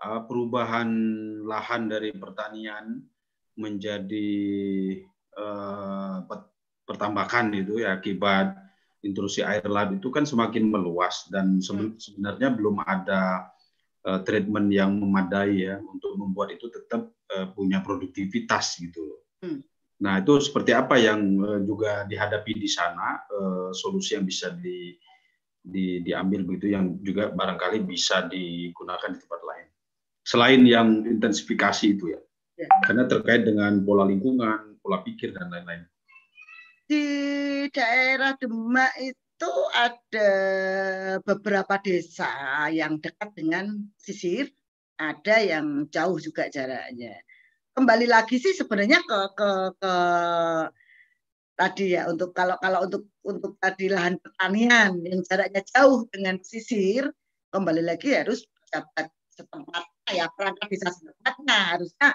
uh, 0.00 0.24
perubahan 0.24 0.88
lahan 1.44 1.92
dari 1.92 2.16
pertanian 2.16 3.04
menjadi 3.56 4.36
Eh, 5.36 6.16
pertambakan 6.88 7.52
itu 7.52 7.84
ya 7.84 8.00
akibat 8.00 8.56
intrusi 9.04 9.44
air 9.44 9.68
laut 9.68 10.00
itu 10.00 10.08
kan 10.08 10.24
semakin 10.24 10.64
meluas 10.70 11.28
dan 11.28 11.60
hmm. 11.60 12.00
sebenarnya 12.00 12.54
belum 12.54 12.78
ada 12.80 13.50
uh, 14.06 14.22
treatment 14.22 14.70
yang 14.70 14.94
memadai 14.94 15.66
ya 15.66 15.82
untuk 15.82 16.14
membuat 16.14 16.54
itu 16.54 16.70
tetap 16.70 17.10
uh, 17.34 17.50
punya 17.52 17.82
produktivitas 17.82 18.78
gitu 18.80 19.02
loh. 19.02 19.20
Hmm. 19.42 19.60
Nah 20.02 20.20
itu 20.20 20.36
seperti 20.42 20.76
apa 20.76 21.00
yang 21.00 21.20
uh, 21.40 21.60
juga 21.64 22.04
dihadapi 22.04 22.52
di 22.56 22.68
sana 22.68 23.24
uh, 23.32 23.70
solusi 23.72 24.16
yang 24.16 24.28
bisa 24.28 24.52
di, 24.52 24.92
di, 25.60 26.04
diambil 26.04 26.44
begitu 26.44 26.76
yang 26.76 27.00
juga 27.00 27.32
barangkali 27.32 27.84
bisa 27.84 28.28
digunakan 28.28 29.12
di 29.12 29.18
tempat 29.20 29.42
lain 29.44 29.66
selain 30.26 30.66
yang 30.66 31.06
intensifikasi 31.06 31.94
itu 31.94 32.10
ya, 32.10 32.20
ya. 32.58 32.68
karena 32.82 33.06
terkait 33.06 33.46
dengan 33.46 33.78
pola 33.86 34.02
lingkungan 34.10 34.74
pola 34.82 35.06
pikir 35.06 35.30
dan 35.30 35.50
lain-lain. 35.54 35.86
Di 36.86 37.06
daerah 37.70 38.34
Demak 38.34 38.94
itu 38.98 39.52
ada 39.74 40.32
beberapa 41.22 41.78
desa 41.82 42.30
yang 42.70 42.98
dekat 42.98 43.34
dengan 43.34 43.70
sisir, 43.98 44.50
ada 44.98 45.42
yang 45.42 45.90
jauh 45.90 46.18
juga 46.18 46.46
jaraknya. 46.46 47.22
Kembali 47.76 48.08
lagi 48.08 48.40
sih 48.40 48.56
sebenarnya 48.56 49.04
ke 49.04 49.18
ke, 49.36 49.48
ke 49.76 49.94
tadi 51.60 51.92
ya 51.92 52.08
untuk 52.08 52.32
kalau 52.32 52.56
kalau 52.56 52.88
untuk 52.88 53.12
untuk 53.20 53.60
tadi 53.60 53.92
lahan 53.92 54.16
pertanian 54.16 54.96
yang 55.04 55.20
jaraknya 55.20 55.60
jauh 55.76 56.08
dengan 56.08 56.40
sisir 56.40 57.12
kembali 57.52 57.84
lagi 57.84 58.16
harus 58.16 58.48
dapat 58.72 59.12
setempat 59.28 59.84
ya 60.08 60.24
perangkat 60.32 60.72
desa 60.72 60.88
setempatnya 60.88 61.58
harusnya 61.76 62.08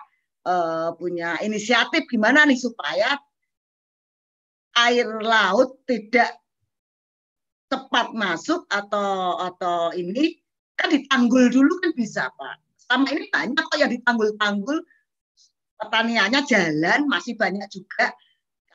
uh, 0.49 0.89
punya 0.97 1.37
inisiatif 1.45 2.09
gimana 2.09 2.41
nih 2.49 2.57
supaya 2.57 3.21
air 4.89 5.05
laut 5.21 5.77
tidak 5.85 6.41
tepat 7.69 8.17
masuk 8.17 8.65
atau 8.65 9.37
atau 9.45 9.93
ini 9.93 10.41
kan 10.73 10.89
ditanggul 10.89 11.53
dulu 11.53 11.71
kan 11.85 11.91
bisa 11.93 12.33
pak. 12.33 12.57
Selama 12.81 13.13
ini 13.13 13.29
banyak 13.29 13.61
kok 13.61 13.77
yang 13.77 13.93
ditanggul-tanggul 13.93 14.81
pertaniannya 15.81 16.45
jalan 16.45 17.09
masih 17.09 17.33
banyak 17.33 17.65
juga. 17.73 18.13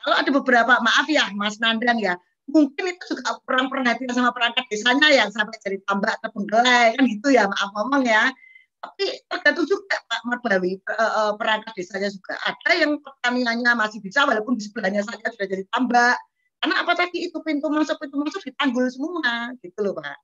Kalau 0.03 0.15
ada 0.19 0.29
beberapa 0.29 0.73
maaf 0.83 1.07
ya 1.07 1.31
Mas 1.33 1.57
Nandang 1.63 1.99
ya 2.03 2.19
mungkin 2.47 2.95
itu 2.95 3.03
juga 3.11 3.35
kurang 3.43 3.67
perhatian 3.67 4.11
sama 4.15 4.31
perangkat 4.31 4.63
desanya 4.71 5.11
yang 5.11 5.29
sampai 5.31 5.59
jadi 5.59 5.83
tambak 5.83 6.15
terbengkelai 6.23 6.95
kan 6.95 7.03
gitu 7.03 7.27
ya 7.31 7.47
maaf 7.47 7.69
ngomong 7.75 8.07
ya. 8.07 8.31
Tapi 8.77 9.25
tergantung 9.25 9.67
juga 9.67 9.97
Pak 10.05 10.21
Marbawi 10.23 10.79
eh, 10.79 10.95
eh, 10.95 11.31
perangkat 11.35 11.73
desanya 11.75 12.09
juga. 12.13 12.39
Ada 12.39 12.71
yang 12.77 13.01
pertaniannya 13.03 13.71
masih 13.75 13.99
bisa 13.99 14.23
walaupun 14.23 14.55
di 14.55 14.63
sebelahnya 14.63 15.03
saja 15.03 15.27
sudah 15.33 15.47
jadi 15.49 15.63
tambak. 15.73 16.17
Karena 16.57 16.75
apa 16.81 16.93
tadi 16.97 17.27
itu 17.29 17.37
pintu 17.43 17.67
masuk 17.69 17.99
pintu 17.99 18.17
masuk 18.21 18.41
ditanggul 18.47 18.87
semua 18.89 19.51
gitu 19.59 19.79
loh 19.83 19.93
Pak. 19.97 20.17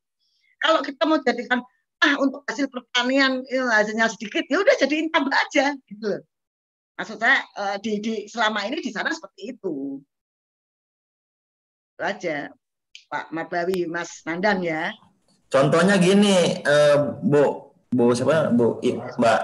Kalau 0.64 0.80
kita 0.80 1.04
mau 1.04 1.20
jadikan 1.20 1.60
ah 2.04 2.20
untuk 2.20 2.44
hasil 2.48 2.68
pertanian 2.68 3.48
ya, 3.48 3.64
hasilnya 3.80 4.12
sedikit 4.12 4.44
ya 4.52 4.60
udah 4.60 4.76
jadiin 4.76 5.08
tambak 5.12 5.40
aja 5.40 5.72
gitu 5.88 6.04
loh 6.04 6.22
maksud 6.98 7.18
saya 7.18 7.42
eh, 7.58 7.78
di, 7.82 7.92
di 8.00 8.14
selama 8.30 8.66
ini 8.66 8.82
di 8.82 8.92
sana 8.94 9.10
seperti 9.10 9.56
itu. 9.58 10.00
Itu 11.94 12.04
aja 12.04 12.50
Pak 13.10 13.30
Marbawi 13.30 13.86
Mas 13.86 14.26
Nandang 14.26 14.66
ya. 14.66 14.94
Contohnya 15.54 16.02
gini 16.02 16.66
uh, 16.66 17.22
Bu 17.22 17.70
Bu 17.94 18.10
siapa? 18.18 18.50
Bu 18.50 18.82
Mbak. 18.82 19.42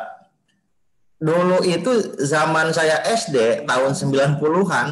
Dulu 1.20 1.62
itu 1.68 2.16
zaman 2.24 2.72
saya 2.72 3.04
SD 3.04 3.68
tahun 3.68 3.92
90-an 3.92 4.88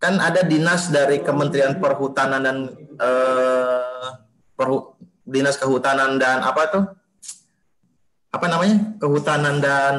kan 0.00 0.14
ada 0.16 0.40
dinas 0.40 0.88
dari 0.88 1.20
Kementerian 1.20 1.76
Perhutanan 1.76 2.40
dan 2.40 2.58
eh, 2.96 4.08
perhu, 4.56 4.96
dinas 5.28 5.60
kehutanan 5.60 6.16
dan 6.16 6.40
apa 6.40 6.62
tuh? 6.72 6.84
Apa 8.32 8.48
namanya? 8.48 8.96
Kehutanan 8.96 9.60
dan 9.60 9.94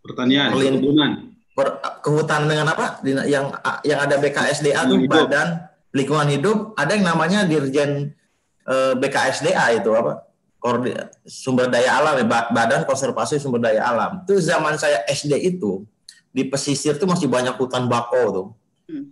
pertanian 0.00 0.52
perlindungan 0.52 1.10
per, 1.52 1.80
kehutanan 2.00 2.48
dengan 2.48 2.66
apa 2.72 3.04
yang 3.04 3.52
yang 3.84 4.00
ada 4.00 4.16
BKSDA 4.16 4.80
tuh 4.88 5.04
badan 5.04 5.68
lingkungan 5.92 6.28
hidup 6.32 6.72
ada 6.74 6.96
yang 6.96 7.04
namanya 7.04 7.44
Dirjen 7.44 8.16
eh, 8.64 8.92
BKSDA 8.96 9.80
itu 9.80 9.92
apa 9.92 10.30
sumber 11.24 11.72
daya 11.72 11.96
alam 11.96 12.20
ya 12.20 12.26
Badan 12.52 12.84
Konservasi 12.84 13.40
Sumber 13.40 13.64
Daya 13.64 13.88
Alam. 13.88 14.20
Itu 14.28 14.36
zaman 14.44 14.76
saya 14.76 15.00
SD 15.08 15.56
itu 15.56 15.88
di 16.30 16.46
pesisir 16.46 16.94
itu 16.94 17.06
masih 17.08 17.26
banyak 17.26 17.56
hutan 17.56 17.88
bakau 17.88 18.24
tuh. 18.30 18.48
Hmm. 18.86 19.04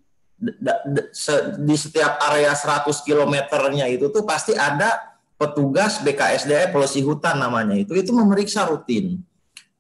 Di 1.66 1.74
setiap 1.74 2.20
area 2.30 2.54
100 2.54 2.86
kilometernya 3.02 3.90
itu 3.90 4.06
tuh 4.12 4.22
pasti 4.22 4.54
ada 4.54 5.18
petugas 5.34 5.98
BKSDA 6.04 6.70
polusi 6.70 7.02
hutan 7.02 7.40
namanya 7.42 7.74
itu 7.74 7.96
itu 7.96 8.12
memeriksa 8.12 8.68
rutin. 8.68 9.18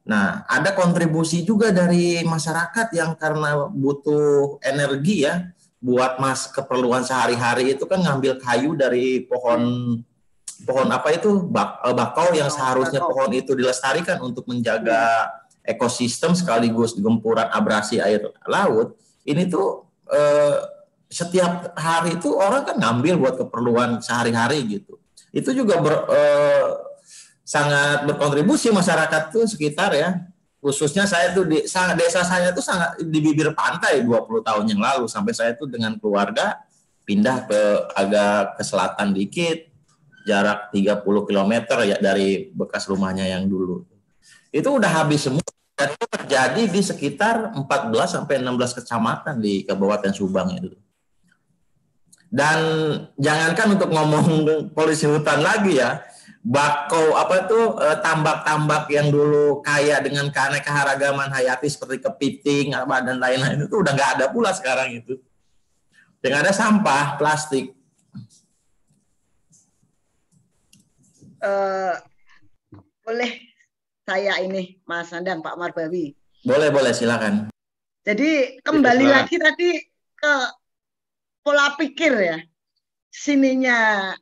Nah, 0.08 0.48
ada 0.48 0.72
kontribusi 0.72 1.44
juga 1.44 1.68
dari 1.68 2.24
masyarakat 2.24 2.96
yang 2.96 3.12
karena 3.20 3.68
butuh 3.68 4.56
energi 4.64 5.28
ya 5.28 5.52
buat 5.78 6.16
mas 6.16 6.48
keperluan 6.48 7.04
sehari-hari 7.04 7.76
itu 7.76 7.84
kan 7.84 8.00
ngambil 8.00 8.40
kayu 8.40 8.72
dari 8.72 9.28
pohon 9.28 9.94
pohon 10.64 10.88
apa 10.88 11.12
itu? 11.12 11.44
Bak, 11.44 11.84
eh, 11.84 11.94
bakau 11.94 12.32
yang 12.32 12.48
seharusnya 12.48 13.04
pohon 13.04 13.30
itu 13.36 13.52
dilestarikan 13.52 14.16
untuk 14.24 14.48
menjaga 14.48 15.28
ekosistem 15.60 16.32
sekaligus 16.32 16.96
gempuran 16.96 17.46
abrasi 17.52 18.00
air 18.00 18.32
laut. 18.48 18.96
Ini 19.28 19.44
tuh 19.52 19.92
eh, 20.08 20.56
setiap 21.12 21.76
hari 21.76 22.16
itu 22.16 22.32
orang 22.32 22.64
kan 22.64 22.80
ngambil 22.80 23.20
buat 23.20 23.34
keperluan 23.36 24.00
sehari-hari 24.00 24.64
gitu. 24.64 24.96
Itu 25.36 25.52
juga 25.52 25.76
ber, 25.84 26.08
eh, 26.08 26.87
sangat 27.48 28.04
berkontribusi 28.04 28.68
masyarakat 28.68 29.32
tuh 29.32 29.48
sekitar 29.48 29.96
ya 29.96 30.20
khususnya 30.60 31.08
saya 31.08 31.32
tuh 31.32 31.48
di 31.48 31.64
desa 31.96 32.20
saya 32.20 32.52
tuh 32.52 32.60
sangat 32.60 33.00
di 33.00 33.18
bibir 33.24 33.56
pantai 33.56 34.04
20 34.04 34.44
tahun 34.44 34.64
yang 34.68 34.84
lalu 34.84 35.08
sampai 35.08 35.32
saya 35.32 35.56
tuh 35.56 35.64
dengan 35.64 35.96
keluarga 35.96 36.60
pindah 37.08 37.48
ke 37.48 37.60
agak 37.96 38.60
ke 38.60 38.62
selatan 38.68 39.16
dikit 39.16 39.64
jarak 40.28 40.68
30 40.76 41.00
km 41.24 41.52
ya 41.88 41.96
dari 41.96 42.52
bekas 42.52 42.84
rumahnya 42.84 43.24
yang 43.24 43.48
dulu. 43.48 43.88
Itu 44.52 44.76
udah 44.76 45.00
habis 45.00 45.24
semua 45.24 45.40
dan 45.72 45.96
itu 45.96 46.04
terjadi 46.04 46.62
di 46.68 46.80
sekitar 46.84 47.56
14 47.56 47.64
sampai 48.04 48.44
16 48.44 48.76
kecamatan 48.82 49.40
di 49.40 49.64
Kabupaten 49.64 50.12
Subang 50.12 50.52
itu. 50.52 50.76
Dan 52.28 52.60
jangankan 53.16 53.80
untuk 53.80 53.88
ngomong 53.88 54.26
polisi 54.76 55.08
hutan 55.08 55.40
lagi 55.40 55.80
ya, 55.80 56.04
bako 56.38 57.18
apa 57.18 57.44
tuh 57.50 57.76
eh, 57.82 57.98
tambak-tambak 58.00 58.86
yang 58.90 59.10
dulu 59.10 59.60
kaya 59.60 59.98
dengan 60.00 60.30
keanekaragaman 60.30 61.28
hayati 61.34 61.66
seperti 61.66 62.02
kepiting 62.04 62.72
apa 62.72 63.02
dan 63.02 63.18
lain-lain 63.18 63.66
itu 63.66 63.76
udah 63.78 63.92
nggak 63.92 64.12
ada 64.18 64.26
pula 64.30 64.54
sekarang 64.54 64.94
itu. 64.98 65.18
Yang 66.22 66.34
ada 66.46 66.52
sampah 66.52 67.14
plastik. 67.14 67.78
uh, 71.42 71.94
boleh 73.06 73.32
saya 74.04 74.40
ini 74.42 74.80
Mas 74.88 75.10
Nandang 75.12 75.44
Pak 75.44 75.56
Marbawi. 75.58 76.14
Boleh 76.42 76.70
boleh 76.70 76.92
silakan. 76.94 77.50
Jadi 78.06 78.62
kembali 78.64 79.04
ya, 79.04 79.12
lagi 79.20 79.36
tadi 79.36 79.70
ke 80.16 80.34
pola 81.44 81.76
pikir 81.76 82.14
ya. 82.16 82.38
Sininya 83.12 84.12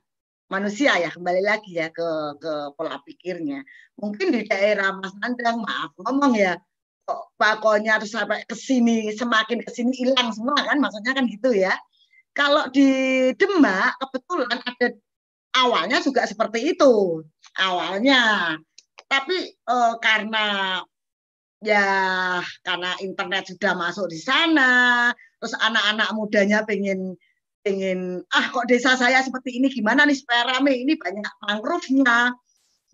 manusia 0.46 0.94
ya 0.98 1.10
kembali 1.10 1.42
lagi 1.42 1.76
ya 1.76 1.90
ke 1.90 2.08
ke 2.38 2.52
pola 2.78 2.98
pikirnya. 3.02 3.62
Mungkin 3.98 4.30
di 4.34 4.46
daerah 4.46 4.94
Mas 4.94 5.14
Nandang 5.18 5.62
maaf 5.62 5.90
ngomong 5.98 6.34
ya 6.38 6.58
kok 7.06 7.30
bakonya 7.38 8.02
harus 8.02 8.10
sampai 8.10 8.42
ke 8.46 8.54
sini 8.58 9.14
semakin 9.14 9.62
ke 9.62 9.70
sini 9.70 9.94
hilang 9.94 10.34
semua 10.34 10.58
kan 10.58 10.78
maksudnya 10.78 11.12
kan 11.14 11.24
gitu 11.30 11.50
ya. 11.54 11.74
Kalau 12.36 12.68
di 12.68 12.88
Demak 13.38 13.96
kebetulan 13.96 14.58
ada 14.60 14.86
awalnya 15.56 15.98
juga 16.04 16.28
seperti 16.28 16.76
itu 16.76 17.24
awalnya 17.56 18.54
tapi 19.08 19.56
eh, 19.56 19.94
karena 20.02 20.44
ya 21.64 21.86
karena 22.60 22.90
internet 23.00 23.48
sudah 23.48 23.72
masuk 23.72 24.12
di 24.12 24.20
sana 24.20 25.10
terus 25.40 25.56
anak-anak 25.56 26.08
mudanya 26.12 26.62
pengen 26.68 27.16
pengen 27.66 28.22
ah 28.30 28.46
kok 28.54 28.70
desa 28.70 28.94
saya 28.94 29.18
seperti 29.26 29.58
ini? 29.58 29.66
Gimana 29.66 30.06
nih 30.06 30.14
supaya 30.14 30.54
rame? 30.54 30.70
Ini 30.70 30.94
banyak 30.94 31.34
mangrove-nya 31.42 32.30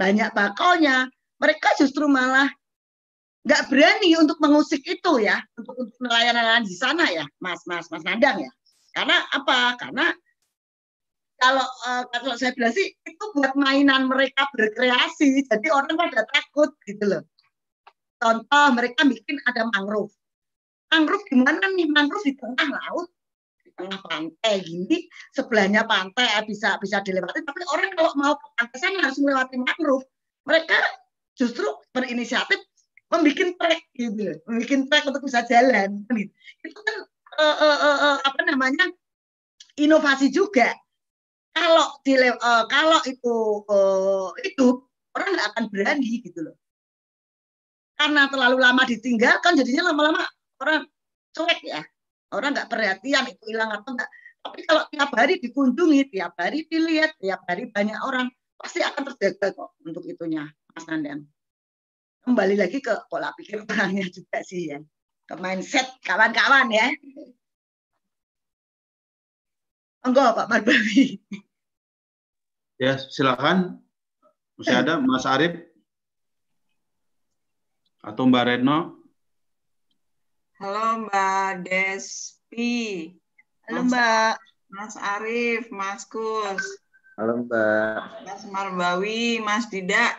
banyak 0.00 0.30
bakalnya. 0.32 1.12
Mereka 1.36 1.76
justru 1.76 2.08
malah 2.08 2.48
nggak 3.42 3.68
berani 3.68 4.14
untuk 4.16 4.38
mengusik 4.38 4.86
itu 4.86 5.18
ya 5.18 5.42
untuk, 5.58 5.74
untuk 5.74 5.98
nelayan-nelayan 5.98 6.62
di 6.62 6.78
sana 6.78 7.10
ya 7.10 7.26
mas 7.42 7.58
mas 7.66 7.90
mas 7.90 8.06
Nandang 8.06 8.38
ya. 8.38 8.50
Karena 8.94 9.18
apa? 9.34 9.74
Karena 9.76 10.14
kalau 11.42 11.66
uh, 11.66 12.06
kalau 12.14 12.38
saya 12.38 12.54
bilang 12.54 12.70
sih 12.70 12.94
itu 13.02 13.24
buat 13.34 13.58
mainan 13.58 14.06
mereka 14.06 14.46
berkreasi 14.54 15.42
jadi 15.50 15.68
orang 15.74 15.98
pada 15.98 16.22
takut 16.30 16.70
gitu 16.86 17.02
loh. 17.02 17.22
Contoh 18.22 18.66
mereka 18.78 19.02
bikin 19.02 19.42
ada 19.50 19.66
mangrove. 19.74 20.14
Mangrove 20.94 21.26
gimana 21.26 21.66
nih? 21.74 21.90
Mangrove 21.90 22.22
di 22.22 22.38
tengah 22.38 22.68
laut 22.70 23.10
tengah 23.76 24.00
pantai. 24.04 24.62
Gini 24.62 25.08
sebelahnya 25.32 25.84
pantai 25.84 26.26
eh, 26.40 26.44
bisa 26.46 26.76
bisa 26.78 27.00
dilewati. 27.00 27.42
Tapi 27.42 27.60
orang 27.72 27.90
kalau 27.96 28.12
mau 28.16 28.34
ke 28.36 28.46
pantai 28.58 28.78
sana 28.78 28.98
harus 29.04 29.18
melewati 29.18 29.56
mangrove. 29.58 30.06
Mereka 30.48 30.78
justru 31.38 31.66
berinisiatif 31.94 32.60
membuat 33.12 33.52
trek 33.60 33.80
gitu 33.92 34.40
membuat 34.48 34.80
trek 34.88 35.04
untuk 35.08 35.22
bisa 35.24 35.40
jalan. 35.48 36.04
Itu 36.64 36.80
kan 36.80 36.96
uh, 37.40 37.56
uh, 37.60 37.78
uh, 37.80 38.16
apa 38.24 38.40
namanya 38.48 38.88
inovasi 39.76 40.32
juga. 40.32 40.72
Kalau 41.52 42.00
di 42.00 42.16
uh, 42.16 42.64
kalau 42.68 43.00
itu 43.04 43.34
uh, 43.68 44.32
itu 44.40 44.80
orang 45.12 45.28
nggak 45.36 45.48
akan 45.52 45.64
berani 45.68 46.24
gitu 46.24 46.40
loh. 46.48 46.56
Karena 48.00 48.26
terlalu 48.32 48.56
lama 48.58 48.82
ditinggalkan 48.88 49.54
jadinya 49.60 49.92
lama-lama 49.92 50.24
orang 50.64 50.88
cuek 51.36 51.60
ya 51.64 51.80
orang 52.32 52.56
nggak 52.56 52.68
perhatian 52.68 53.24
itu 53.28 53.42
hilang 53.52 53.70
atau 53.72 53.92
enggak 53.94 54.10
tapi 54.42 54.60
kalau 54.66 54.82
tiap 54.90 55.10
hari 55.14 55.38
dikunjungi 55.38 56.00
tiap 56.10 56.34
hari 56.34 56.66
dilihat 56.66 57.14
tiap 57.20 57.46
hari 57.46 57.70
banyak 57.70 57.98
orang 58.02 58.26
pasti 58.58 58.82
akan 58.82 59.02
terjaga 59.12 59.54
kok 59.54 59.78
untuk 59.86 60.02
itunya 60.08 60.48
Mas 60.72 60.84
Nandang 60.88 61.28
kembali 62.26 62.54
lagi 62.58 62.78
ke 62.82 62.94
pola 63.06 63.30
pikir 63.36 63.62
orangnya 63.68 64.06
juga 64.10 64.42
sih 64.42 64.74
ya 64.74 64.78
ke 65.28 65.34
mindset 65.38 65.86
kawan-kawan 66.02 66.68
ya 66.72 66.88
Enggak, 70.02 70.34
Pak 70.34 70.50
Marbawi. 70.50 71.22
Ya, 72.82 72.98
silakan. 72.98 73.78
Masih 74.58 74.74
ada 74.74 74.98
Mas 74.98 75.22
Arif 75.22 75.62
atau 78.02 78.26
Mbak 78.26 78.44
Retno? 78.50 79.01
Halo 80.62 81.10
Mbak 81.10 81.66
Despi. 81.66 83.10
Halo 83.66 83.82
Mbak. 83.82 84.38
Mas 84.70 84.94
Arif, 84.94 85.66
Mas 85.74 86.06
Kus. 86.06 86.62
Halo 87.18 87.42
Mbak. 87.42 88.22
Mas 88.22 88.46
Marbawi, 88.46 89.42
Mas 89.42 89.66
Dida. 89.66 90.14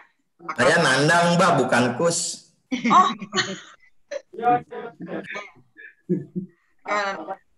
Saya 0.60 0.84
Nandang 0.84 1.40
Mbak, 1.40 1.64
bukan 1.64 1.96
Kus. 1.96 2.52
Oh. 2.76 3.08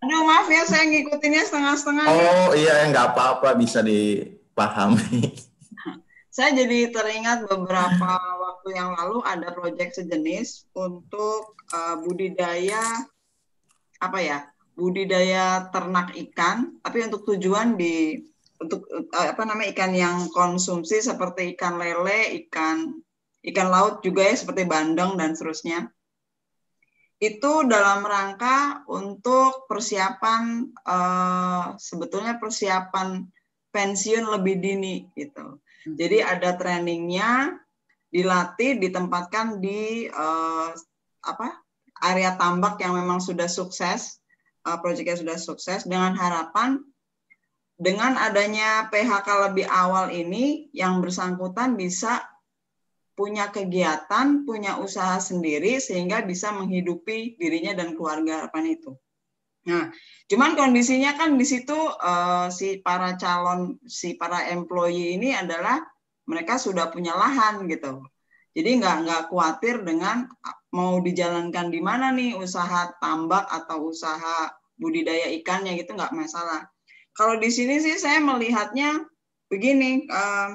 Aduh 0.05 0.21
maaf 0.29 0.45
ya 0.45 0.69
saya 0.69 0.86
ngikutinnya 0.86 1.41
setengah-setengah. 1.41 2.05
Oh 2.05 2.53
iya 2.53 2.86
nggak 2.86 3.17
apa-apa 3.17 3.57
bisa 3.57 3.81
dipahami. 3.81 5.33
Saya 6.29 6.53
jadi 6.53 6.93
teringat 6.93 7.49
beberapa 7.49 8.13
waktu 8.66 8.82
yang 8.82 8.97
lalu 8.97 9.22
ada 9.22 9.53
proyek 9.53 9.93
sejenis 9.93 10.66
untuk 10.74 11.53
uh, 11.70 12.01
budidaya 12.01 12.82
apa 14.01 14.18
ya 14.26 14.38
budidaya 14.74 15.70
ternak 15.70 16.18
ikan, 16.18 16.74
tapi 16.82 17.05
untuk 17.05 17.30
tujuan 17.30 17.78
di 17.78 18.26
untuk 18.57 18.89
uh, 18.89 19.38
apa 19.38 19.45
namanya 19.45 19.70
ikan 19.70 19.93
yang 19.93 20.18
konsumsi 20.34 20.97
seperti 20.97 21.53
ikan 21.53 21.78
lele, 21.78 22.41
ikan 22.41 22.89
ikan 23.45 23.70
laut 23.70 24.01
juga 24.01 24.26
ya 24.26 24.34
seperti 24.34 24.66
bandeng 24.66 25.13
dan 25.13 25.38
seterusnya 25.38 25.93
itu 27.22 27.70
dalam 27.70 28.01
rangka 28.01 28.82
untuk 28.89 29.70
persiapan 29.70 30.74
uh, 30.89 31.78
sebetulnya 31.78 32.41
persiapan 32.41 33.30
pensiun 33.70 34.26
lebih 34.26 34.57
dini 34.57 35.05
gitu. 35.13 35.61
Hmm. 35.61 35.95
Jadi 35.95 36.18
ada 36.26 36.57
trainingnya, 36.57 37.61
dilatih, 38.16 38.80
ditempatkan 38.80 39.59
di 39.59 40.07
uh, 40.07 40.72
apa 41.20 41.59
area 41.99 42.39
tambak 42.39 42.80
yang 42.80 42.95
memang 42.95 43.20
sudah 43.20 43.51
sukses, 43.51 44.24
uh, 44.63 44.80
proyeknya 44.80 45.20
sudah 45.20 45.36
sukses 45.36 45.84
dengan 45.84 46.16
harapan 46.16 46.80
dengan 47.76 48.16
adanya 48.16 48.88
PHK 48.88 49.51
lebih 49.51 49.68
awal 49.68 50.07
ini 50.16 50.72
yang 50.72 51.03
bersangkutan 51.03 51.76
bisa 51.76 52.24
punya 53.16 53.51
kegiatan, 53.51 54.47
punya 54.47 54.80
usaha 54.80 55.20
sendiri 55.20 55.80
sehingga 55.80 56.24
bisa 56.24 56.55
menghidupi 56.55 57.36
dirinya 57.36 57.76
dan 57.76 57.95
keluarga 57.95 58.43
harapan 58.43 58.80
itu. 58.80 58.95
Nah, 59.66 59.91
cuman 60.30 60.53
kondisinya 60.55 61.20
kan 61.20 61.36
di 61.36 61.43
situ 61.47 61.76
uh, 61.76 62.47
si 62.47 62.80
para 62.80 63.20
calon, 63.20 63.80
si 63.88 64.16
para 64.16 64.51
employee 64.51 65.16
ini 65.20 65.36
adalah 65.36 65.84
mereka 66.26 66.57
sudah 66.57 66.89
punya 66.89 67.13
lahan 67.13 67.65
gitu. 67.69 68.05
Jadi 68.55 68.69
nggak 68.80 68.97
nggak 69.03 69.21
khawatir 69.30 69.84
dengan 69.84 70.32
mau 70.71 70.99
dijalankan 70.99 71.71
di 71.71 71.80
mana 71.84 72.11
nih 72.15 72.39
usaha 72.39 72.91
tambak 73.03 73.45
atau 73.51 73.91
usaha 73.91 74.51
budidaya 74.80 75.32
ikannya 75.39 75.76
gitu 75.80 75.95
nggak 75.95 76.15
masalah. 76.15 76.67
Kalau 77.15 77.39
di 77.39 77.47
sini 77.47 77.80
sih 77.80 77.95
saya 77.95 78.19
melihatnya 78.19 79.07
begini, 79.47 80.03
uh, 80.11 80.51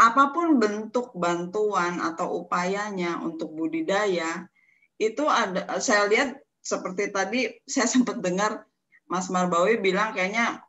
apa 0.00 0.32
pun 0.32 0.56
bentuk 0.56 1.12
bantuan 1.12 2.00
atau 2.00 2.44
upayanya 2.44 3.20
untuk 3.20 3.52
budidaya 3.52 4.48
itu 4.96 5.24
ada 5.28 5.80
saya 5.80 6.08
lihat 6.08 6.40
seperti 6.64 7.12
tadi 7.12 7.40
saya 7.72 7.84
sempat 7.88 8.24
dengar 8.24 8.64
Mas 9.10 9.28
Marbawi 9.28 9.76
bilang 9.76 10.16
kayaknya 10.16 10.64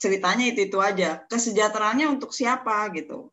ceritanya 0.00 0.48
itu 0.48 0.72
itu 0.72 0.78
aja. 0.80 1.22
Kesejahteraannya 1.28 2.08
untuk 2.08 2.32
siapa 2.32 2.88
gitu? 2.96 3.28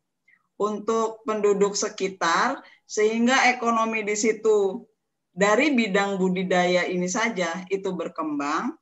Untuk 0.60 1.24
penduduk 1.24 1.74
sekitar 1.74 2.60
sehingga 2.84 3.48
ekonomi 3.48 4.04
di 4.04 4.14
situ 4.14 4.84
dari 5.32 5.72
bidang 5.72 6.20
budidaya 6.20 6.84
ini 6.84 7.08
saja 7.08 7.64
itu 7.72 7.88
berkembang 7.96 8.76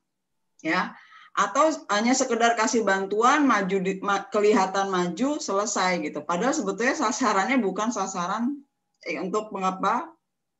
ya. 0.59 0.91
Atau 1.37 1.69
hanya 1.93 2.17
sekedar 2.17 2.57
kasih 2.57 2.81
bantuan 2.81 3.45
maju 3.45 3.77
di, 3.77 4.01
ma, 4.01 4.25
kelihatan 4.25 4.89
maju 4.89 5.37
selesai 5.37 6.01
gitu. 6.01 6.25
Padahal 6.25 6.51
sebetulnya 6.51 6.97
sasarannya 6.97 7.61
bukan 7.61 7.93
sasaran 7.93 8.57
eh, 9.05 9.21
untuk 9.21 9.53
mengapa 9.53 10.09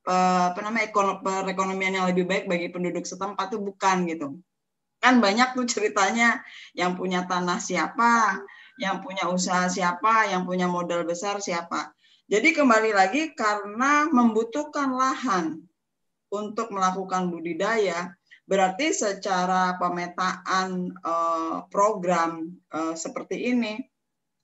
eh, 0.05 0.53
apa 0.53 0.61
namanya 0.61 0.93
perekonomian 0.93 1.97
yang 1.97 2.05
lebih 2.05 2.29
baik 2.29 2.45
bagi 2.45 2.69
penduduk 2.69 3.09
setempat 3.09 3.51
itu 3.51 3.59
bukan 3.59 4.05
gitu 4.05 4.37
kan 5.07 5.23
banyak 5.23 5.55
tuh 5.55 5.63
ceritanya 5.63 6.43
yang 6.75 6.99
punya 6.99 7.23
tanah 7.23 7.63
siapa 7.63 8.43
yang 8.75 8.99
punya 8.99 9.31
usaha 9.31 9.71
siapa 9.71 10.27
yang 10.27 10.43
punya 10.43 10.67
modal 10.67 11.07
besar 11.07 11.39
siapa 11.39 11.95
jadi 12.27 12.51
kembali 12.51 12.91
lagi 12.91 13.31
karena 13.31 14.11
membutuhkan 14.11 14.91
lahan 14.91 15.63
untuk 16.27 16.75
melakukan 16.75 17.31
budidaya 17.31 18.11
Berarti 18.47 18.95
secara 18.95 19.75
pemetaan 19.75 20.95
uh, 21.03 21.67
program 21.67 22.47
uh, 22.71 22.95
seperti 22.95 23.51
ini 23.51 23.75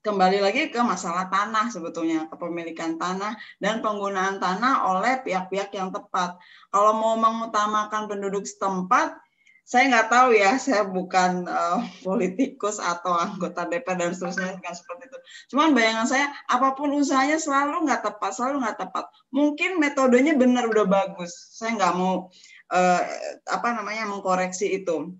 kembali 0.04 0.44
lagi 0.44 0.68
ke 0.68 0.76
masalah 0.84 1.32
tanah 1.32 1.72
sebetulnya 1.72 2.28
kepemilikan 2.28 3.00
tanah 3.00 3.32
dan 3.56 3.80
penggunaan 3.80 4.36
tanah 4.36 4.92
oleh 4.92 5.24
pihak-pihak 5.24 5.72
yang 5.72 5.88
tepat. 5.88 6.36
Kalau 6.68 6.92
mau 7.00 7.16
mengutamakan 7.16 8.04
penduduk 8.04 8.44
setempat, 8.44 9.16
saya 9.64 9.88
nggak 9.88 10.08
tahu 10.12 10.28
ya, 10.36 10.60
saya 10.60 10.84
bukan 10.84 11.48
uh, 11.48 11.80
politikus 12.04 12.76
atau 12.76 13.16
anggota 13.16 13.64
DPR 13.64 13.96
dan 13.96 14.12
seterusnya 14.12 14.60
bukan 14.60 14.74
seperti 14.76 15.02
itu. 15.08 15.18
Cuman 15.56 15.72
bayangan 15.72 16.04
saya, 16.04 16.26
apa 16.52 16.76
pun 16.76 16.92
usahanya 16.92 17.40
selalu 17.40 17.88
nggak 17.88 18.04
tepat, 18.04 18.36
selalu 18.36 18.60
nggak 18.60 18.78
tepat. 18.84 19.04
Mungkin 19.32 19.80
metodenya 19.80 20.36
benar 20.36 20.68
udah 20.68 20.84
bagus. 20.84 21.32
Saya 21.56 21.80
nggak 21.80 21.94
mau 21.96 22.28
uh, 22.70 23.02
apa 23.48 23.68
namanya 23.72 24.04
mengkoreksi 24.04 24.84
itu 24.84 25.16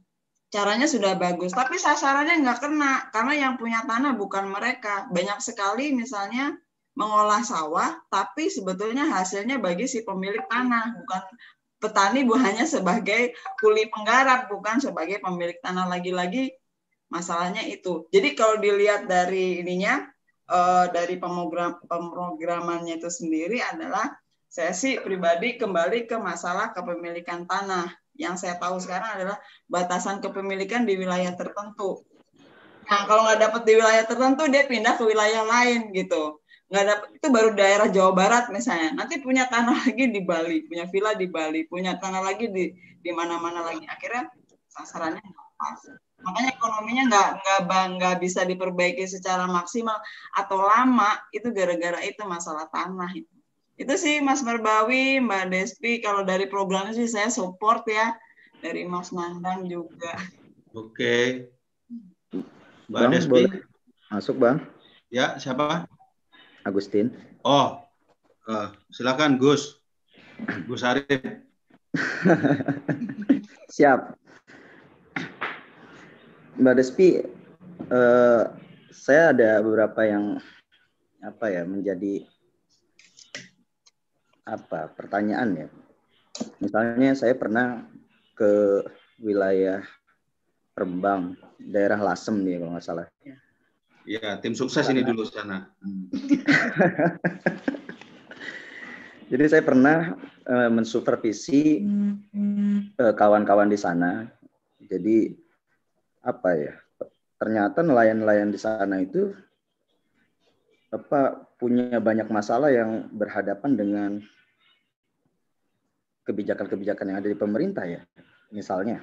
caranya 0.55 0.87
sudah 0.87 1.19
bagus 1.19 1.51
tapi 1.51 1.83
sasarannya 1.83 2.39
nggak 2.47 2.63
kena 2.63 3.11
karena 3.11 3.35
yang 3.35 3.55
punya 3.59 3.83
tanah 3.91 4.15
bukan 4.15 4.47
mereka 4.47 5.11
banyak 5.11 5.43
sekali 5.43 5.91
misalnya 5.91 6.55
mengolah 6.95 7.43
sawah 7.43 7.91
tapi 8.07 8.47
sebetulnya 8.47 9.11
hasilnya 9.11 9.59
bagi 9.59 9.91
si 9.91 10.07
pemilik 10.07 10.47
tanah 10.47 10.95
bukan 10.95 11.23
petani 11.85 12.25
hanya 12.41 12.65
sebagai 12.65 13.37
kuli 13.61 13.93
penggarap 13.93 14.49
bukan 14.49 14.81
sebagai 14.81 15.21
pemilik 15.21 15.61
tanah 15.61 15.85
lagi-lagi 15.85 16.57
masalahnya 17.13 17.61
itu 17.69 18.09
jadi 18.09 18.33
kalau 18.33 18.57
dilihat 18.57 19.05
dari 19.05 19.61
ininya 19.61 20.09
uh, 20.49 20.89
dari 20.89 21.21
pemrogram 21.21 21.77
pemrogramannya 21.85 22.97
itu 22.97 23.13
sendiri 23.13 23.61
adalah 23.61 24.09
saya 24.55 24.71
sih 24.71 25.03
pribadi 25.03 25.59
kembali 25.59 26.07
ke 26.07 26.15
masalah 26.15 26.71
kepemilikan 26.71 27.43
tanah. 27.43 27.91
Yang 28.15 28.47
saya 28.47 28.55
tahu 28.63 28.79
sekarang 28.79 29.19
adalah 29.19 29.43
batasan 29.67 30.23
kepemilikan 30.23 30.87
di 30.87 30.95
wilayah 30.95 31.35
tertentu. 31.35 32.07
Nah, 32.87 33.03
kalau 33.11 33.27
nggak 33.27 33.43
dapat 33.43 33.63
di 33.67 33.73
wilayah 33.75 34.07
tertentu, 34.07 34.47
dia 34.47 34.63
pindah 34.71 34.95
ke 34.95 35.03
wilayah 35.03 35.43
lain 35.43 35.91
gitu. 35.91 36.39
Nggak 36.75 36.87
dapat 36.91 37.09
itu 37.15 37.27
baru 37.31 37.51
daerah 37.55 37.87
Jawa 37.87 38.11
Barat 38.11 38.45
misalnya. 38.51 38.91
Nanti 38.99 39.23
punya 39.23 39.47
tanah 39.47 39.79
lagi 39.87 40.11
di 40.11 40.21
Bali, 40.27 40.67
punya 40.67 40.91
villa 40.91 41.15
di 41.15 41.31
Bali, 41.31 41.63
punya 41.71 41.95
tanah 42.03 42.19
lagi 42.19 42.51
di 42.51 42.75
di 42.75 43.11
mana-mana 43.15 43.63
lagi. 43.63 43.87
Akhirnya 43.87 44.27
sasarannya 44.75 45.23
nggak 45.23 45.49
pas. 45.55 45.81
Makanya 46.27 46.51
ekonominya 46.59 47.03
nggak 47.07 47.29
nggak 47.39 47.85
nggak 47.95 48.17
bisa 48.19 48.43
diperbaiki 48.43 49.07
secara 49.07 49.47
maksimal 49.47 50.03
atau 50.35 50.59
lama 50.67 51.15
itu 51.31 51.55
gara-gara 51.55 52.03
itu 52.03 52.27
masalah 52.27 52.67
tanah 52.75 53.15
itu 53.15 53.31
itu 53.75 53.95
sih 53.99 54.23
Mas 54.23 54.43
Merbawi, 54.43 55.19
Mbak 55.19 55.51
Despi. 55.51 55.99
Kalau 55.99 56.23
dari 56.23 56.47
programnya 56.47 56.95
sih 56.95 57.11
saya 57.11 57.27
support 57.27 57.83
ya. 57.91 58.15
Dari 58.63 58.87
Mas 58.87 59.11
Nandang 59.11 59.67
juga. 59.67 60.15
Oke. 60.71 61.51
Mbak 62.87 62.99
bang, 63.03 63.11
Despi. 63.11 63.31
Boleh 63.35 63.67
masuk 64.15 64.37
Bang. 64.39 64.63
Ya, 65.11 65.35
siapa? 65.43 65.91
Agustin. 66.65 67.13
Oh, 67.45 67.81
uh, 68.49 68.69
silakan 68.89 69.37
Gus. 69.37 69.79
Gus 70.67 70.83
Arif. 70.83 71.23
Siap. 73.77 74.17
Mbak 76.59 76.75
Despi, 76.79 77.21
uh, 77.91 78.43
saya 78.95 79.37
ada 79.37 79.61
beberapa 79.61 80.07
yang 80.07 80.39
apa 81.25 81.49
ya 81.49 81.65
menjadi 81.65 82.25
apa 84.45 84.93
pertanyaan 84.93 85.57
ya 85.57 85.69
misalnya 86.61 87.17
saya 87.17 87.33
pernah 87.33 87.89
ke 88.37 88.85
wilayah 89.25 89.81
Rembang 90.77 91.39
daerah 91.57 91.97
Lasem 91.97 92.45
nih 92.45 92.61
kalau 92.61 92.77
nggak 92.77 92.85
salah 92.85 93.07
Iya, 94.05 94.37
tim 94.45 94.53
sukses 94.53 94.85
ini 94.93 95.01
dulu 95.01 95.25
sana. 95.25 95.73
Hmm. 95.81 96.13
Jadi 99.33 99.45
saya 99.49 99.65
pernah 99.65 100.13
uh, 100.45 100.69
mensupervisi 100.69 101.81
uh, 103.01 103.15
kawan-kawan 103.17 103.73
di 103.73 103.81
sana. 103.81 104.29
Jadi 104.85 105.33
apa 106.21 106.53
ya? 106.53 106.77
Ternyata 107.41 107.81
nelayan-nelayan 107.81 108.53
di 108.53 108.61
sana 108.61 109.01
itu 109.01 109.33
apa 110.93 111.49
punya 111.57 111.97
banyak 111.99 112.29
masalah 112.29 112.71
yang 112.71 113.09
berhadapan 113.11 113.73
dengan 113.73 114.11
kebijakan-kebijakan 116.29 117.09
yang 117.09 117.19
ada 117.25 117.33
di 117.33 117.39
pemerintah 117.41 117.89
ya. 117.89 118.05
Misalnya, 118.53 119.01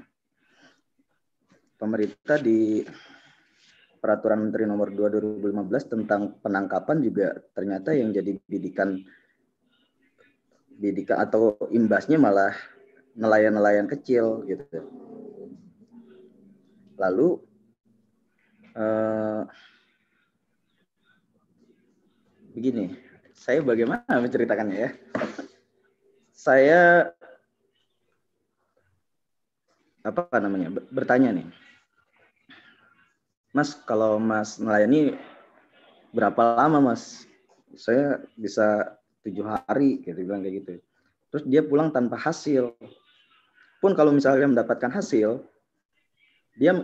pemerintah 1.82 2.38
di 2.38 2.86
peraturan 4.02 4.50
Menteri 4.50 4.66
Nomor 4.66 4.90
2 4.90 5.46
2015 5.46 5.94
tentang 5.94 6.36
penangkapan 6.42 6.98
juga 7.06 7.38
ternyata 7.54 7.94
yang 7.94 8.10
jadi 8.10 8.34
bidikan 8.50 8.98
bidikan 10.82 11.22
atau 11.22 11.62
imbasnya 11.70 12.18
malah 12.18 12.58
nelayan-nelayan 13.14 13.86
kecil 13.86 14.42
gitu. 14.50 14.66
Lalu 16.98 17.38
eh, 18.74 19.42
begini, 22.58 22.98
saya 23.38 23.62
bagaimana 23.62 24.10
menceritakannya 24.10 24.78
ya? 24.78 24.90
saya 26.42 27.14
apa 30.02 30.26
namanya 30.42 30.74
bertanya 30.90 31.30
nih 31.38 31.46
Mas 33.52 33.76
kalau 33.84 34.16
Mas 34.18 34.56
melayani 34.60 35.20
berapa 36.16 36.56
lama 36.56 36.92
Mas? 36.92 37.28
Saya 37.76 38.20
bisa 38.36 38.96
tujuh 39.24 39.48
hari 39.48 40.04
gitu 40.04 40.18
bilang 40.24 40.44
kayak 40.44 40.56
gitu. 40.64 40.72
Terus 41.32 41.44
dia 41.48 41.62
pulang 41.64 41.92
tanpa 41.92 42.20
hasil. 42.20 42.76
Pun 43.80 43.96
kalau 43.96 44.12
misalnya 44.12 44.48
mendapatkan 44.48 44.92
hasil 44.92 45.44
dia 46.60 46.76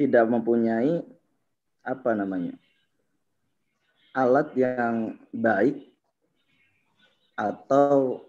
tidak 0.00 0.24
mempunyai 0.24 1.04
apa 1.84 2.16
namanya 2.16 2.56
alat 4.12 4.52
yang 4.56 5.16
baik 5.32 5.92
atau 7.36 8.20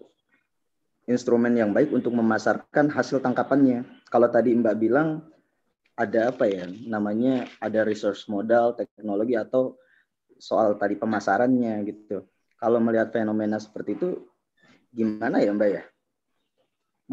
instrumen 1.04 1.52
yang 1.60 1.76
baik 1.76 1.92
untuk 1.92 2.16
memasarkan 2.16 2.88
hasil 2.88 3.20
tangkapannya. 3.20 3.84
Kalau 4.08 4.32
tadi 4.32 4.56
Mbak 4.56 4.76
bilang 4.80 5.28
ada 5.94 6.34
apa 6.34 6.50
ya 6.50 6.66
namanya 6.90 7.46
ada 7.62 7.86
resource 7.86 8.26
modal 8.26 8.74
teknologi 8.74 9.38
atau 9.38 9.78
soal 10.42 10.76
tadi 10.76 10.98
pemasarannya 10.98 11.86
gitu. 11.86 12.26
Kalau 12.58 12.80
melihat 12.82 13.14
fenomena 13.14 13.62
seperti 13.62 13.96
itu 13.96 14.10
gimana 14.90 15.44
ya 15.44 15.54
Mbak 15.54 15.70
ya? 15.70 15.84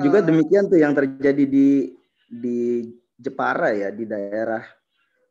Juga 0.00 0.18
eh. 0.22 0.24
demikian 0.24 0.64
tuh 0.70 0.78
yang 0.80 0.94
terjadi 0.96 1.44
di 1.44 1.92
di 2.30 2.88
Jepara 3.20 3.74
ya 3.76 3.92
di 3.92 4.08
daerah 4.08 4.64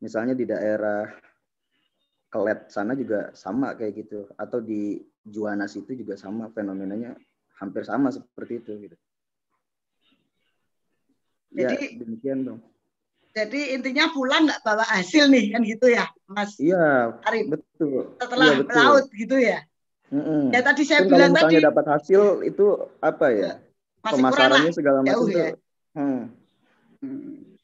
misalnya 0.03 0.37
di 0.37 0.45
daerah 0.45 1.09
Kelet 2.29 2.69
sana 2.69 2.93
juga 2.93 3.33
sama 3.33 3.73
kayak 3.73 4.05
gitu 4.05 4.29
atau 4.37 4.61
di 4.61 5.01
Juanas 5.25 5.73
itu 5.73 5.97
juga 5.97 6.13
sama 6.13 6.53
fenomenanya 6.53 7.17
hampir 7.57 7.81
sama 7.81 8.13
seperti 8.13 8.61
itu 8.61 8.71
gitu. 8.85 8.97
Ya, 11.49 11.73
jadi 11.73 11.75
ya, 11.81 11.89
demikian 12.05 12.39
dong. 12.45 12.61
Jadi 13.39 13.71
intinya 13.71 14.11
pulang 14.11 14.51
nggak 14.51 14.59
bawa 14.67 14.83
hasil 14.83 15.31
nih 15.31 15.55
kan 15.55 15.63
gitu 15.63 15.87
ya, 15.87 16.11
Mas? 16.27 16.59
Iya, 16.59 17.15
Arif. 17.23 17.55
betul. 17.55 18.19
Setelah 18.19 18.47
iya, 18.51 18.57
betul. 18.59 18.67
melaut 18.67 19.05
gitu 19.15 19.35
ya. 19.39 19.59
Mm-hmm. 20.11 20.41
Ya 20.51 20.59
tadi 20.65 20.83
saya 20.83 20.99
Pun 21.07 21.15
bilang 21.15 21.31
kalau 21.31 21.47
tadi 21.47 21.63
dapat 21.63 21.85
hasil 21.87 22.21
itu 22.43 22.65
apa 22.99 23.25
ya? 23.31 23.51
Masih 24.03 24.13
Pemasarannya 24.19 24.71
segala 24.75 24.97
macam 25.07 25.23
itu. 25.23 25.39
Ya? 25.39 25.49
Hmm. 25.95 26.23
hmm. 26.99 27.55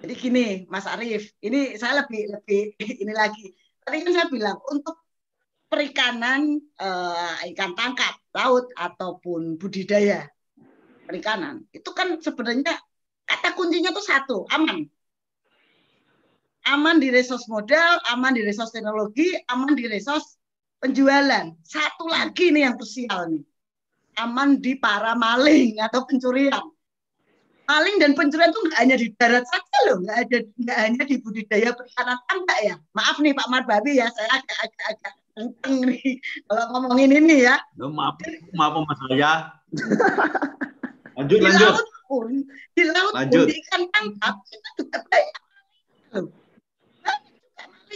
Jadi 0.00 0.14
gini, 0.14 0.46
Mas 0.70 0.86
Arif, 0.86 1.34
ini 1.42 1.74
saya 1.74 2.06
lebih 2.06 2.30
lebih 2.30 2.62
ini 3.02 3.10
lagi. 3.10 3.50
Tadi 3.82 3.96
kan 4.06 4.12
saya 4.14 4.26
bilang 4.30 4.62
untuk 4.70 4.94
perikanan 5.66 6.62
uh, 6.78 7.34
ikan 7.50 7.74
tangkap 7.74 8.14
laut 8.34 8.70
ataupun 8.74 9.58
budidaya 9.58 10.26
perikanan 11.06 11.66
itu 11.70 11.90
kan 11.94 12.18
sebenarnya 12.18 12.74
kata 13.22 13.54
kuncinya 13.54 13.94
tuh 13.94 14.02
satu 14.02 14.36
aman 14.50 14.86
aman 16.68 17.00
di 17.00 17.08
resource 17.08 17.48
modal 17.48 17.96
aman 18.12 18.36
di 18.36 18.42
resource 18.44 18.74
teknologi 18.74 19.32
aman 19.48 19.72
di 19.72 19.88
resource 19.88 20.36
penjualan 20.80 21.56
satu 21.64 22.04
lagi 22.08 22.52
nih 22.52 22.68
yang 22.68 22.74
krusial 22.76 23.32
nih 23.32 23.44
aman 24.20 24.60
di 24.60 24.76
para 24.76 25.16
maling 25.16 25.80
atau 25.80 26.04
pencurian 26.04 26.60
maling 27.70 27.96
dan 28.02 28.10
pencurian 28.18 28.50
itu 28.50 28.60
nggak 28.66 28.80
hanya 28.82 28.96
di 28.98 29.06
darat 29.14 29.46
saja 29.46 29.78
loh, 29.86 30.02
nggak 30.02 30.18
ada 30.26 30.38
nggak 30.42 30.78
hanya 30.82 31.02
di 31.06 31.16
budidaya 31.22 31.70
perikanan 31.70 32.18
tambak 32.26 32.58
ya. 32.66 32.74
Maaf 32.98 33.16
nih 33.22 33.30
Pak 33.30 33.46
Marbabi 33.46 34.02
ya, 34.02 34.10
saya 34.10 34.42
agak-agak 34.42 35.14
kenceng 35.38 35.76
nih 35.86 36.18
kalau 36.50 36.64
ngomongin 36.74 37.10
ini 37.14 37.46
ya. 37.46 37.62
Loh, 37.78 37.94
maaf, 37.94 38.18
maaf 38.58 38.74
Mas 38.74 38.98
saya. 39.06 39.54
lanjut, 41.14 41.38
di 41.38 41.46
lanjut. 41.46 41.70
Laut 41.70 41.88
pun, 42.10 42.30
di 42.74 42.82
laut 42.90 43.14
lanjut. 43.14 43.46
pun 43.46 43.50
di 43.50 43.54
ikan 43.62 43.82
tangkap 43.94 44.34
kita 44.50 44.68
juga 44.82 44.98
banyak 45.06 45.42
loh. 46.18 46.26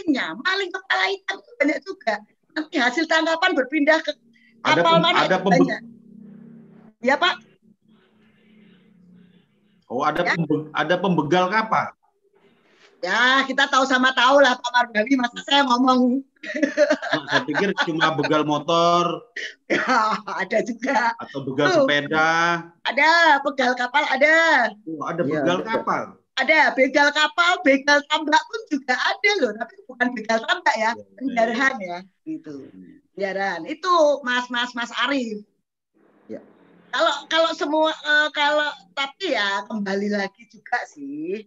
Malingnya, 0.05 0.37
maling 0.37 0.69
kepala 0.69 1.05
ikan 1.17 1.37
itu 1.41 1.51
banyak 1.57 1.79
juga. 1.81 2.13
Nanti 2.53 2.77
hasil 2.77 3.09
tangkapan 3.09 3.57
berpindah 3.57 3.97
ke 4.05 4.13
kapal 4.61 5.01
ada 5.01 5.01
mana 5.01 5.19
ada 5.25 5.37
banyak. 5.41 5.81
Ya 7.01 7.17
Pak. 7.17 7.41
Oh 9.89 10.05
ada 10.05 10.21
ya. 10.21 10.37
pembe 10.37 10.69
ada 10.77 10.95
pembegal 11.01 11.49
kapal. 11.49 11.89
Ya 13.01 13.41
kita 13.49 13.65
tahu 13.65 13.85
sama 13.89 14.13
tahu 14.13 14.45
lah 14.45 14.53
Pak 14.61 14.69
Margawi 14.77 15.13
masa 15.17 15.41
saya 15.41 15.65
ngomong. 15.65 16.21
Nah, 16.45 17.25
saya 17.25 17.41
pikir 17.49 17.69
cuma 17.89 18.13
begal 18.13 18.45
motor. 18.45 19.25
Ya 19.65 20.21
ada 20.21 20.61
juga. 20.61 21.17
Atau 21.17 21.49
begal 21.49 21.65
Tuh. 21.73 21.89
sepeda. 21.89 22.61
Ada 22.85 23.41
begal 23.41 23.73
kapal 23.73 24.05
ada. 24.05 24.69
Oh, 24.85 25.05
ada 25.09 25.25
ya, 25.25 25.41
begal 25.41 25.65
kapal. 25.65 26.21
Ada 26.35 26.75
begal 26.75 27.15
kapal, 27.15 27.63
begal 27.63 28.03
tambak 28.11 28.43
pun 28.43 28.61
juga 28.67 28.91
ada 28.91 29.31
loh, 29.39 29.51
tapi 29.55 29.73
bukan 29.87 30.07
begal 30.11 30.39
tambak 30.43 30.75
ya, 30.75 30.91
penjarahan 31.15 31.73
ya, 31.79 31.99
gitu. 32.27 32.67
Penjarahan 33.15 33.63
itu 33.63 33.93
Mas 34.27 34.51
Mas 34.51 34.75
Mas 34.75 34.91
Arif 34.99 35.47
kalau 36.95 37.15
kalau 37.27 37.51
semua 37.51 37.91
uh, 37.91 38.31
kalau 38.31 38.71
tapi 38.95 39.35
ya 39.35 39.67
kembali 39.67 40.15
lagi 40.15 40.47
juga 40.47 40.79
sih. 40.87 41.43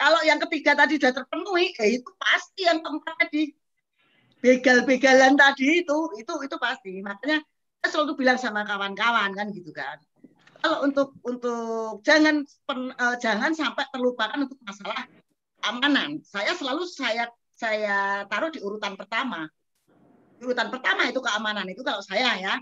Kalau 0.00 0.24
yang 0.24 0.40
ketiga 0.48 0.72
tadi 0.72 0.96
sudah 0.96 1.12
terpenuhi, 1.12 1.76
ya 1.76 2.00
itu 2.00 2.08
pasti 2.16 2.64
yang 2.64 2.80
keempat 2.80 3.14
tadi 3.20 3.52
begal-begalan 4.40 5.36
tadi 5.36 5.84
itu 5.84 5.98
itu 6.16 6.32
itu 6.40 6.56
pasti. 6.56 7.04
Makanya 7.04 7.44
saya 7.84 7.88
selalu 7.92 8.16
bilang 8.16 8.40
sama 8.40 8.64
kawan-kawan 8.64 9.36
kan 9.36 9.52
gitu 9.52 9.68
kan. 9.76 10.00
Kalau 10.60 10.78
untuk 10.84 11.16
untuk 11.24 12.04
jangan 12.04 12.44
pen, 12.68 12.92
uh, 13.00 13.16
jangan 13.16 13.56
sampai 13.56 13.88
terlupakan 13.88 14.36
untuk 14.44 14.60
masalah 14.60 15.08
keamanan. 15.64 16.20
Saya 16.20 16.52
selalu 16.52 16.84
saya 16.84 17.32
saya 17.56 18.24
taruh 18.28 18.52
di 18.52 18.60
urutan 18.60 18.96
pertama. 18.96 19.48
Di 20.36 20.44
urutan 20.44 20.68
pertama 20.68 21.08
itu 21.08 21.20
keamanan 21.20 21.64
itu 21.68 21.80
kalau 21.80 22.04
saya 22.04 22.36
ya. 22.36 22.54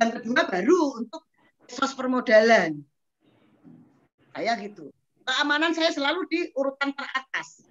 Yang 0.00 0.20
kedua 0.20 0.48
baru 0.48 1.04
untuk 1.04 1.28
sos 1.68 1.92
permodalan. 1.92 2.80
Saya 4.32 4.56
gitu. 4.60 4.88
Keamanan 5.28 5.76
saya 5.76 5.92
selalu 5.92 6.24
di 6.32 6.40
urutan 6.56 6.96
teratas. 6.96 7.68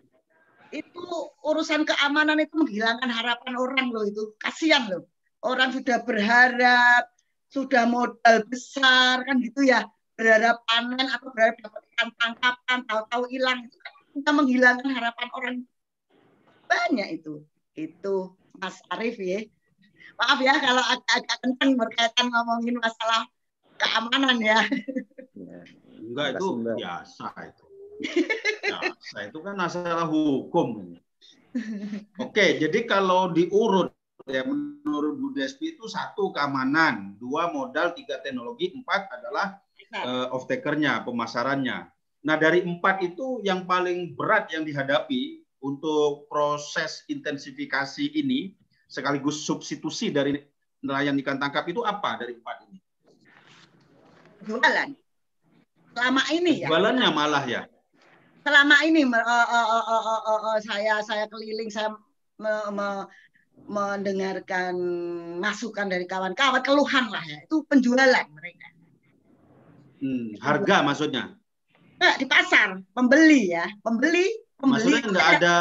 Itu 0.70 1.34
urusan 1.42 1.84
keamanan 1.84 2.38
itu 2.38 2.54
menghilangkan 2.54 3.10
harapan 3.10 3.54
orang 3.58 3.88
loh 3.90 4.06
itu. 4.06 4.38
Kasihan 4.38 4.88
loh. 4.88 5.10
Orang 5.42 5.74
sudah 5.74 6.06
berharap, 6.06 7.10
sudah 7.52 7.84
modal 7.84 8.38
besar 8.48 9.22
kan 9.28 9.36
gitu 9.44 9.68
ya. 9.68 9.84
Berharap 10.16 10.64
panen 10.64 11.08
atau 11.12 11.30
berharap 11.36 11.60
dapat 11.60 11.82
ikan 11.94 12.10
tangkapan, 12.16 12.80
tahu-tahu 12.88 13.24
hilang. 13.28 13.68
Itu 13.68 13.78
kan 13.84 13.94
kita 14.16 14.32
menghilangkan 14.32 14.90
harapan 14.96 15.28
orang. 15.36 15.56
Banyak 16.72 17.08
itu. 17.20 17.44
Itu 17.76 18.40
Mas 18.56 18.80
Arif 18.88 19.20
ya. 19.20 19.44
Maaf 20.20 20.40
ya 20.40 20.56
kalau 20.60 20.84
agak-agak 20.86 21.38
kenceng 21.44 21.72
berkaitan 21.76 22.28
ngomongin 22.30 22.78
masalah 22.80 23.28
keamanan 23.76 24.38
ya. 24.40 24.60
ya. 25.36 25.60
Enggak 25.98 26.40
itu 26.40 26.48
biasa 26.78 27.28
itu. 27.52 27.66
Biasa 28.62 29.18
itu 29.28 29.38
kan 29.42 29.56
masalah 29.58 30.06
hukum. 30.08 30.96
Oke, 32.24 32.62
jadi 32.62 32.80
kalau 32.88 33.34
diurut 33.36 33.92
ya 34.28 34.44
menurut 34.46 35.18
Bu 35.18 35.30
Despi 35.34 35.78
itu 35.78 35.90
satu 35.90 36.36
keamanan, 36.36 37.18
dua 37.18 37.50
modal, 37.50 37.96
tiga 37.98 38.22
teknologi, 38.22 38.74
empat 38.76 39.10
adalah 39.10 39.58
uh, 40.04 40.34
off 40.36 40.46
takernya, 40.46 41.02
pemasarannya. 41.08 41.90
Nah 42.22 42.36
dari 42.38 42.62
empat 42.62 43.02
itu 43.02 43.42
yang 43.42 43.66
paling 43.66 44.14
berat 44.14 44.54
yang 44.54 44.62
dihadapi 44.62 45.42
untuk 45.62 46.30
proses 46.30 47.06
intensifikasi 47.10 48.14
ini 48.14 48.54
sekaligus 48.86 49.42
substitusi 49.42 50.14
dari 50.14 50.38
nelayan 50.82 51.18
ikan 51.22 51.38
tangkap 51.38 51.66
itu 51.70 51.82
apa 51.86 52.22
dari 52.22 52.38
empat 52.38 52.58
ini? 52.70 52.78
jualan. 54.46 54.90
Selama 55.92 56.22
ini 56.34 56.54
ya. 56.66 56.68
Jualannya 56.72 57.10
malah 57.14 57.44
ya. 57.46 57.62
Selama 58.42 58.76
ini 58.88 59.06
uh, 59.06 59.14
uh, 59.14 59.48
uh, 59.54 59.86
uh, 59.86 60.04
uh, 60.26 60.42
uh, 60.50 60.58
saya 60.66 60.98
saya 61.06 61.30
keliling 61.30 61.70
saya 61.70 61.94
me, 62.42 62.54
me, 62.74 63.06
mendengarkan 63.72 64.76
masukan 65.40 65.88
dari 65.88 66.04
kawan-kawan 66.04 66.60
keluhan 66.60 67.08
lah 67.08 67.24
ya 67.24 67.40
itu 67.46 67.64
penjualan 67.68 68.28
mereka. 68.36 68.68
Hmm, 70.02 70.36
harga 70.42 70.82
maksudnya? 70.84 71.24
Nah, 72.02 72.14
di 72.18 72.26
pasar 72.26 72.82
pembeli 72.92 73.54
ya 73.54 73.70
pembeli 73.86 74.28
pembeli. 74.58 75.00
Maksudnya 75.00 75.04
nggak 75.14 75.30
ada 75.40 75.56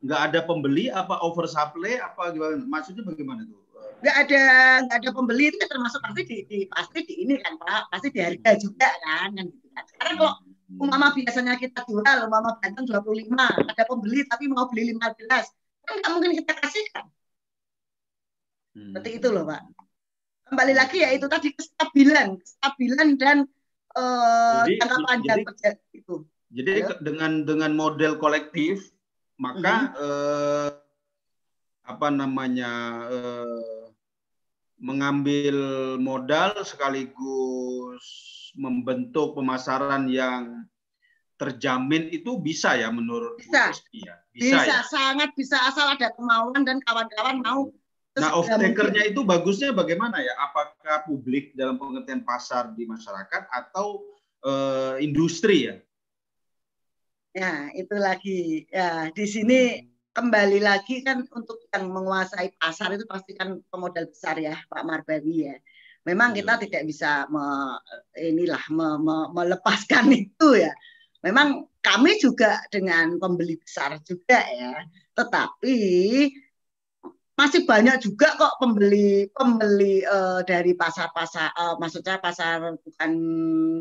nggak 0.00 0.20
ada 0.30 0.40
pembeli 0.46 0.84
apa 0.92 1.18
oversupply 1.24 1.98
apa 1.98 2.30
gimana? 2.36 2.62
Maksudnya 2.68 3.02
bagaimana 3.02 3.42
tuh? 3.48 3.60
nggak 4.00 4.16
ada 4.16 4.44
nggak 4.88 4.98
ada 5.04 5.10
pembeli 5.12 5.52
itu 5.52 5.56
kan 5.60 5.68
termasuk 5.76 6.00
pasti 6.00 6.22
di, 6.24 6.36
di 6.48 6.58
pasti 6.72 7.04
di 7.04 7.14
ini 7.20 7.36
kan 7.36 7.60
pak 7.60 7.92
pasti 7.92 8.08
di 8.08 8.20
harga 8.24 8.56
juga 8.56 8.88
kan 9.04 9.28
kan 9.36 9.44
gitu 9.44 9.66
kan 9.76 9.84
sekarang 9.92 10.14
kalau 10.16 10.34
umpama 10.80 11.12
biasanya 11.12 11.60
kita 11.60 11.84
jual 11.84 12.00
umpama 12.00 12.56
banten 12.64 12.88
25 12.88 13.28
ada 13.36 13.84
pembeli 13.84 14.24
tapi 14.24 14.48
mau 14.48 14.64
beli 14.72 14.96
15 14.96 15.04
kan 15.84 15.94
nggak 16.00 16.10
mungkin 16.16 16.32
kita 16.32 16.52
kasihkan 16.64 17.04
hmm. 18.76 18.92
seperti 18.92 19.10
itu 19.18 19.28
loh 19.30 19.44
pak 19.48 19.62
kembali 20.50 20.74
lagi 20.74 20.98
ya 21.02 21.10
itu 21.14 21.26
tadi 21.30 21.54
kestabilan 21.54 22.38
kestabilan 22.42 23.08
dan 23.16 23.38
uh, 23.94 24.66
jadi, 24.66 24.78
jangka 24.82 24.98
panjang 25.06 25.38
jadi, 25.46 25.74
itu 25.94 26.14
jadi 26.50 26.72
Ayo. 26.82 26.94
dengan 27.02 27.32
dengan 27.46 27.72
model 27.78 28.18
kolektif 28.18 28.90
maka 29.40 29.96
hmm. 29.96 30.04
eh, 30.04 30.70
apa 31.88 32.08
namanya 32.12 32.72
eh, 33.08 33.88
mengambil 34.76 35.56
modal 35.96 36.60
sekaligus 36.60 38.04
membentuk 38.52 39.32
pemasaran 39.32 40.12
yang 40.12 40.68
terjamin 41.40 42.12
itu 42.12 42.36
bisa 42.36 42.76
ya 42.76 42.92
menurut 42.92 43.40
bisa. 43.40 43.72
Ya? 43.96 44.20
Bisa, 44.28 44.56
bisa 44.60 44.76
ya? 44.76 44.80
sangat 44.84 45.30
bisa 45.32 45.56
asal 45.64 45.88
ada 45.88 46.12
kemauan 46.12 46.68
dan 46.68 46.84
kawan-kawan 46.84 47.40
mau. 47.40 47.72
Nah, 48.18 48.34
off 48.34 48.50
takernya 48.50 49.06
itu 49.06 49.22
bagusnya 49.22 49.70
bagaimana 49.70 50.18
ya? 50.18 50.34
Apakah 50.50 51.06
publik 51.06 51.54
dalam 51.54 51.78
pengertian 51.78 52.26
pasar 52.26 52.74
di 52.74 52.82
masyarakat 52.82 53.46
atau 53.46 54.02
uh, 54.42 54.98
industri 54.98 55.70
ya? 55.70 55.76
Ya, 57.30 57.70
itu 57.70 57.94
lagi. 57.94 58.66
Ya, 58.66 59.14
di 59.14 59.26
sini 59.30 59.86
kembali 60.10 60.58
lagi 60.58 61.06
kan 61.06 61.22
untuk 61.30 61.62
yang 61.70 61.86
menguasai 61.94 62.50
pasar 62.58 62.98
itu 62.98 63.06
pasti 63.06 63.38
kan 63.38 63.62
pemodal 63.70 64.10
besar 64.10 64.42
ya 64.42 64.58
Pak 64.66 64.82
Marbawi 64.82 65.54
ya. 65.54 65.56
Memang 66.02 66.34
kita 66.34 66.58
hmm. 66.58 66.62
tidak 66.66 66.82
bisa 66.90 67.30
me, 67.30 67.44
inilah 68.18 68.64
me, 68.74 68.88
me, 68.98 69.16
melepaskan 69.30 70.10
itu 70.26 70.58
ya. 70.58 70.74
Memang 71.22 71.68
kami 71.78 72.18
juga 72.18 72.58
dengan 72.74 73.22
pembeli 73.22 73.54
besar 73.54 74.02
juga 74.02 74.42
ya. 74.50 74.82
Tetapi 75.14 75.78
masih 77.40 77.64
banyak 77.64 77.96
juga 78.04 78.36
kok 78.36 78.60
pembeli 78.60 79.32
pembeli 79.32 80.04
uh, 80.04 80.44
dari 80.44 80.76
pasar-pasar 80.76 81.56
uh, 81.56 81.74
maksudnya 81.80 82.20
pasar 82.20 82.76
bukan 82.84 83.10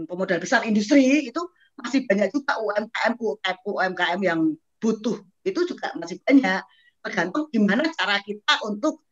pemodal 0.07 0.39
besar 0.39 0.63
industri 0.63 1.27
itu 1.27 1.41
masih 1.75 2.07
banyak 2.07 2.31
juga 2.31 2.55
UMKM 2.55 3.19
UMKM 3.67 4.19
yang 4.23 4.55
butuh 4.79 5.19
itu 5.43 5.59
juga 5.67 5.91
masih 5.99 6.23
banyak 6.23 6.63
tergantung 7.03 7.51
gimana 7.51 7.83
cara 7.95 8.23
kita 8.23 8.63
untuk 8.63 9.03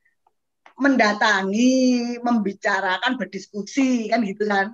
mendatangi, 0.77 2.17
membicarakan, 2.21 3.17
berdiskusi 3.17 4.07
kan 4.13 4.21
gitu 4.21 4.45
kan. 4.45 4.69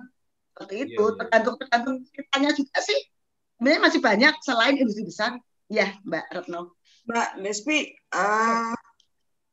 Seperti 0.52 0.74
itu, 0.86 1.04
iya. 1.04 1.16
tergantung 1.18 1.56
tergantung 1.58 1.96
kitanya 2.12 2.50
juga 2.52 2.78
sih. 2.84 2.98
Sebenarnya 3.58 3.80
masih 3.80 4.00
banyak 4.04 4.34
selain 4.44 4.76
industri 4.76 5.08
besar. 5.08 5.32
Ya, 5.72 5.96
Mbak 6.04 6.24
Retno. 6.30 6.76
Mbak 7.08 7.28
Nespi, 7.40 7.96
uh, 8.12 8.76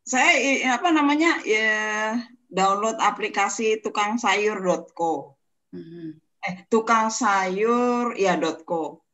saya 0.01 0.33
apa 0.75 0.89
namanya 0.89 1.39
ya 1.45 2.17
download 2.51 2.99
aplikasi 2.99 3.79
tukang 3.79 4.17
sayur.co. 4.19 5.37
Mm-hmm. 5.71 6.07
Eh 6.41 6.55
tukang 6.67 7.07
sayur 7.13 8.17
ya 8.17 8.35
.co. 8.65 9.05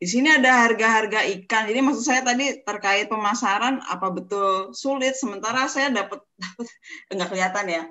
Di 0.00 0.08
sini 0.08 0.32
ada 0.32 0.64
harga-harga 0.64 1.28
ikan. 1.38 1.68
Jadi 1.68 1.80
maksud 1.84 2.04
saya 2.08 2.24
tadi 2.24 2.64
terkait 2.64 3.12
pemasaran 3.12 3.84
apa 3.84 4.08
betul 4.08 4.72
sulit 4.72 5.12
sementara 5.12 5.68
saya 5.68 5.92
dapat 5.92 6.24
dapat 6.42 6.66
enggak 7.12 7.28
kelihatan 7.30 7.66
ya. 7.68 7.82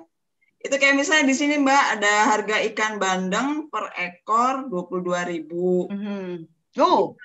Itu 0.60 0.76
kayak 0.76 0.98
misalnya 0.98 1.24
di 1.24 1.36
sini 1.38 1.56
Mbak 1.56 1.84
ada 1.96 2.12
harga 2.28 2.56
ikan 2.68 3.00
bandeng 3.00 3.72
per 3.72 3.96
ekor 3.96 4.68
22.000. 4.68 5.48
Mm 5.88 5.96
-hmm. 5.96 6.30
Oh. 6.76 7.16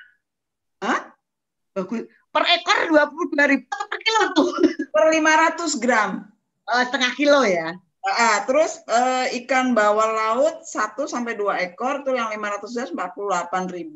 Hah? 0.79 1.11
Per 2.35 2.43
ekor 2.43 2.91
22.000 2.91 3.63
per 3.63 3.99
kilo 4.03 4.23
tuh. 4.35 4.51
Per 4.95 5.05
500 5.07 5.79
gram. 5.79 6.27
Uh, 6.67 6.83
setengah 6.83 7.11
kilo 7.15 7.47
ya. 7.47 7.79
Uh, 8.05 8.37
terus 8.43 8.83
uh, 8.91 9.25
ikan 9.43 9.71
bawal 9.71 10.11
laut 10.11 10.67
1 10.67 10.99
sampai 11.07 11.39
2 11.39 11.71
ekor 11.71 12.03
tuh 12.03 12.19
yang 12.19 12.27
500 12.35 12.91
gram 12.91 13.07
48.000. 13.47 13.87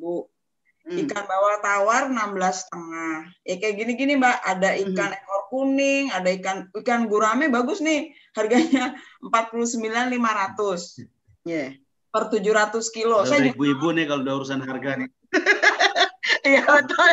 Hmm. 0.89 0.97
Ikan 1.03 1.23
bawal 1.27 1.55
tawar 1.59 2.07
16 2.07 2.63
setengah. 2.63 3.27
Ya 3.43 3.55
kayak 3.59 3.75
gini-gini 3.75 4.15
Mbak, 4.15 4.37
ada 4.41 4.69
hmm. 4.71 4.81
ikan 4.87 5.11
hmm. 5.11 5.19
ekor 5.19 5.41
kuning, 5.51 6.05
ada 6.15 6.29
ikan 6.39 6.57
ikan 6.79 7.11
gurame 7.11 7.51
bagus 7.51 7.83
nih, 7.83 8.15
harganya 8.39 8.95
49.500. 9.27 11.43
Yeah. 11.43 11.75
Per 12.09 12.23
700 12.31 12.95
kilo. 12.95 13.27
Saya 13.27 13.51
ibu-ibu 13.51 13.91
nih 13.91 14.07
kalau 14.07 14.23
udah 14.23 14.35
urusan 14.39 14.63
harga 14.63 15.03
nih. 15.03 15.11
Iya 16.45 16.63
betul. 16.63 17.09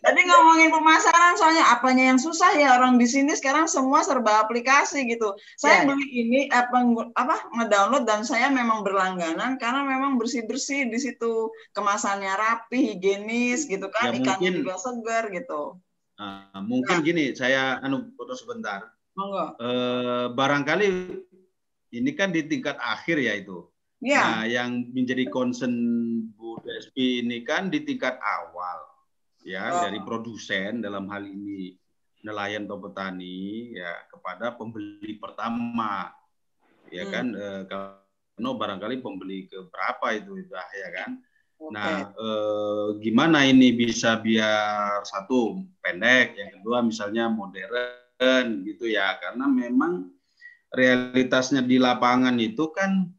Tadi 0.00 0.20
ngomongin 0.24 0.72
pemasaran 0.72 1.36
soalnya 1.36 1.64
apanya 1.72 2.14
yang 2.14 2.20
susah 2.20 2.56
ya 2.56 2.76
orang 2.80 2.96
di 2.96 3.04
sini 3.04 3.32
sekarang 3.36 3.68
semua 3.68 4.00
serba 4.04 4.40
aplikasi 4.44 5.04
gitu. 5.08 5.36
Saya 5.60 5.82
yeah. 5.82 5.86
beli 5.88 6.06
ini 6.08 6.40
apa 6.48 6.80
apa 7.16 7.36
ngedownload 7.56 8.04
dan 8.08 8.24
saya 8.24 8.48
memang 8.48 8.80
berlangganan 8.86 9.60
karena 9.60 9.84
memang 9.84 10.16
bersih-bersih 10.16 10.88
di 10.88 10.98
situ 11.00 11.52
kemasannya 11.76 12.32
rapi, 12.32 12.96
higienis 12.96 13.68
gitu 13.68 13.88
kan, 13.92 14.12
ya, 14.12 14.20
ikannya 14.20 14.50
mungkin, 14.50 14.60
juga 14.64 14.74
segar 14.80 15.24
gitu. 15.32 15.76
Uh, 16.16 16.60
mungkin 16.64 17.00
nah. 17.00 17.04
gini, 17.04 17.24
saya 17.36 17.80
anu 17.80 18.12
foto 18.16 18.36
sebentar. 18.36 18.88
Monggo. 19.12 19.60
Uh, 19.60 20.32
barangkali 20.32 20.86
ini 21.92 22.10
kan 22.16 22.32
di 22.32 22.48
tingkat 22.48 22.80
akhir 22.80 23.20
ya 23.20 23.36
itu. 23.36 23.68
Ya. 24.02 24.42
Nah, 24.42 24.44
yang 24.50 24.90
menjadi 24.90 25.30
concern 25.30 25.78
Despi 26.62 27.26
ini 27.26 27.42
kan 27.42 27.68
di 27.68 27.82
tingkat 27.82 28.22
awal, 28.22 28.78
ya 29.42 29.66
oh. 29.74 29.80
dari 29.86 29.98
produsen 30.02 30.78
dalam 30.78 31.10
hal 31.10 31.26
ini 31.26 31.74
nelayan 32.22 32.70
atau 32.70 32.78
petani 32.78 33.74
ya 33.74 34.06
kepada 34.06 34.54
pembeli 34.54 35.18
pertama, 35.18 36.14
ya 36.88 37.02
hmm. 37.02 37.12
kan? 37.12 37.26
Eh, 37.34 37.62
karena 37.66 38.50
barangkali 38.54 39.02
pembeli 39.02 39.50
ke 39.50 39.66
berapa 39.66 40.06
itu 40.14 40.38
itu 40.38 40.54
ya 40.54 40.88
kan? 40.94 41.10
Okay. 41.62 41.70
Nah, 41.74 42.10
eh, 42.14 42.88
gimana 43.02 43.46
ini 43.46 43.74
bisa 43.74 44.18
biar 44.22 45.02
satu 45.02 45.66
pendek, 45.82 46.38
yang 46.38 46.50
kedua 46.58 46.82
misalnya 46.82 47.26
modern 47.26 48.62
gitu 48.62 48.86
ya, 48.86 49.18
karena 49.18 49.50
memang 49.50 50.10
realitasnya 50.70 51.62
di 51.62 51.82
lapangan 51.82 52.38
itu 52.38 52.70
kan 52.70 53.10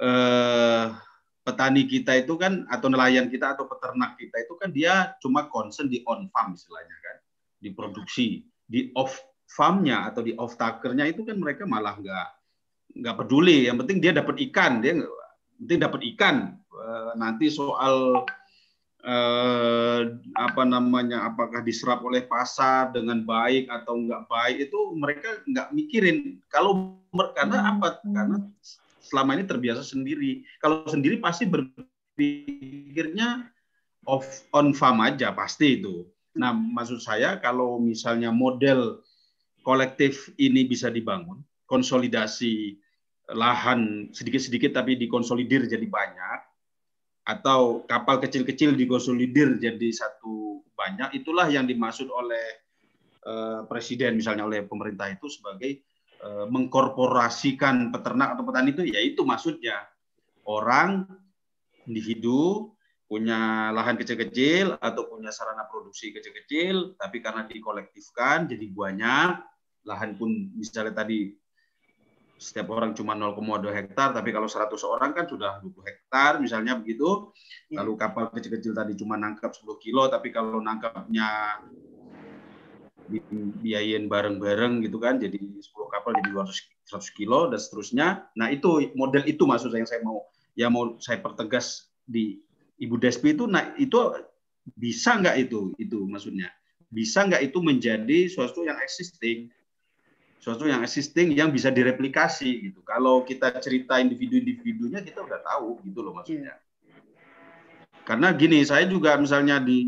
eh, 0.00 1.07
petani 1.48 1.88
kita 1.88 2.12
itu 2.20 2.36
kan 2.36 2.68
atau 2.68 2.92
nelayan 2.92 3.32
kita 3.32 3.56
atau 3.56 3.64
peternak 3.64 4.20
kita 4.20 4.36
itu 4.44 4.52
kan 4.60 4.68
dia 4.68 5.16
cuma 5.24 5.48
concern 5.48 5.88
di 5.88 6.04
on 6.04 6.28
farm 6.28 6.52
istilahnya 6.52 6.96
kan. 7.00 7.16
Di 7.56 7.72
produksi 7.72 8.44
di 8.68 8.92
off 8.92 9.16
farmnya 9.48 10.12
atau 10.12 10.20
di 10.20 10.36
off 10.36 10.60
takernya 10.60 11.08
itu 11.08 11.24
kan 11.24 11.40
mereka 11.40 11.64
malah 11.64 11.96
nggak 11.96 12.28
nggak 13.00 13.16
peduli. 13.16 13.64
Yang 13.64 13.76
penting 13.80 13.98
dia 14.04 14.12
dapat 14.12 14.36
ikan 14.52 14.84
dia 14.84 14.92
penting 15.56 15.80
dapat 15.80 16.00
ikan. 16.14 16.36
Eh, 16.60 17.12
nanti 17.16 17.48
soal 17.48 18.28
eh, 19.00 20.00
apa 20.36 20.62
namanya 20.68 21.32
apakah 21.32 21.64
diserap 21.64 22.04
oleh 22.04 22.28
pasar 22.28 22.92
dengan 22.92 23.24
baik 23.24 23.72
atau 23.72 23.96
nggak 23.96 24.28
baik 24.28 24.56
itu 24.68 24.78
mereka 24.92 25.40
nggak 25.48 25.68
mikirin. 25.72 26.44
Kalau 26.52 27.00
karena 27.32 27.72
apa? 27.72 28.04
Karena 28.04 28.36
selama 29.08 29.40
ini 29.40 29.48
terbiasa 29.48 29.80
sendiri. 29.80 30.44
Kalau 30.60 30.84
sendiri 30.84 31.16
pasti 31.18 31.48
berpikirnya 31.48 33.48
off 34.04 34.44
on 34.52 34.76
farm 34.76 35.00
aja 35.00 35.32
pasti 35.32 35.80
itu. 35.80 36.04
Nah, 36.36 36.52
maksud 36.52 37.02
saya 37.02 37.40
kalau 37.40 37.80
misalnya 37.80 38.30
model 38.30 39.02
kolektif 39.66 40.30
ini 40.38 40.68
bisa 40.68 40.92
dibangun, 40.92 41.42
konsolidasi 41.66 42.78
lahan 43.32 44.12
sedikit-sedikit 44.14 44.76
tapi 44.76 44.96
dikonsolidir 44.96 45.68
jadi 45.68 45.84
banyak, 45.84 46.40
atau 47.28 47.84
kapal 47.84 48.16
kecil-kecil 48.24 48.72
dikonsolidir 48.72 49.60
jadi 49.60 49.88
satu 49.92 50.64
banyak, 50.72 51.20
itulah 51.20 51.44
yang 51.52 51.68
dimaksud 51.68 52.08
oleh 52.08 52.46
uh, 53.28 53.68
presiden 53.68 54.16
misalnya 54.16 54.48
oleh 54.48 54.64
pemerintah 54.64 55.12
itu 55.12 55.28
sebagai 55.28 55.84
mengkorporasikan 56.50 57.94
peternak 57.94 58.34
atau 58.34 58.42
petani 58.42 58.74
itu 58.74 58.82
ya 58.82 58.98
itu 58.98 59.22
maksudnya 59.22 59.86
orang 60.48 61.06
individu 61.86 62.74
punya 63.08 63.72
lahan 63.72 63.96
kecil-kecil 63.96 64.76
atau 64.76 65.08
punya 65.08 65.32
sarana 65.32 65.64
produksi 65.64 66.12
kecil-kecil 66.12 66.98
tapi 67.00 67.24
karena 67.24 67.48
dikolektifkan 67.48 68.44
jadi 68.50 68.66
banyak 68.68 69.30
lahan 69.88 70.20
pun 70.20 70.52
misalnya 70.52 70.92
tadi 70.92 71.32
setiap 72.38 72.70
orang 72.70 72.94
cuma 72.94 73.18
0,2 73.18 73.66
hektar 73.74 74.14
tapi 74.14 74.30
kalau 74.30 74.46
100 74.46 74.70
orang 74.86 75.10
kan 75.10 75.26
sudah 75.26 75.58
20 75.64 75.74
hektar 75.88 76.38
misalnya 76.38 76.78
begitu 76.78 77.34
ya. 77.72 77.82
lalu 77.82 77.98
kapal 77.98 78.30
kecil-kecil 78.30 78.76
tadi 78.76 78.94
cuma 78.94 79.18
nangkap 79.18 79.50
10 79.50 79.66
kilo 79.82 80.06
tapi 80.06 80.30
kalau 80.30 80.62
nangkapnya 80.62 81.58
dibiayain 83.08 84.06
bareng-bareng 84.06 84.84
gitu 84.84 85.00
kan 85.00 85.16
jadi 85.16 85.40
10 85.40 85.64
kapal 85.88 86.12
jadi 86.20 86.30
200 86.36 86.78
100 86.88 87.12
kilo 87.12 87.52
dan 87.52 87.60
seterusnya. 87.60 88.06
Nah, 88.32 88.48
itu 88.48 88.88
model 88.96 89.28
itu 89.28 89.44
maksud 89.44 89.68
saya 89.68 89.84
yang 89.84 89.90
saya 89.90 90.00
mau 90.00 90.24
ya 90.56 90.66
mau 90.72 90.96
saya 90.98 91.20
pertegas 91.20 91.92
di 92.08 92.40
Ibu 92.80 92.96
Despi 92.96 93.36
itu 93.36 93.44
nah 93.44 93.76
itu 93.76 94.00
bisa 94.72 95.20
nggak 95.20 95.36
itu 95.36 95.76
itu 95.76 95.98
maksudnya? 96.08 96.48
Bisa 96.88 97.28
nggak 97.28 97.52
itu 97.52 97.58
menjadi 97.60 98.18
sesuatu 98.32 98.64
yang 98.64 98.80
existing? 98.80 99.52
Sesuatu 100.40 100.64
yang 100.64 100.80
existing 100.80 101.36
yang 101.36 101.52
bisa 101.52 101.68
direplikasi 101.68 102.72
gitu. 102.72 102.80
Kalau 102.88 103.20
kita 103.28 103.52
cerita 103.60 104.00
individu-individunya 104.00 105.04
kita 105.04 105.20
udah 105.20 105.44
tahu 105.44 105.84
gitu 105.84 106.00
loh 106.00 106.16
maksudnya. 106.16 106.56
Karena 108.08 108.32
gini 108.32 108.64
saya 108.64 108.88
juga 108.88 109.20
misalnya 109.20 109.60
di 109.60 109.84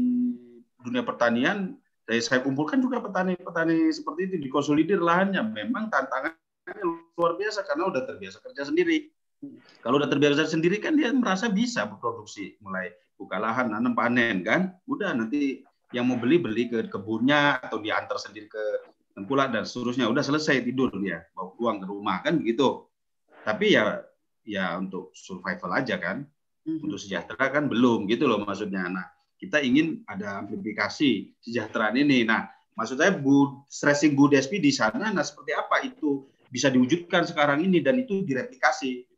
dunia 0.85 1.01
pertanian 1.01 1.80
dari 2.11 2.19
saya 2.27 2.43
kumpulkan 2.43 2.83
juga 2.83 2.99
petani-petani 2.99 3.87
seperti 3.95 4.27
itu 4.27 4.51
dikonsolidir 4.51 4.99
lahannya. 4.99 5.47
Memang 5.55 5.95
tantangannya 5.95 6.75
luar 7.15 7.39
biasa 7.39 7.63
karena 7.63 7.87
udah 7.87 8.03
terbiasa 8.03 8.43
kerja 8.43 8.67
sendiri. 8.67 9.15
Kalau 9.79 10.03
udah 10.03 10.11
terbiasa 10.11 10.51
sendiri 10.51 10.83
kan 10.83 10.99
dia 10.99 11.15
merasa 11.15 11.47
bisa 11.47 11.87
berproduksi, 11.87 12.59
mulai 12.67 12.91
buka 13.15 13.39
lahan, 13.39 13.71
nanam 13.71 13.95
panen 13.95 14.43
kan. 14.43 14.75
Udah 14.91 15.15
nanti 15.15 15.63
yang 15.95 16.11
mau 16.11 16.19
beli 16.19 16.43
beli 16.43 16.67
ke 16.67 16.91
kebunnya 16.91 17.63
atau 17.63 17.79
diantar 17.79 18.19
sendiri 18.19 18.51
ke 18.51 18.65
tengkulak 19.15 19.55
dan 19.55 19.63
seterusnya. 19.63 20.11
Udah 20.11 20.27
selesai 20.27 20.67
tidur 20.67 20.91
dia, 20.99 21.23
bawa 21.31 21.55
uang 21.63 21.77
ke 21.79 21.87
rumah 21.87 22.27
kan 22.27 22.43
begitu. 22.43 22.91
Tapi 23.47 23.79
ya 23.79 24.03
ya 24.43 24.75
untuk 24.83 25.15
survival 25.15 25.79
aja 25.79 25.95
kan. 25.95 26.27
Mhm. 26.67 26.91
Untuk 26.91 26.99
sejahtera 26.99 27.55
kan 27.55 27.71
belum 27.71 28.11
gitu 28.11 28.27
loh 28.27 28.43
maksudnya. 28.43 28.91
Nah, 28.91 29.07
kita 29.41 29.65
ingin 29.65 30.05
ada 30.05 30.45
amplifikasi 30.45 31.33
kesejahteraan 31.41 31.97
ini. 31.97 32.29
Nah, 32.29 32.45
maksud 32.77 33.01
saya 33.01 33.17
Bu 33.17 33.65
stressing 33.73 34.13
Bu 34.13 34.29
Despi 34.29 34.61
di 34.61 34.69
sana, 34.69 35.09
nah 35.09 35.25
seperti 35.25 35.57
apa 35.57 35.81
itu 35.81 36.29
bisa 36.53 36.69
diwujudkan 36.69 37.25
sekarang 37.25 37.65
ini 37.65 37.81
dan 37.81 37.97
itu 37.97 38.21
direplikasi. 38.21 39.09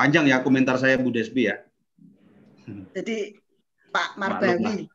Panjang 0.00 0.24
ya 0.24 0.40
komentar 0.40 0.80
saya 0.80 0.96
Bu 0.96 1.12
Despi 1.12 1.52
ya. 1.52 1.60
Jadi 2.96 3.36
Pak 3.92 4.16
Marbawi, 4.16 4.88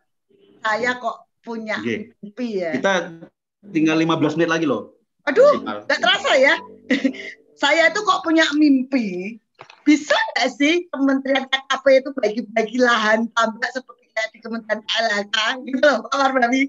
saya 0.66 0.98
kok 0.98 1.30
punya 1.46 1.78
okay. 1.78 2.18
mimpi 2.18 2.66
ya. 2.66 2.74
Kita 2.74 3.22
tinggal 3.70 4.02
15 4.02 4.42
menit 4.42 4.50
lagi 4.50 4.66
loh. 4.66 4.98
Aduh, 5.30 5.62
nggak 5.62 6.02
terasa 6.02 6.34
ya. 6.34 6.58
saya 7.62 7.94
itu 7.94 8.02
kok 8.02 8.26
punya 8.26 8.46
mimpi 8.58 9.38
bisa 9.82 10.14
nggak 10.14 10.50
sih 10.54 10.86
Kementerian 10.94 11.46
KKP 11.50 11.86
itu 12.06 12.10
bagi-bagi 12.14 12.78
lahan 12.78 13.26
tambak 13.34 13.72
seperti 13.74 14.02
di 14.12 14.40
Kementerian 14.44 14.84
KLHK 14.86 15.38
gitu 15.66 15.82
loh 15.82 16.00
Pak 16.06 16.16
Marbawi. 16.20 16.68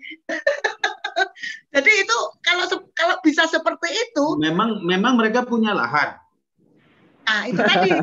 Jadi 1.75 1.93
itu 2.07 2.17
kalau 2.41 2.65
kalau 2.95 3.17
bisa 3.21 3.45
seperti 3.51 3.89
itu. 3.91 4.25
Memang 4.39 4.81
memang 4.87 5.19
mereka 5.19 5.43
punya 5.45 5.75
lahan. 5.75 6.17
Nah 7.27 7.43
itu 7.51 7.61
tadi. 7.61 7.91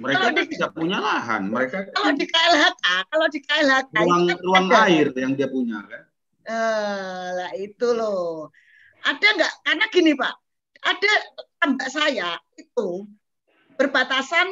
Mereka 0.00 0.16
Kalau 0.16 0.32
kan 0.32 0.40
di- 0.40 0.50
tidak 0.56 0.72
punya 0.72 0.96
lahan, 0.96 1.42
mereka 1.52 1.84
Kalau 1.92 2.16
di 2.16 2.24
KLHK, 2.24 2.84
kalau 3.12 3.26
di 3.28 3.40
KLHK 3.44 3.94
ruang 4.00 4.24
itu 4.24 4.32
kan 4.32 4.38
ruang 4.48 4.66
ada. 4.72 4.80
air 4.88 5.06
yang 5.12 5.32
dia 5.36 5.48
punya 5.52 5.78
kan. 5.84 6.02
Eh, 6.48 7.26
lah 7.36 7.52
itu 7.52 7.88
loh. 7.92 8.48
Ada 9.04 9.26
nggak? 9.36 9.52
Karena 9.60 9.84
gini 9.92 10.16
Pak, 10.16 10.34
ada 10.88 11.12
tambak 11.60 11.92
saya 11.92 12.40
itu 12.56 13.04
berbatasan 13.76 14.48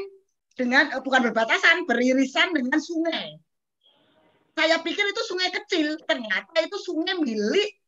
dengan 0.55 0.93
eh, 0.93 1.03
bukan 1.03 1.33
berbatasan, 1.33 1.89
beririsan 1.89 2.53
dengan 2.53 2.79
sungai. 2.79 3.41
Saya 4.59 4.83
pikir 4.83 5.07
itu 5.07 5.23
sungai 5.25 5.55
kecil, 5.55 5.95
ternyata 6.05 6.59
itu 6.61 6.77
sungai 6.83 7.15
milik 7.17 7.79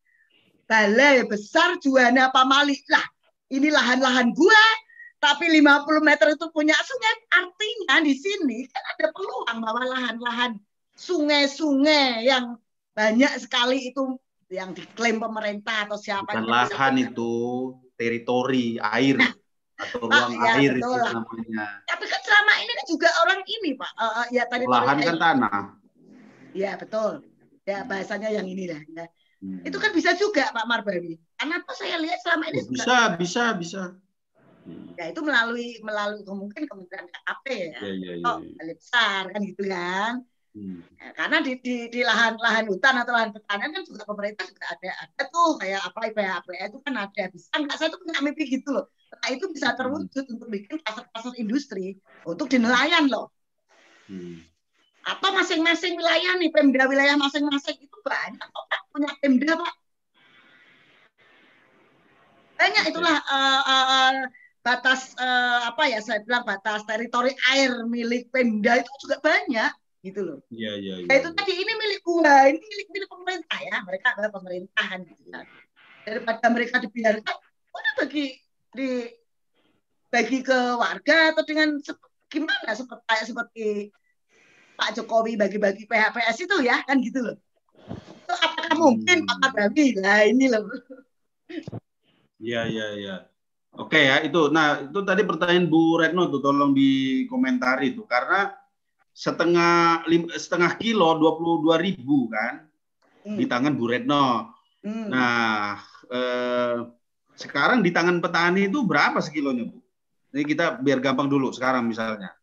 Balai 0.71 1.27
Besar 1.27 1.75
Juana 1.83 2.31
Pamali. 2.31 2.79
Lah, 2.87 3.03
ini 3.51 3.67
lahan-lahan 3.67 4.31
gua, 4.31 4.63
tapi 5.19 5.51
50 5.51 5.99
meter 5.99 6.31
itu 6.31 6.47
punya 6.55 6.73
sungai. 6.79 7.13
Artinya 7.43 7.95
di 7.99 8.15
sini 8.15 8.57
kan 8.71 8.83
ada 8.95 9.11
peluang 9.11 9.57
bahwa 9.59 9.83
lahan-lahan 9.83 10.51
sungai-sungai 10.95 12.23
yang 12.23 12.55
banyak 12.95 13.35
sekali 13.43 13.91
itu 13.91 14.15
yang 14.47 14.71
diklaim 14.71 15.19
pemerintah 15.19 15.87
atau 15.87 15.99
siapa 15.99 16.39
Bukan 16.39 16.43
itu 16.43 16.51
bisa 16.55 16.71
lahan 16.71 16.95
itu, 17.03 17.33
teritori 18.01 18.81
air 18.81 19.21
atau 19.77 20.09
Pak, 20.09 20.09
ruang 20.09 20.33
ya, 20.33 20.51
air 20.57 20.71
betul 20.81 20.97
itu 20.97 21.09
namanya. 21.13 21.65
Tapi 21.85 22.05
kan 22.09 22.21
selama 22.25 22.53
ini 22.57 22.71
kan 22.73 22.85
juga 22.89 23.09
orang 23.21 23.39
ini 23.45 23.69
Pak, 23.77 23.91
eh, 23.93 24.25
ya 24.33 24.43
tadi 24.49 24.63
Lahan 24.65 24.97
kan 24.99 25.15
tanah. 25.21 25.61
ya 26.51 26.71
betul, 26.81 27.11
ya 27.63 27.77
bahasanya 27.85 28.29
yang 28.33 28.49
inilah. 28.49 28.81
Ya. 28.89 29.05
Hmm. 29.41 29.61
Itu 29.65 29.77
kan 29.81 29.89
bisa 29.93 30.13
juga 30.17 30.49
Pak 30.53 30.65
Marbawi. 30.69 31.17
Karena 31.37 31.61
tuh 31.65 31.73
saya 31.73 31.97
lihat 31.97 32.21
selama 32.21 32.49
ini 32.49 32.57
Oh, 32.57 32.65
juga- 32.65 32.73
bisa, 32.73 32.97
bisa, 33.17 33.43
bisa. 33.57 33.83
Hmm. 34.61 34.93
ya 34.93 35.09
itu 35.09 35.21
melalui 35.25 35.81
melalui 35.81 36.21
mungkin 36.29 36.69
kementerian 36.69 37.09
KAP 37.09 37.45
ya, 37.49 37.81
Ya, 37.81 37.91
ya, 37.97 38.11
ya. 38.21 38.25
oh 38.29 38.37
besar 38.61 39.23
kan 39.33 39.41
gitu 39.41 39.63
kan. 39.65 40.21
Hmm. 40.51 40.83
Ya, 40.99 41.15
karena 41.15 41.37
di, 41.39 41.63
di, 41.63 41.87
di 41.87 42.01
lahan 42.03 42.35
lahan 42.35 42.67
hutan 42.67 42.99
atau 42.99 43.15
lahan 43.15 43.31
pertanian 43.31 43.71
kan 43.71 43.83
juga 43.87 44.03
pemerintah 44.03 44.43
juga 44.43 44.67
ada 44.67 44.89
ada 45.07 45.21
tuh 45.31 45.55
kayak 45.55 45.79
apa 45.79 45.99
IPA 46.11 46.63
itu 46.67 46.79
kan 46.83 46.93
ada 47.07 47.23
bisa. 47.31 47.47
Nggak 47.55 47.77
saya 47.79 47.87
tuh 47.87 47.99
punya 48.03 48.19
mimpi 48.19 48.43
gitu 48.51 48.69
loh. 48.75 48.85
Nah 49.15 49.29
itu 49.31 49.47
bisa 49.47 49.71
terwujud 49.79 50.25
untuk 50.27 50.47
bikin 50.51 50.83
pasar-pasar 50.83 51.33
industri 51.39 51.95
untuk 52.27 52.51
di 52.51 52.59
nelayan 52.59 53.07
loh. 53.07 53.31
Hmm. 54.11 54.43
atau 55.01 55.33
masing-masing 55.33 55.95
wilayah 55.97 56.35
nih 56.37 56.51
pemda 56.51 56.83
wilayah 56.85 57.15
masing-masing 57.15 57.79
itu 57.79 57.97
banyak 58.05 58.43
kok 58.43 58.65
Pak, 58.69 58.81
punya 58.91 59.11
pemda 59.17 59.57
pak. 59.57 59.73
Banyak 62.59 62.83
itulah 62.91 63.17
eh, 63.17 63.61
eh, 63.65 63.85
eh, 63.97 64.13
batas 64.61 65.17
eh, 65.17 65.59
apa 65.65 65.83
ya 65.89 65.99
saya 66.05 66.21
bilang 66.21 66.45
batas 66.45 66.85
teritori 66.85 67.33
air 67.49 67.81
milik 67.89 68.29
pemda 68.29 68.77
itu 68.77 68.91
juga 69.01 69.17
banyak 69.25 69.71
gitu 70.01 70.21
loh 70.25 70.39
Iya, 70.49 70.71
iya, 70.81 70.93
iya. 71.01 71.07
Nah, 71.07 71.15
itu 71.21 71.29
tadi 71.37 71.53
ini 71.55 71.73
milik 71.77 72.01
gua, 72.01 72.49
ini 72.49 72.57
milik 72.59 72.87
milik 72.89 73.09
pemerintah 73.09 73.59
ya. 73.61 73.75
Mereka 73.85 74.05
adalah 74.17 74.31
pemerintahan 74.33 74.99
gitu 75.05 75.23
kan. 75.29 75.45
Daripada 76.01 76.45
mereka 76.49 76.75
dibiarkan, 76.81 77.35
udah 77.71 77.93
bagi 78.01 78.25
di 78.73 78.89
bagi 80.11 80.39
ke 80.43 80.59
warga 80.75 81.31
atau 81.31 81.43
dengan 81.47 81.77
gimana 82.27 82.71
seperti 82.75 83.03
kayak 83.07 83.25
seperti 83.29 83.65
Pak 84.75 84.89
Jokowi 84.97 85.37
bagi-bagi 85.37 85.85
PHPS 85.85 86.37
itu 86.49 86.55
ya 86.65 86.81
kan 86.83 86.99
gitu 86.99 87.21
loh. 87.21 87.37
Itu 88.25 88.33
apakah 88.33 88.75
mungkin 88.75 89.23
Hmm. 89.23 89.39
Pak 89.39 89.51
Bami? 89.53 89.85
Nah 90.01 90.25
ini 90.25 90.45
loh. 90.51 90.67
Iya, 92.41 92.65
iya, 92.65 92.87
iya. 92.97 93.15
Oke 93.77 94.01
ya, 94.03 94.19
itu. 94.25 94.51
Nah, 94.51 94.83
itu 94.83 94.99
tadi 95.05 95.23
pertanyaan 95.23 95.69
Bu 95.69 95.95
Retno 96.01 96.27
tuh 96.27 96.41
tolong 96.43 96.75
dikomentari 96.75 97.95
tuh 97.95 98.03
karena 98.03 98.51
setengah 99.11 100.07
lim- 100.07 100.31
setengah 100.31 100.75
kilo 100.79 101.19
22 101.19 101.77
ribu 101.77 102.31
kan 102.31 102.67
Hmm. 103.21 103.37
di 103.37 103.45
tangan 103.45 103.77
Bu 103.77 103.85
Retno. 103.85 104.49
Hmm. 104.81 105.07
Nah, 105.13 105.77
eh, 106.09 106.77
sekarang 107.37 107.85
di 107.85 107.93
tangan 107.93 108.17
petani 108.17 108.65
itu 108.65 108.81
berapa 108.81 109.21
sekilonya, 109.21 109.69
Bu? 109.69 109.77
Ini 110.33 110.41
kita 110.47 110.81
biar 110.81 110.97
gampang 111.03 111.29
dulu 111.29 111.53
sekarang 111.53 111.85
misalnya. 111.85 112.33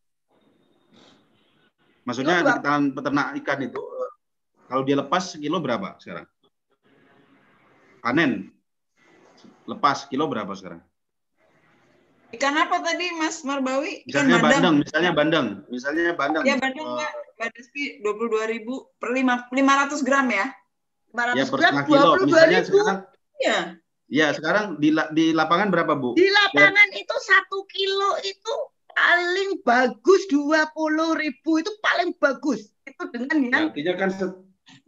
Maksudnya 2.06 2.40
di 2.40 2.52
tangan 2.64 2.84
peternak 2.94 3.36
ikan 3.42 3.60
itu 3.68 3.82
kalau 4.68 4.82
dia 4.84 4.96
lepas 4.96 5.36
sekilo 5.36 5.60
berapa 5.60 5.96
sekarang? 6.00 6.24
Panen 8.00 8.48
lepas 9.68 10.08
kilo 10.08 10.24
berapa 10.24 10.52
sekarang? 10.56 10.80
Ikan 12.28 12.54
apa 12.54 12.84
tadi 12.84 13.08
Mas 13.16 13.40
Marbawi? 13.40 14.04
Ikan 14.04 14.28
Misalnya 14.28 14.36
bandeng. 14.36 14.52
bandeng, 14.52 14.74
misalnya 14.76 15.12
bandeng, 15.16 15.46
misalnya 15.72 16.12
bandeng. 16.12 16.42
Ya 16.44 16.56
bandeng 16.56 16.84
Eh, 16.84 16.94
Mbak. 16.94 17.12
Mbak 17.38 17.48
Despi 17.56 17.82
22.000 18.04 18.68
per 19.00 19.10
lima- 19.10 19.48
500 19.48 20.04
gram 20.04 20.26
ya? 20.28 20.46
500 21.08 21.34
ya 21.34 21.44
per 21.48 21.58
gram 21.58 21.74
kilo. 21.82 22.08
22 22.14 22.26
Misalnya 22.28 22.60
ribu. 22.60 22.68
sekarang, 22.68 22.98
Iya. 23.38 23.58
ya 24.06 24.26
sekarang 24.36 24.64
di 24.76 24.88
di 25.14 25.24
lapangan 25.32 25.68
berapa 25.68 25.92
bu? 25.96 26.12
Di 26.14 26.28
lapangan 26.28 26.88
itu 26.92 27.16
satu 27.18 27.64
kilo 27.64 28.10
itu 28.20 28.54
paling 28.90 29.50
bagus 29.64 30.20
20 30.28 30.68
ribu 31.14 31.50
itu 31.56 31.72
paling 31.80 32.12
bagus. 32.14 32.68
Itu 32.84 33.08
dengan 33.08 33.36
Ya, 33.38 33.48
yang 33.48 33.64
artinya 33.72 33.94
kan 33.96 34.10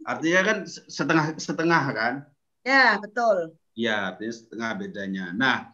artinya 0.03 0.41
kan 0.43 0.57
se- 0.65 0.85
setengah 0.85 1.25
setengah 1.37 1.83
kan? 1.89 2.13
ya 2.61 3.01
betul. 3.01 3.57
Ya, 3.73 4.13
artinya 4.13 4.33
setengah 4.35 4.71
bedanya. 4.77 5.25
Nah, 5.31 5.71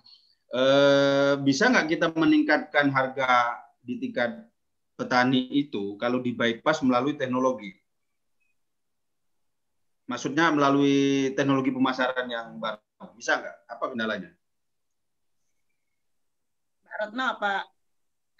eh, 0.54 1.34
bisa 1.44 1.68
nggak 1.68 1.88
kita 1.92 2.08
meningkatkan 2.16 2.88
harga 2.92 3.60
di 3.84 4.00
tingkat 4.00 4.48
petani 4.98 5.48
itu 5.52 5.96
kalau 6.00 6.20
di 6.24 6.32
bypass 6.34 6.82
melalui 6.84 7.16
teknologi? 7.16 7.76
Maksudnya 10.08 10.48
melalui 10.56 11.36
teknologi 11.36 11.70
pemasaran 11.76 12.28
yang 12.32 12.56
baru. 12.64 12.80
Bisa 13.20 13.44
nggak? 13.44 13.56
Apa 13.68 13.86
kendalanya? 13.92 14.32
Retno 16.88 17.24
apa? 17.38 17.68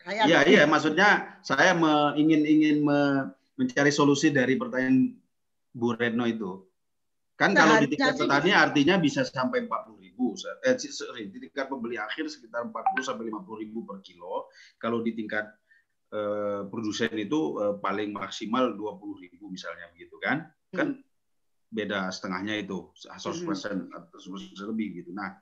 Saya 0.02 0.24
Iya, 0.24 0.40
iya. 0.48 0.64
Maksudnya 0.64 1.10
saya 1.44 1.76
me- 1.76 2.16
ingin 2.16 2.42
ingin 2.48 2.78
me- 2.88 3.36
mencari 3.60 3.92
solusi 3.92 4.32
dari 4.32 4.56
pertanyaan 4.56 5.12
Bu 5.76 5.92
Retno 5.94 6.24
itu. 6.24 6.64
Kan 7.36 7.54
kalau 7.54 7.78
di 7.84 7.92
tingkat 7.92 8.16
petani 8.16 8.56
artinya 8.56 8.96
bisa 8.98 9.28
sampai 9.28 9.68
40 9.68 10.00
ribu. 10.00 10.07
Eh, 10.66 10.76
sorry, 10.90 11.30
di 11.30 11.38
tingkat 11.38 11.70
pembeli 11.70 12.02
akhir 12.02 12.26
sekitar 12.28 12.66
40 12.66 13.06
sampai 13.06 13.30
50 13.30 13.64
ribu 13.64 13.86
per 13.86 14.02
kilo. 14.02 14.50
Kalau 14.82 15.06
di 15.06 15.14
tingkat 15.14 15.46
eh, 16.12 16.66
produsen 16.66 17.14
itu 17.14 17.62
eh, 17.62 17.76
paling 17.78 18.10
maksimal 18.12 18.74
20 18.74 19.24
ribu 19.30 19.54
misalnya 19.54 19.88
begitu 19.94 20.18
kan? 20.18 20.50
Kan 20.74 21.00
beda 21.68 22.10
setengahnya 22.10 22.64
itu 22.64 22.90
100 22.96 23.46
persen 23.46 23.92
atau 23.92 24.18
100% 24.18 24.72
lebih 24.72 25.04
gitu. 25.04 25.12
Nah, 25.14 25.36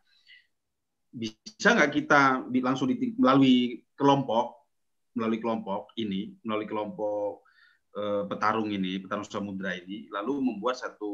bisa 1.15 1.71
nggak 1.71 1.91
kita 1.95 2.43
langsung 2.59 2.91
di, 2.91 3.15
melalui 3.15 3.79
kelompok 3.95 4.67
melalui 5.15 5.39
kelompok 5.39 5.95
ini 5.95 6.35
melalui 6.43 6.67
kelompok 6.67 7.47
eh, 7.95 8.23
petarung 8.27 8.67
ini 8.67 8.99
petarung 8.99 9.23
samudra 9.23 9.71
ini 9.79 10.11
lalu 10.11 10.43
membuat 10.43 10.75
satu 10.75 11.13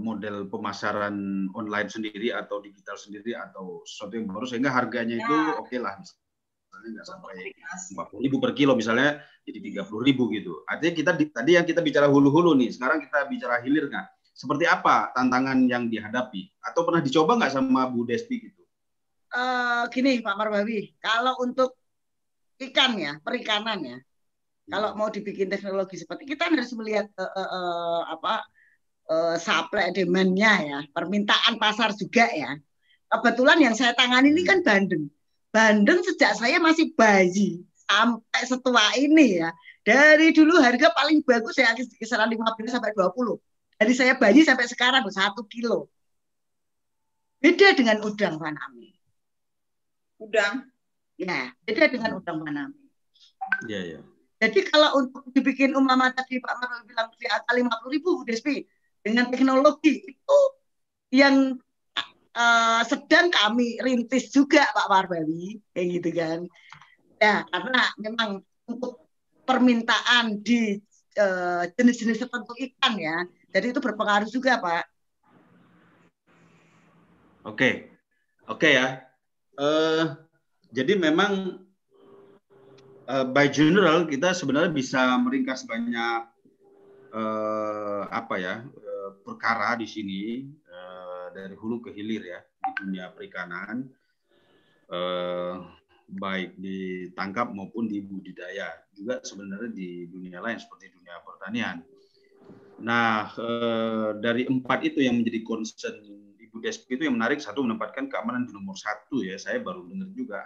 model 0.00 0.48
pemasaran 0.48 1.46
online 1.52 1.88
sendiri 1.92 2.32
atau 2.32 2.64
digital 2.64 2.96
sendiri 2.96 3.36
atau 3.36 3.84
sesuatu 3.84 4.16
yang 4.16 4.26
baru 4.32 4.44
sehingga 4.48 4.72
harganya 4.72 5.20
itu 5.20 5.34
Ya. 5.34 5.60
oke 5.60 5.76
lah 5.76 5.94
misalnya 6.00 6.88
nggak 6.96 7.06
sampai 7.08 7.34
Aplikasi. 7.40 7.92
40 7.96 8.22
ribu 8.24 8.36
per 8.40 8.52
kilo 8.56 8.72
misalnya 8.76 9.20
jadi 9.44 9.58
30 9.60 10.02
ribu 10.04 10.28
gitu. 10.32 10.64
Artinya 10.64 10.92
kita 10.96 11.10
di- 11.16 11.32
tadi 11.32 11.50
yang 11.56 11.66
kita 11.68 11.80
bicara 11.84 12.08
hulu-hulu 12.08 12.56
nih, 12.56 12.72
sekarang 12.72 13.04
kita 13.04 13.28
bicara 13.28 13.60
hilir 13.64 13.88
nggak? 13.92 14.06
Seperti 14.34 14.64
apa 14.66 15.12
tantangan 15.14 15.64
yang 15.68 15.86
dihadapi? 15.92 16.48
Atau 16.64 16.82
pernah 16.88 17.00
dicoba 17.04 17.36
nggak 17.38 17.52
sama 17.52 17.86
Bu 17.92 18.04
Desti 18.08 18.36
gitu? 18.50 18.62
eh, 19.34 19.82
gini 19.92 20.10
Pak 20.24 20.34
Marbawi, 20.38 20.94
kalau 21.02 21.34
untuk 21.44 21.74
ikan 22.60 22.92
ya, 22.96 23.12
perikanan 23.20 23.78
ya, 23.82 23.98
kalau 24.72 24.96
mau 24.98 25.08
dibikin 25.12 25.48
teknologi 25.52 25.96
seperti 26.00 26.24
kita 26.24 26.48
harus 26.48 26.72
melihat 26.78 27.06
eh, 27.18 27.32
eh, 27.40 27.48
eh, 27.58 28.00
apa 28.14 28.32
eh, 29.10 29.36
supply 29.40 29.92
demand-nya 29.92 30.52
ya, 30.64 30.78
permintaan 30.92 31.60
pasar 31.60 31.92
juga 31.96 32.28
ya. 32.32 32.56
Kebetulan 33.10 33.58
yang 33.62 33.74
saya 33.76 33.94
tangani 33.94 34.34
ini 34.34 34.42
kan 34.42 34.64
Bandeng. 34.64 35.06
Bandeng 35.54 36.02
sejak 36.02 36.34
saya 36.34 36.58
masih 36.58 36.90
bayi 36.98 37.62
sampai 37.86 38.42
setua 38.42 38.84
ini 38.98 39.38
ya. 39.38 39.54
Dari 39.84 40.32
dulu 40.32 40.56
harga 40.58 40.90
paling 40.96 41.20
bagus 41.22 41.60
ya 41.60 41.76
kisaran 41.76 42.32
15 42.32 42.72
sampai 42.72 42.90
20. 42.96 43.38
Dari 43.78 43.92
saya 43.94 44.16
bayi 44.16 44.42
sampai 44.42 44.66
sekarang 44.66 45.04
satu 45.12 45.44
kilo. 45.46 45.92
Beda 47.38 47.76
dengan 47.76 48.00
udang 48.00 48.40
Panami. 48.40 48.96
Udang. 50.16 50.64
Ya, 51.20 51.52
beda 51.68 51.92
dengan 51.92 52.16
udang 52.18 52.40
Panami. 52.40 52.80
Iya, 53.68 53.80
iya. 53.84 54.00
Jadi 54.40 54.60
kalau 54.66 55.04
untuk 55.04 55.28
dibikin 55.30 55.76
umpama 55.76 56.10
tadi 56.10 56.40
Pak 56.42 56.52
Marul 56.58 56.82
bilang 56.88 57.08
di 57.14 57.26
angka 57.28 57.52
50 57.54 57.94
ribu 57.94 58.10
Despi 58.26 58.66
dengan 59.04 59.28
teknologi 59.28 60.00
itu 60.00 60.38
yang 61.12 61.60
eh, 62.34 62.82
sedang 62.88 63.28
kami 63.28 63.78
rintis 63.84 64.32
juga 64.32 64.64
Pak 64.72 64.88
Marbawi 64.88 65.60
kayak 65.76 65.88
gitu 66.00 66.10
kan. 66.16 66.40
Ya, 67.20 67.44
karena 67.52 67.82
memang 68.00 68.30
untuk 68.64 69.06
permintaan 69.44 70.40
di 70.40 70.80
eh, 71.14 71.62
jenis-jenis 71.76 72.24
tertentu 72.24 72.56
ikan 72.56 72.96
ya. 72.96 73.28
Jadi 73.54 73.76
itu 73.76 73.78
berpengaruh 73.78 74.26
juga, 74.26 74.58
Pak. 74.58 74.84
Oke, 77.44 77.92
oke 78.48 78.68
ya. 78.72 79.04
Uh, 79.54 80.18
jadi 80.74 80.98
memang 80.98 81.62
uh, 83.06 83.26
by 83.30 83.46
general 83.46 84.08
kita 84.08 84.34
sebenarnya 84.34 84.72
bisa 84.74 85.14
meringkas 85.20 85.62
banyak 85.62 86.26
uh, 87.14 88.02
apa 88.10 88.34
ya 88.40 88.54
uh, 88.64 88.83
perkara 89.24 89.76
di 89.76 89.84
sini 89.84 90.48
uh, 90.70 91.28
dari 91.34 91.52
hulu 91.52 91.84
ke 91.84 91.90
hilir 91.92 92.22
ya 92.24 92.40
di 92.40 92.70
dunia 92.80 93.12
perikanan. 93.12 93.84
Uh, 94.84 95.64
baik 96.08 96.56
ditangkap 96.60 97.48
maupun 97.50 97.88
di 97.88 98.04
budidaya 98.04 98.68
juga 98.92 99.24
sebenarnya 99.24 99.72
di 99.72 100.04
dunia 100.08 100.38
lain 100.44 100.60
seperti 100.60 100.92
dunia 100.92 101.16
pertanian. 101.24 101.80
Nah 102.84 103.32
eh, 103.32 104.10
dari 104.20 104.44
empat 104.44 104.84
itu 104.84 105.00
yang 105.00 105.20
menjadi 105.20 105.40
concern 105.40 105.96
Ibu 106.36 106.60
Despi 106.60 107.00
itu 107.00 107.08
yang 107.08 107.16
menarik 107.16 107.40
satu 107.40 107.64
menempatkan 107.64 108.12
keamanan 108.12 108.44
di 108.44 108.52
nomor 108.52 108.76
satu 108.76 109.24
ya 109.24 109.40
saya 109.40 109.64
baru 109.64 109.88
dengar 109.88 110.10
juga 110.12 110.40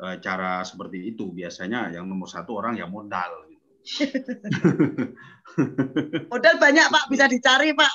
eh, 0.00 0.16
cara 0.24 0.64
seperti 0.64 1.12
itu 1.12 1.28
biasanya 1.28 1.92
yang 1.92 2.08
nomor 2.08 2.26
satu 2.30 2.56
orang 2.56 2.80
yang 2.80 2.88
modal. 2.88 3.49
Modal 6.30 6.56
banyak 6.60 6.86
pak 6.92 7.04
bisa 7.08 7.24
dicari 7.26 7.74
pak. 7.74 7.90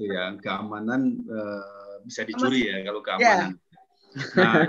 Ya 0.00 0.34
keamanan 0.40 1.20
eh, 1.24 2.00
bisa 2.04 2.24
dicuri 2.24 2.68
ya 2.68 2.84
kalau 2.84 3.00
keamanan. 3.04 3.54
Yeah. 3.54 4.34
Nah, 4.34 4.66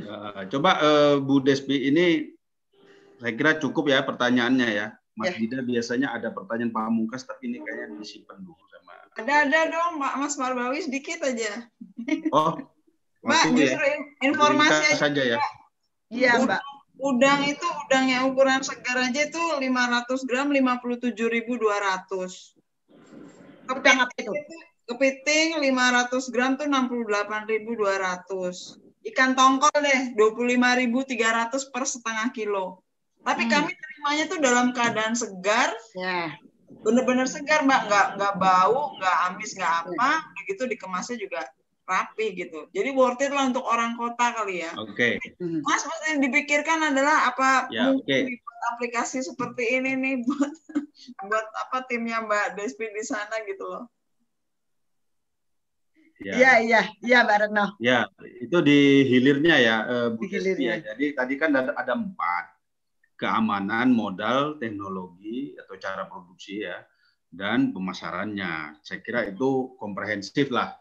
Uh, 0.00 0.48
coba 0.48 0.80
uh, 0.80 1.14
Bu 1.20 1.44
Despi 1.44 1.92
ini 1.92 2.32
saya 3.20 3.36
kira 3.36 3.60
cukup 3.60 3.92
ya 3.92 4.00
pertanyaannya 4.00 4.68
ya. 4.72 4.86
Mas 5.18 5.36
yeah. 5.36 5.44
Dida 5.44 5.60
biasanya 5.60 6.16
ada 6.16 6.32
pertanyaan 6.32 6.72
pamungkas 6.72 7.28
tapi 7.28 7.52
ini 7.52 7.60
kayaknya 7.60 8.00
disimpan 8.00 8.40
dulu 8.40 8.64
sama. 8.70 8.96
Ada 9.20 9.34
ada 9.44 9.60
dong 9.68 10.00
Mbak 10.00 10.14
Mas 10.22 10.34
Marbawi 10.40 10.80
sedikit 10.80 11.20
aja. 11.26 11.68
Oh. 12.32 12.56
Mbak 13.20 13.42
justru 13.52 13.84
ya. 13.84 13.96
informasi 14.24 14.96
aja 14.96 14.96
saja 14.96 15.22
ya. 15.36 15.38
Iya 16.08 16.48
Mbak. 16.48 16.62
Udang 17.00 17.48
itu 17.48 17.64
udang 17.86 18.12
yang 18.12 18.28
ukuran 18.28 18.60
segar 18.60 19.00
aja 19.00 19.24
itu 19.24 19.40
500 19.40 20.28
gram 20.28 20.52
57.200. 20.52 21.16
Kepiting 23.64 23.98
apa 24.04 24.14
itu? 24.20 24.32
Kepiting 24.84 25.64
500 25.64 26.34
gram 26.34 26.60
tuh 26.60 26.68
68.200 26.68 28.90
ikan 29.00 29.32
tongkol 29.32 29.72
deh 29.80 30.12
25.300 30.12 31.72
per 31.72 31.84
setengah 31.88 32.28
kilo. 32.36 32.84
Tapi 33.24 33.48
hmm. 33.48 33.52
kami 33.52 33.72
terimanya 33.72 34.24
tuh 34.28 34.38
dalam 34.40 34.72
keadaan 34.76 35.16
segar. 35.16 35.72
Ya. 35.96 36.36
Bener-bener 36.84 37.24
segar, 37.28 37.64
Mbak. 37.64 37.82
Nggak, 37.88 38.06
nggak 38.16 38.34
bau, 38.40 38.96
nggak 39.00 39.16
amis, 39.32 39.56
nggak 39.56 39.72
apa. 39.88 40.10
Begitu 40.40 40.62
dikemasnya 40.76 41.16
juga 41.20 41.44
rapi 41.90 42.38
gitu. 42.38 42.70
Jadi 42.70 42.94
worth 42.94 43.18
it 43.18 43.34
lah 43.34 43.50
untuk 43.50 43.66
orang 43.66 43.98
kota 43.98 44.30
kali 44.30 44.62
ya. 44.62 44.70
Oke. 44.78 45.18
Okay. 45.18 45.34
Hmm. 45.42 45.58
Mas, 45.66 45.82
mas 45.82 46.02
yang 46.06 46.22
dipikirkan 46.22 46.78
adalah 46.94 47.34
apa 47.34 47.66
ya, 47.74 47.90
mungkin 47.90 48.30
okay. 48.30 48.38
aplikasi 48.78 49.26
seperti 49.26 49.82
ini 49.82 49.98
nih 49.98 50.14
buat 50.26 50.54
buat 51.26 51.46
apa 51.66 51.90
timnya 51.90 52.22
Mbak 52.22 52.54
Despi 52.54 52.86
di 52.94 53.02
sana 53.02 53.42
gitu 53.50 53.66
loh. 53.66 53.90
Ya. 56.20 56.36
Iya, 56.36 56.52
iya, 56.60 56.82
iya 57.00 57.18
Mbak 57.24 57.38
Retno. 57.48 57.66
Ya, 57.80 58.04
itu 58.20 58.60
di 58.60 59.08
hilirnya 59.08 59.56
ya, 59.56 59.76
uh, 59.88 60.08
Bu 60.12 60.28
di 60.28 60.36
hilirnya. 60.36 60.76
Ya. 60.76 60.92
Jadi 60.92 61.16
tadi 61.16 61.34
kan 61.40 61.50
ada, 61.56 61.72
ada 61.72 61.96
empat. 61.96 62.60
Keamanan, 63.16 63.92
modal, 63.92 64.60
teknologi, 64.60 65.52
atau 65.56 65.76
cara 65.80 66.08
produksi 66.08 66.64
ya, 66.64 66.84
dan 67.32 67.72
pemasarannya. 67.72 68.80
Saya 68.84 69.00
kira 69.00 69.28
itu 69.28 69.76
komprehensif 69.80 70.52
lah. 70.52 70.76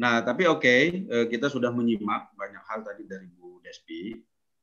Nah, 0.00 0.24
tapi 0.24 0.48
oke, 0.48 0.62
okay, 0.62 0.82
eh, 1.04 1.26
kita 1.28 1.52
sudah 1.52 1.68
menyimak 1.68 2.32
banyak 2.36 2.62
hal 2.64 2.80
tadi 2.86 3.04
dari 3.04 3.28
Bu 3.28 3.60
Despi. 3.60 4.16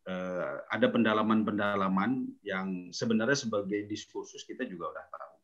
Uh, 0.10 0.66
ada 0.74 0.90
pendalaman-pendalaman 0.90 2.34
yang 2.42 2.90
sebenarnya 2.90 3.46
sebagai 3.46 3.86
diskursus 3.86 4.42
kita 4.42 4.66
juga 4.66 4.90
udah 4.90 5.06
tahu 5.06 5.40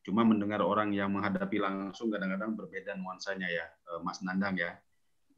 Cuma 0.00 0.24
mendengar 0.24 0.64
orang 0.64 0.96
yang 0.96 1.12
menghadapi 1.12 1.60
langsung 1.60 2.08
kadang-kadang 2.08 2.56
berbeda 2.56 2.96
nuansanya 2.96 3.48
ya, 3.48 3.66
eh, 3.68 4.00
Mas 4.00 4.24
Nandang 4.24 4.56
ya. 4.56 4.72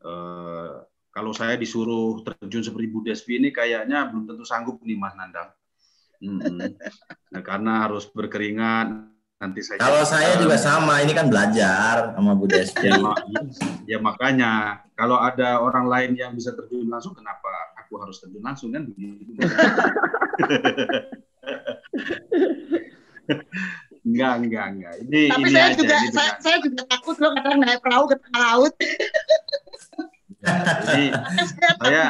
Eh, 0.02 0.74
kalau 1.12 1.35
saya 1.35 1.59
disuruh 1.59 2.23
terjun 2.23 2.62
seperti 2.62 2.86
Bu 2.89 3.02
Despi 3.02 3.43
ini 3.43 3.51
kayaknya 3.51 4.09
belum 4.09 4.24
tentu 4.31 4.47
sanggup 4.47 4.78
nih 4.86 4.97
Mas 4.97 5.19
Nandang. 5.19 5.51
Nah, 6.23 7.43
karena 7.43 7.90
harus 7.90 8.06
berkeringat 8.06 9.11
nanti 9.43 9.59
saya. 9.59 9.82
Kalau 9.82 10.06
saya 10.06 10.39
juga 10.39 10.55
sama, 10.55 11.02
ini 11.02 11.10
kan 11.10 11.27
belajar 11.27 12.14
sama 12.14 12.39
Bu 12.39 12.47
Despi. 12.47 12.86
ya, 12.86 12.94
ya 13.90 13.98
makanya 13.98 14.86
kalau 14.94 15.19
ada 15.19 15.59
orang 15.59 15.90
lain 15.90 16.14
yang 16.14 16.31
bisa 16.39 16.55
terjun 16.55 16.86
langsung, 16.86 17.19
kenapa 17.19 17.74
aku 17.74 17.98
harus 17.98 18.23
terjun 18.23 18.47
langsung 18.47 18.70
kan 18.70 18.86
begitu? 18.86 19.43
Enggak, 24.02 24.35
enggak, 24.43 24.66
enggak. 24.74 24.94
Ini, 25.06 25.31
Tapi 25.31 25.47
ini 25.47 25.55
saya 25.55 25.66
aja, 25.70 25.78
juga 25.78 25.94
saya, 26.10 26.32
saya 26.43 26.56
juga 26.59 26.82
takut 26.90 27.16
loh 27.23 27.39
kadang 27.39 27.62
naik 27.62 27.78
perahu 27.78 28.10
ke 28.10 28.19
tengah 28.19 28.43
laut. 28.51 28.74
Ya, 30.43 30.59
jadi 30.82 31.06
saya 31.78 32.05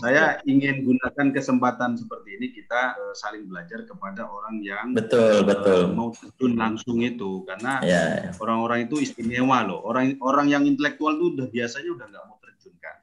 saya 0.00 0.24
ingin 0.48 0.88
gunakan 0.88 1.36
kesempatan 1.36 2.00
seperti 2.00 2.40
ini 2.40 2.46
kita 2.56 2.96
uh, 2.96 3.12
saling 3.12 3.44
belajar 3.44 3.84
kepada 3.84 4.24
orang 4.24 4.64
yang 4.64 4.96
betul 4.96 5.44
uh, 5.44 5.44
betul. 5.44 5.92
mau 5.92 6.08
terjun 6.16 6.56
langsung 6.56 7.04
itu. 7.04 7.44
Karena 7.44 7.84
ya, 7.84 8.02
ya. 8.24 8.30
orang-orang 8.40 8.88
itu 8.88 9.04
istimewa 9.04 9.68
loh. 9.68 9.84
Orang 9.84 10.16
orang 10.24 10.48
yang 10.48 10.64
intelektual 10.64 11.12
itu 11.20 11.36
udah 11.36 11.46
biasanya 11.52 11.90
udah 11.92 12.06
nggak 12.08 12.24
mau 12.24 12.38
terjun 12.40 12.74
kan? 12.80 12.96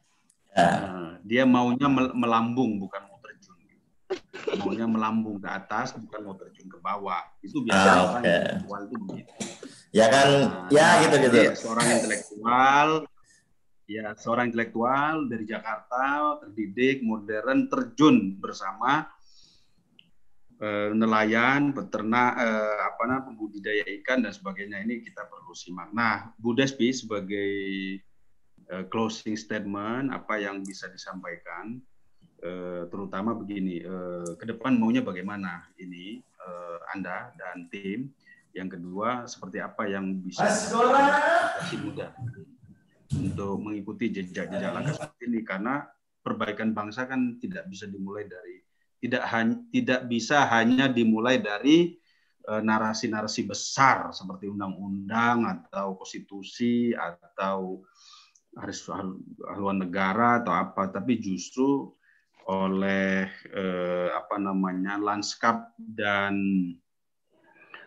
Ya. 0.52 0.66
uh, 0.66 1.12
dia 1.22 1.44
maunya 1.45 1.88
melambung 2.18 2.82
bukan 2.82 3.12
maunya 4.58 4.86
melambung 4.90 5.38
ke 5.40 5.48
atas 5.49 5.95
bukan 5.95 6.20
mau 6.26 6.36
terjun 6.36 6.68
ke 6.68 6.78
bawah. 6.82 7.24
Itu 7.40 7.64
biasanya 7.64 7.94
ah, 7.94 8.10
orang 8.10 8.24
intelektual 8.26 8.82
itu 8.84 8.95
begitu. 9.06 9.34
Ya 9.91 10.06
kan? 10.08 10.28
Nah, 10.28 10.68
ya 10.72 10.82
nah, 10.82 10.94
gitu 11.03 11.16
gitu. 11.28 11.38
ya, 11.38 11.52
seorang 11.56 11.88
intelektual 11.99 12.88
ya 13.98 14.16
seorang 14.16 14.52
intelektual 14.54 15.28
dari 15.28 15.44
Jakarta 15.44 16.38
terdidik 16.40 17.04
modern 17.04 17.68
terjun 17.68 18.40
bersama 18.40 19.10
eh, 20.64 20.96
nelayan 20.96 21.76
peternak 21.76 22.32
eh, 22.40 22.80
apa 22.88 23.02
namanya 23.08 23.28
pembudidaya 23.28 23.84
ikan 24.02 24.24
dan 24.24 24.32
sebagainya. 24.32 24.80
Ini 24.88 25.04
kita 25.04 25.28
perlu 25.28 25.52
simak. 25.52 25.92
Nah 25.92 26.32
Bu 26.40 26.56
Despi 26.56 26.96
sebagai 26.96 27.54
eh, 28.72 28.84
closing 28.88 29.36
statement 29.36 30.16
apa 30.16 30.40
yang 30.40 30.64
bisa 30.64 30.88
disampaikan 30.88 31.84
Eh, 32.42 32.84
terutama 32.90 33.38
begini, 33.38 33.86
eh, 33.86 34.34
ke 34.34 34.50
depan 34.50 34.74
maunya 34.74 35.06
bagaimana 35.06 35.70
ini 35.78 36.18
eh, 36.26 36.78
Anda 36.90 37.30
dan 37.38 37.70
tim. 37.70 38.10
Yang 38.50 38.82
kedua, 38.82 39.30
seperti 39.30 39.62
apa 39.62 39.86
yang 39.86 40.18
bisa 40.26 40.50
kasih 40.50 41.80
mudah 41.86 42.10
untuk 43.18 43.60
mengikuti 43.60 44.14
jejak-jejak 44.14 44.72
langkah 44.72 44.96
seperti 44.96 45.24
ini 45.28 45.42
karena 45.44 45.84
perbaikan 46.22 46.72
bangsa 46.72 47.10
kan 47.10 47.42
tidak 47.42 47.68
bisa 47.68 47.90
dimulai 47.90 48.30
dari 48.30 48.62
tidak 49.02 49.24
hanya 49.34 49.58
tidak 49.74 50.02
bisa 50.06 50.46
hanya 50.46 50.86
dimulai 50.86 51.42
dari 51.42 51.98
narasi-narasi 52.42 53.46
besar 53.46 54.10
seperti 54.10 54.50
undang-undang 54.50 55.46
atau 55.46 55.94
konstitusi 55.94 56.90
atau 56.98 57.86
harus 58.58 58.80
haluan 59.48 59.80
negara 59.80 60.44
atau 60.44 60.52
apa 60.52 60.90
tapi 60.92 61.22
justru 61.22 61.94
oleh 62.50 63.30
eh, 63.54 64.10
apa 64.12 64.36
namanya 64.42 64.98
lanskap 64.98 65.72
dan 65.78 66.36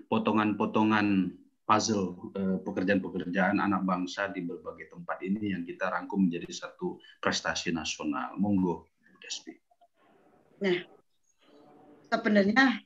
potongan-potongan 0.09 1.35
puzzle 1.65 2.32
eh, 2.36 2.59
pekerjaan-pekerjaan 2.61 3.57
anak 3.57 3.89
bangsa 3.89 4.28
di 4.28 4.45
berbagai 4.45 4.93
tempat 4.93 5.19
ini 5.24 5.57
yang 5.57 5.65
kita 5.65 5.89
rangkum 5.89 6.28
menjadi 6.28 6.49
satu 6.53 7.01
prestasi 7.19 7.73
nasional. 7.73 8.36
Monggo, 8.36 8.93
Despi. 9.19 9.57
Nah, 10.61 10.78
sebenarnya 12.12 12.85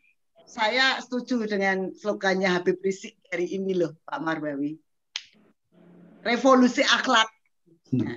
saya 0.49 0.97
setuju 1.03 1.45
dengan 1.45 1.93
slogannya 1.93 2.49
Habib 2.49 2.81
Rizik 2.81 3.21
dari 3.29 3.53
ini 3.53 3.77
loh, 3.77 3.99
Pak 4.07 4.19
Marbawi. 4.23 4.79
Revolusi 6.25 6.81
akhlak. 6.83 7.29
Nah, 7.93 8.17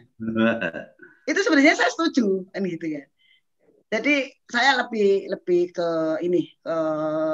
itu 1.27 1.39
sebenarnya 1.43 1.75
saya 1.75 1.91
setuju 1.91 2.47
kan 2.53 2.63
gitu 2.63 2.87
ya. 2.87 3.03
Jadi 3.91 4.31
saya 4.47 4.79
lebih 4.79 5.27
lebih 5.27 5.75
ke 5.75 5.89
ini 6.23 6.47
ke 6.63 6.77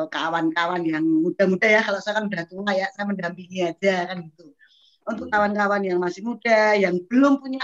kawan-kawan 0.10 0.82
yang 0.82 1.06
muda-muda 1.06 1.70
ya. 1.70 1.82
Kalau 1.86 2.02
saya 2.02 2.18
kan 2.18 2.26
udah 2.26 2.44
tua 2.50 2.72
ya, 2.74 2.90
saya 2.98 3.06
mendampingi 3.06 3.62
aja 3.62 4.10
kan 4.10 4.26
gitu. 4.26 4.58
Untuk 5.06 5.30
kawan-kawan 5.30 5.86
yang 5.86 6.02
masih 6.02 6.26
muda, 6.26 6.74
yang 6.74 6.98
belum 7.06 7.38
punya 7.38 7.62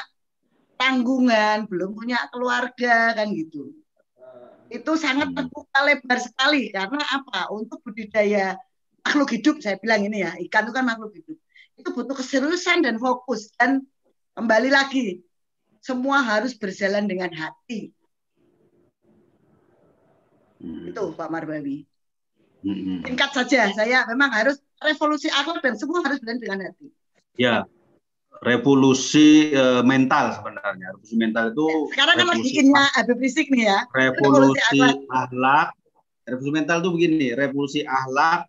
tanggungan, 0.78 1.66
belum 1.66 1.98
punya 1.98 2.22
keluarga 2.30 3.18
kan 3.18 3.30
gitu. 3.34 3.74
itu 4.74 4.90
sangat 4.98 5.30
hmm. 5.30 5.38
terbuka 5.38 5.80
lebar 5.86 6.18
sekali 6.18 6.74
karena 6.74 7.06
apa? 7.06 7.54
Untuk 7.54 7.86
budidaya 7.86 8.58
makhluk 9.04 9.30
hidup 9.36 9.56
saya 9.60 9.76
bilang 9.78 10.08
ini 10.08 10.24
ya 10.24 10.32
ikan 10.48 10.66
itu 10.66 10.74
kan 10.74 10.88
makhluk 10.88 11.12
hidup 11.14 11.38
itu 11.76 11.90
butuh 11.92 12.16
keseriusan 12.16 12.82
dan 12.88 12.96
fokus 12.98 13.52
dan 13.60 13.84
kembali 14.40 14.72
lagi 14.72 15.22
semua 15.84 16.24
harus 16.24 16.56
berjalan 16.56 17.04
dengan 17.06 17.30
hati 17.36 17.92
hmm. 20.64 20.90
itu 20.90 21.04
Pak 21.14 21.30
Marbawi. 21.30 21.84
Hmm. 22.64 23.04
singkat 23.04 23.36
saja 23.36 23.76
saya 23.76 24.08
memang 24.08 24.32
harus 24.32 24.56
revolusi 24.80 25.28
akhlak 25.28 25.60
dan 25.60 25.76
semua 25.76 26.00
harus 26.00 26.24
berjalan 26.24 26.40
dengan 26.40 26.60
hati. 26.72 26.88
Ya 27.36 27.68
revolusi 28.44 29.52
uh, 29.56 29.82
mental 29.82 30.36
sebenarnya. 30.40 30.96
Revolusi 30.96 31.16
mental 31.16 31.46
itu 31.56 31.68
sekarang 31.96 32.16
kan 32.20 32.28
lagi 32.32 32.50
innya 32.56 32.84
Habib 32.96 33.20
Rizik 33.20 33.48
nih 33.52 33.68
ya. 33.68 33.80
Revolusi, 33.96 34.60
revolusi 34.60 35.08
akhlak. 35.12 35.70
revolusi 36.24 36.52
mental 36.56 36.80
itu 36.80 36.90
begini 36.96 37.28
revolusi 37.36 37.80
akhlak 37.84 38.48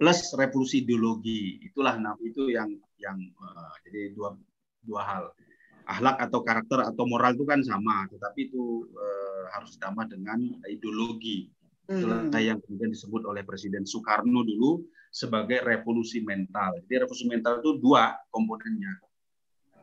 plus 0.00 0.32
revolusi 0.36 0.84
ideologi. 0.84 1.60
Itulah 1.64 2.00
itu 2.24 2.48
yang 2.48 2.72
yang 2.96 3.16
uh, 3.40 3.76
jadi 3.84 4.16
dua 4.16 4.32
dua 4.84 5.00
hal 5.04 5.24
akhlak 5.84 6.16
atau 6.20 6.40
karakter 6.40 6.78
atau 6.80 7.04
moral 7.04 7.36
itu 7.36 7.44
kan 7.44 7.60
sama 7.60 8.08
tetapi 8.08 8.48
itu 8.52 8.88
uh, 8.96 9.42
harus 9.52 9.76
ditambah 9.76 10.06
dengan 10.10 10.40
ideologi. 10.68 11.52
Itulah 11.84 12.32
hmm. 12.32 12.40
yang 12.40 12.58
kemudian 12.64 12.96
disebut 12.96 13.28
oleh 13.28 13.44
Presiden 13.44 13.84
Soekarno 13.84 14.40
dulu 14.40 14.88
sebagai 15.12 15.60
revolusi 15.60 16.24
mental. 16.24 16.80
Jadi 16.88 17.04
revolusi 17.04 17.28
mental 17.28 17.60
itu 17.60 17.76
dua 17.76 18.16
komponennya 18.32 19.04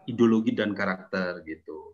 ideologi 0.10 0.58
dan 0.58 0.74
karakter 0.74 1.46
gitu. 1.46 1.94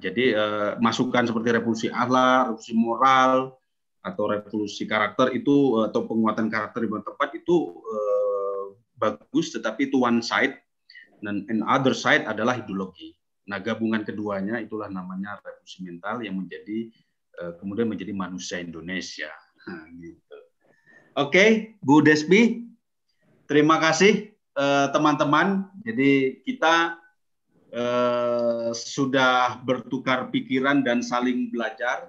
Jadi 0.00 0.32
uh, 0.32 0.80
masukan 0.80 1.28
seperti 1.28 1.48
revolusi 1.52 1.86
akhlak 1.92 2.56
revolusi 2.56 2.72
moral 2.72 3.60
atau 4.00 4.24
revolusi 4.32 4.88
karakter 4.88 5.36
itu 5.36 5.84
atau 5.84 6.08
penguatan 6.08 6.48
karakter 6.48 6.88
di 6.88 6.88
tempat 6.88 7.36
itu 7.36 7.56
uh, 7.84 8.64
bagus 8.96 9.52
tetapi 9.52 9.92
itu 9.92 10.00
one 10.00 10.24
side 10.24 10.56
dan 11.20 11.46
in 11.48 11.64
other 11.64 11.96
side 11.96 12.24
adalah 12.26 12.58
ideologi. 12.58 13.16
Nah, 13.48 13.58
gabungan 13.58 14.04
keduanya 14.06 14.60
itulah 14.60 14.86
namanya 14.92 15.40
revolusi 15.42 15.82
mental 15.82 16.22
yang 16.22 16.38
menjadi 16.38 16.92
uh, 17.42 17.52
kemudian 17.58 17.88
menjadi 17.88 18.12
manusia 18.14 18.58
Indonesia. 18.60 19.30
Nah, 19.60 19.84
gitu. 19.92 20.38
Oke, 21.20 21.36
okay, 21.36 21.48
Bu 21.84 22.00
Despi, 22.00 22.64
terima 23.44 23.76
kasih 23.76 24.32
eh, 24.32 24.86
teman-teman. 24.88 25.68
Jadi 25.84 26.40
kita 26.48 26.96
uh, 27.76 28.72
sudah 28.72 29.60
bertukar 29.60 30.32
pikiran 30.32 30.80
dan 30.80 31.04
saling 31.04 31.52
belajar 31.52 32.08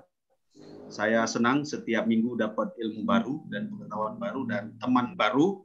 saya 0.91 1.23
senang 1.23 1.63
setiap 1.63 2.03
minggu 2.03 2.35
dapat 2.35 2.75
ilmu 2.75 3.07
baru 3.07 3.35
dan 3.47 3.71
pengetahuan 3.71 4.15
baru 4.19 4.41
dan 4.43 4.63
teman 4.77 5.15
baru. 5.15 5.63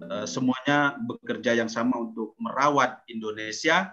Eh, 0.00 0.26
semuanya 0.26 0.96
bekerja 1.04 1.52
yang 1.56 1.68
sama 1.68 2.00
untuk 2.00 2.32
merawat 2.40 3.04
Indonesia, 3.08 3.92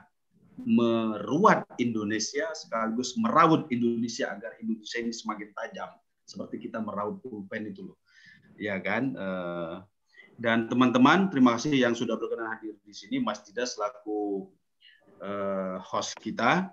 meruat 0.60 1.68
Indonesia, 1.80 2.52
sekaligus 2.52 3.16
merawat 3.16 3.68
Indonesia 3.72 4.32
agar 4.32 4.56
Indonesia 4.60 4.98
ini 5.00 5.12
semakin 5.12 5.50
tajam. 5.56 5.92
Seperti 6.24 6.70
kita 6.70 6.80
merawat 6.80 7.20
pulpen 7.24 7.72
itu 7.72 7.92
loh. 7.94 7.98
Ya 8.60 8.80
kan? 8.80 9.16
Eh, 9.16 9.76
dan 10.40 10.72
teman-teman, 10.72 11.28
terima 11.28 11.60
kasih 11.60 11.76
yang 11.76 11.94
sudah 11.96 12.16
berkenan 12.16 12.56
hadir 12.56 12.76
di 12.84 12.96
sini. 12.96 13.20
Mas 13.20 13.44
Dida 13.44 13.68
selaku 13.68 14.48
eh, 15.20 15.78
host 15.84 16.16
kita, 16.20 16.72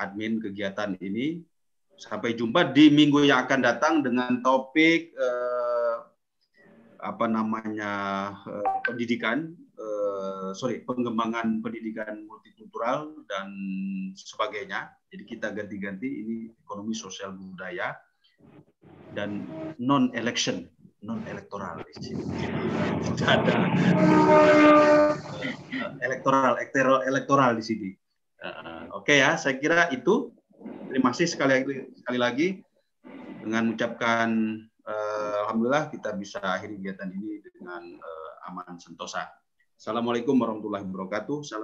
admin 0.00 0.40
kegiatan 0.40 0.96
ini. 0.98 1.44
Sampai 1.96 2.36
jumpa 2.36 2.76
di 2.76 2.92
minggu 2.92 3.24
yang 3.24 3.48
akan 3.48 3.60
datang 3.64 4.04
dengan 4.04 4.44
topik 4.44 5.16
eh, 5.16 5.65
apa 7.06 7.30
namanya 7.30 7.92
eh, 8.50 8.66
pendidikan, 8.82 9.54
eh, 9.78 10.50
sorry 10.58 10.82
pengembangan 10.82 11.62
pendidikan 11.62 12.26
multikultural 12.26 13.14
dan 13.30 13.48
sebagainya. 14.18 14.90
Jadi 15.14 15.22
kita 15.22 15.54
ganti-ganti 15.54 16.08
ini 16.10 16.36
ekonomi 16.66 16.92
sosial 16.92 17.38
budaya 17.38 17.94
dan 19.14 19.46
non 19.78 20.10
election 20.18 20.66
non 21.06 21.22
elektoral. 21.30 21.86
Tidak 21.86 23.28
ada 23.30 23.54
elektoral, 26.02 26.52
elektoral, 27.06 27.52
di 27.54 27.64
sini. 27.64 27.90
Uh, 28.42 28.90
Oke 28.98 29.22
ya, 29.22 29.38
saya 29.38 29.56
kira 29.56 29.88
itu 29.94 30.34
terima 30.90 31.14
kasih 31.14 31.30
sekali 31.30 31.52
lagi, 31.62 31.74
sekali 31.96 32.18
lagi 32.18 32.48
dengan 33.40 33.70
mengucapkan 33.70 34.28
alhamdulillah 35.46 35.94
kita 35.94 36.10
bisa 36.18 36.42
akhiri 36.42 36.82
kegiatan 36.82 37.06
ini 37.06 37.38
dengan 37.46 38.02
uh, 38.02 38.50
aman 38.50 38.82
sentosa. 38.82 39.30
Assalamualaikum 39.78 40.34
warahmatullahi 40.34 40.82
wabarakatuh. 40.82 41.46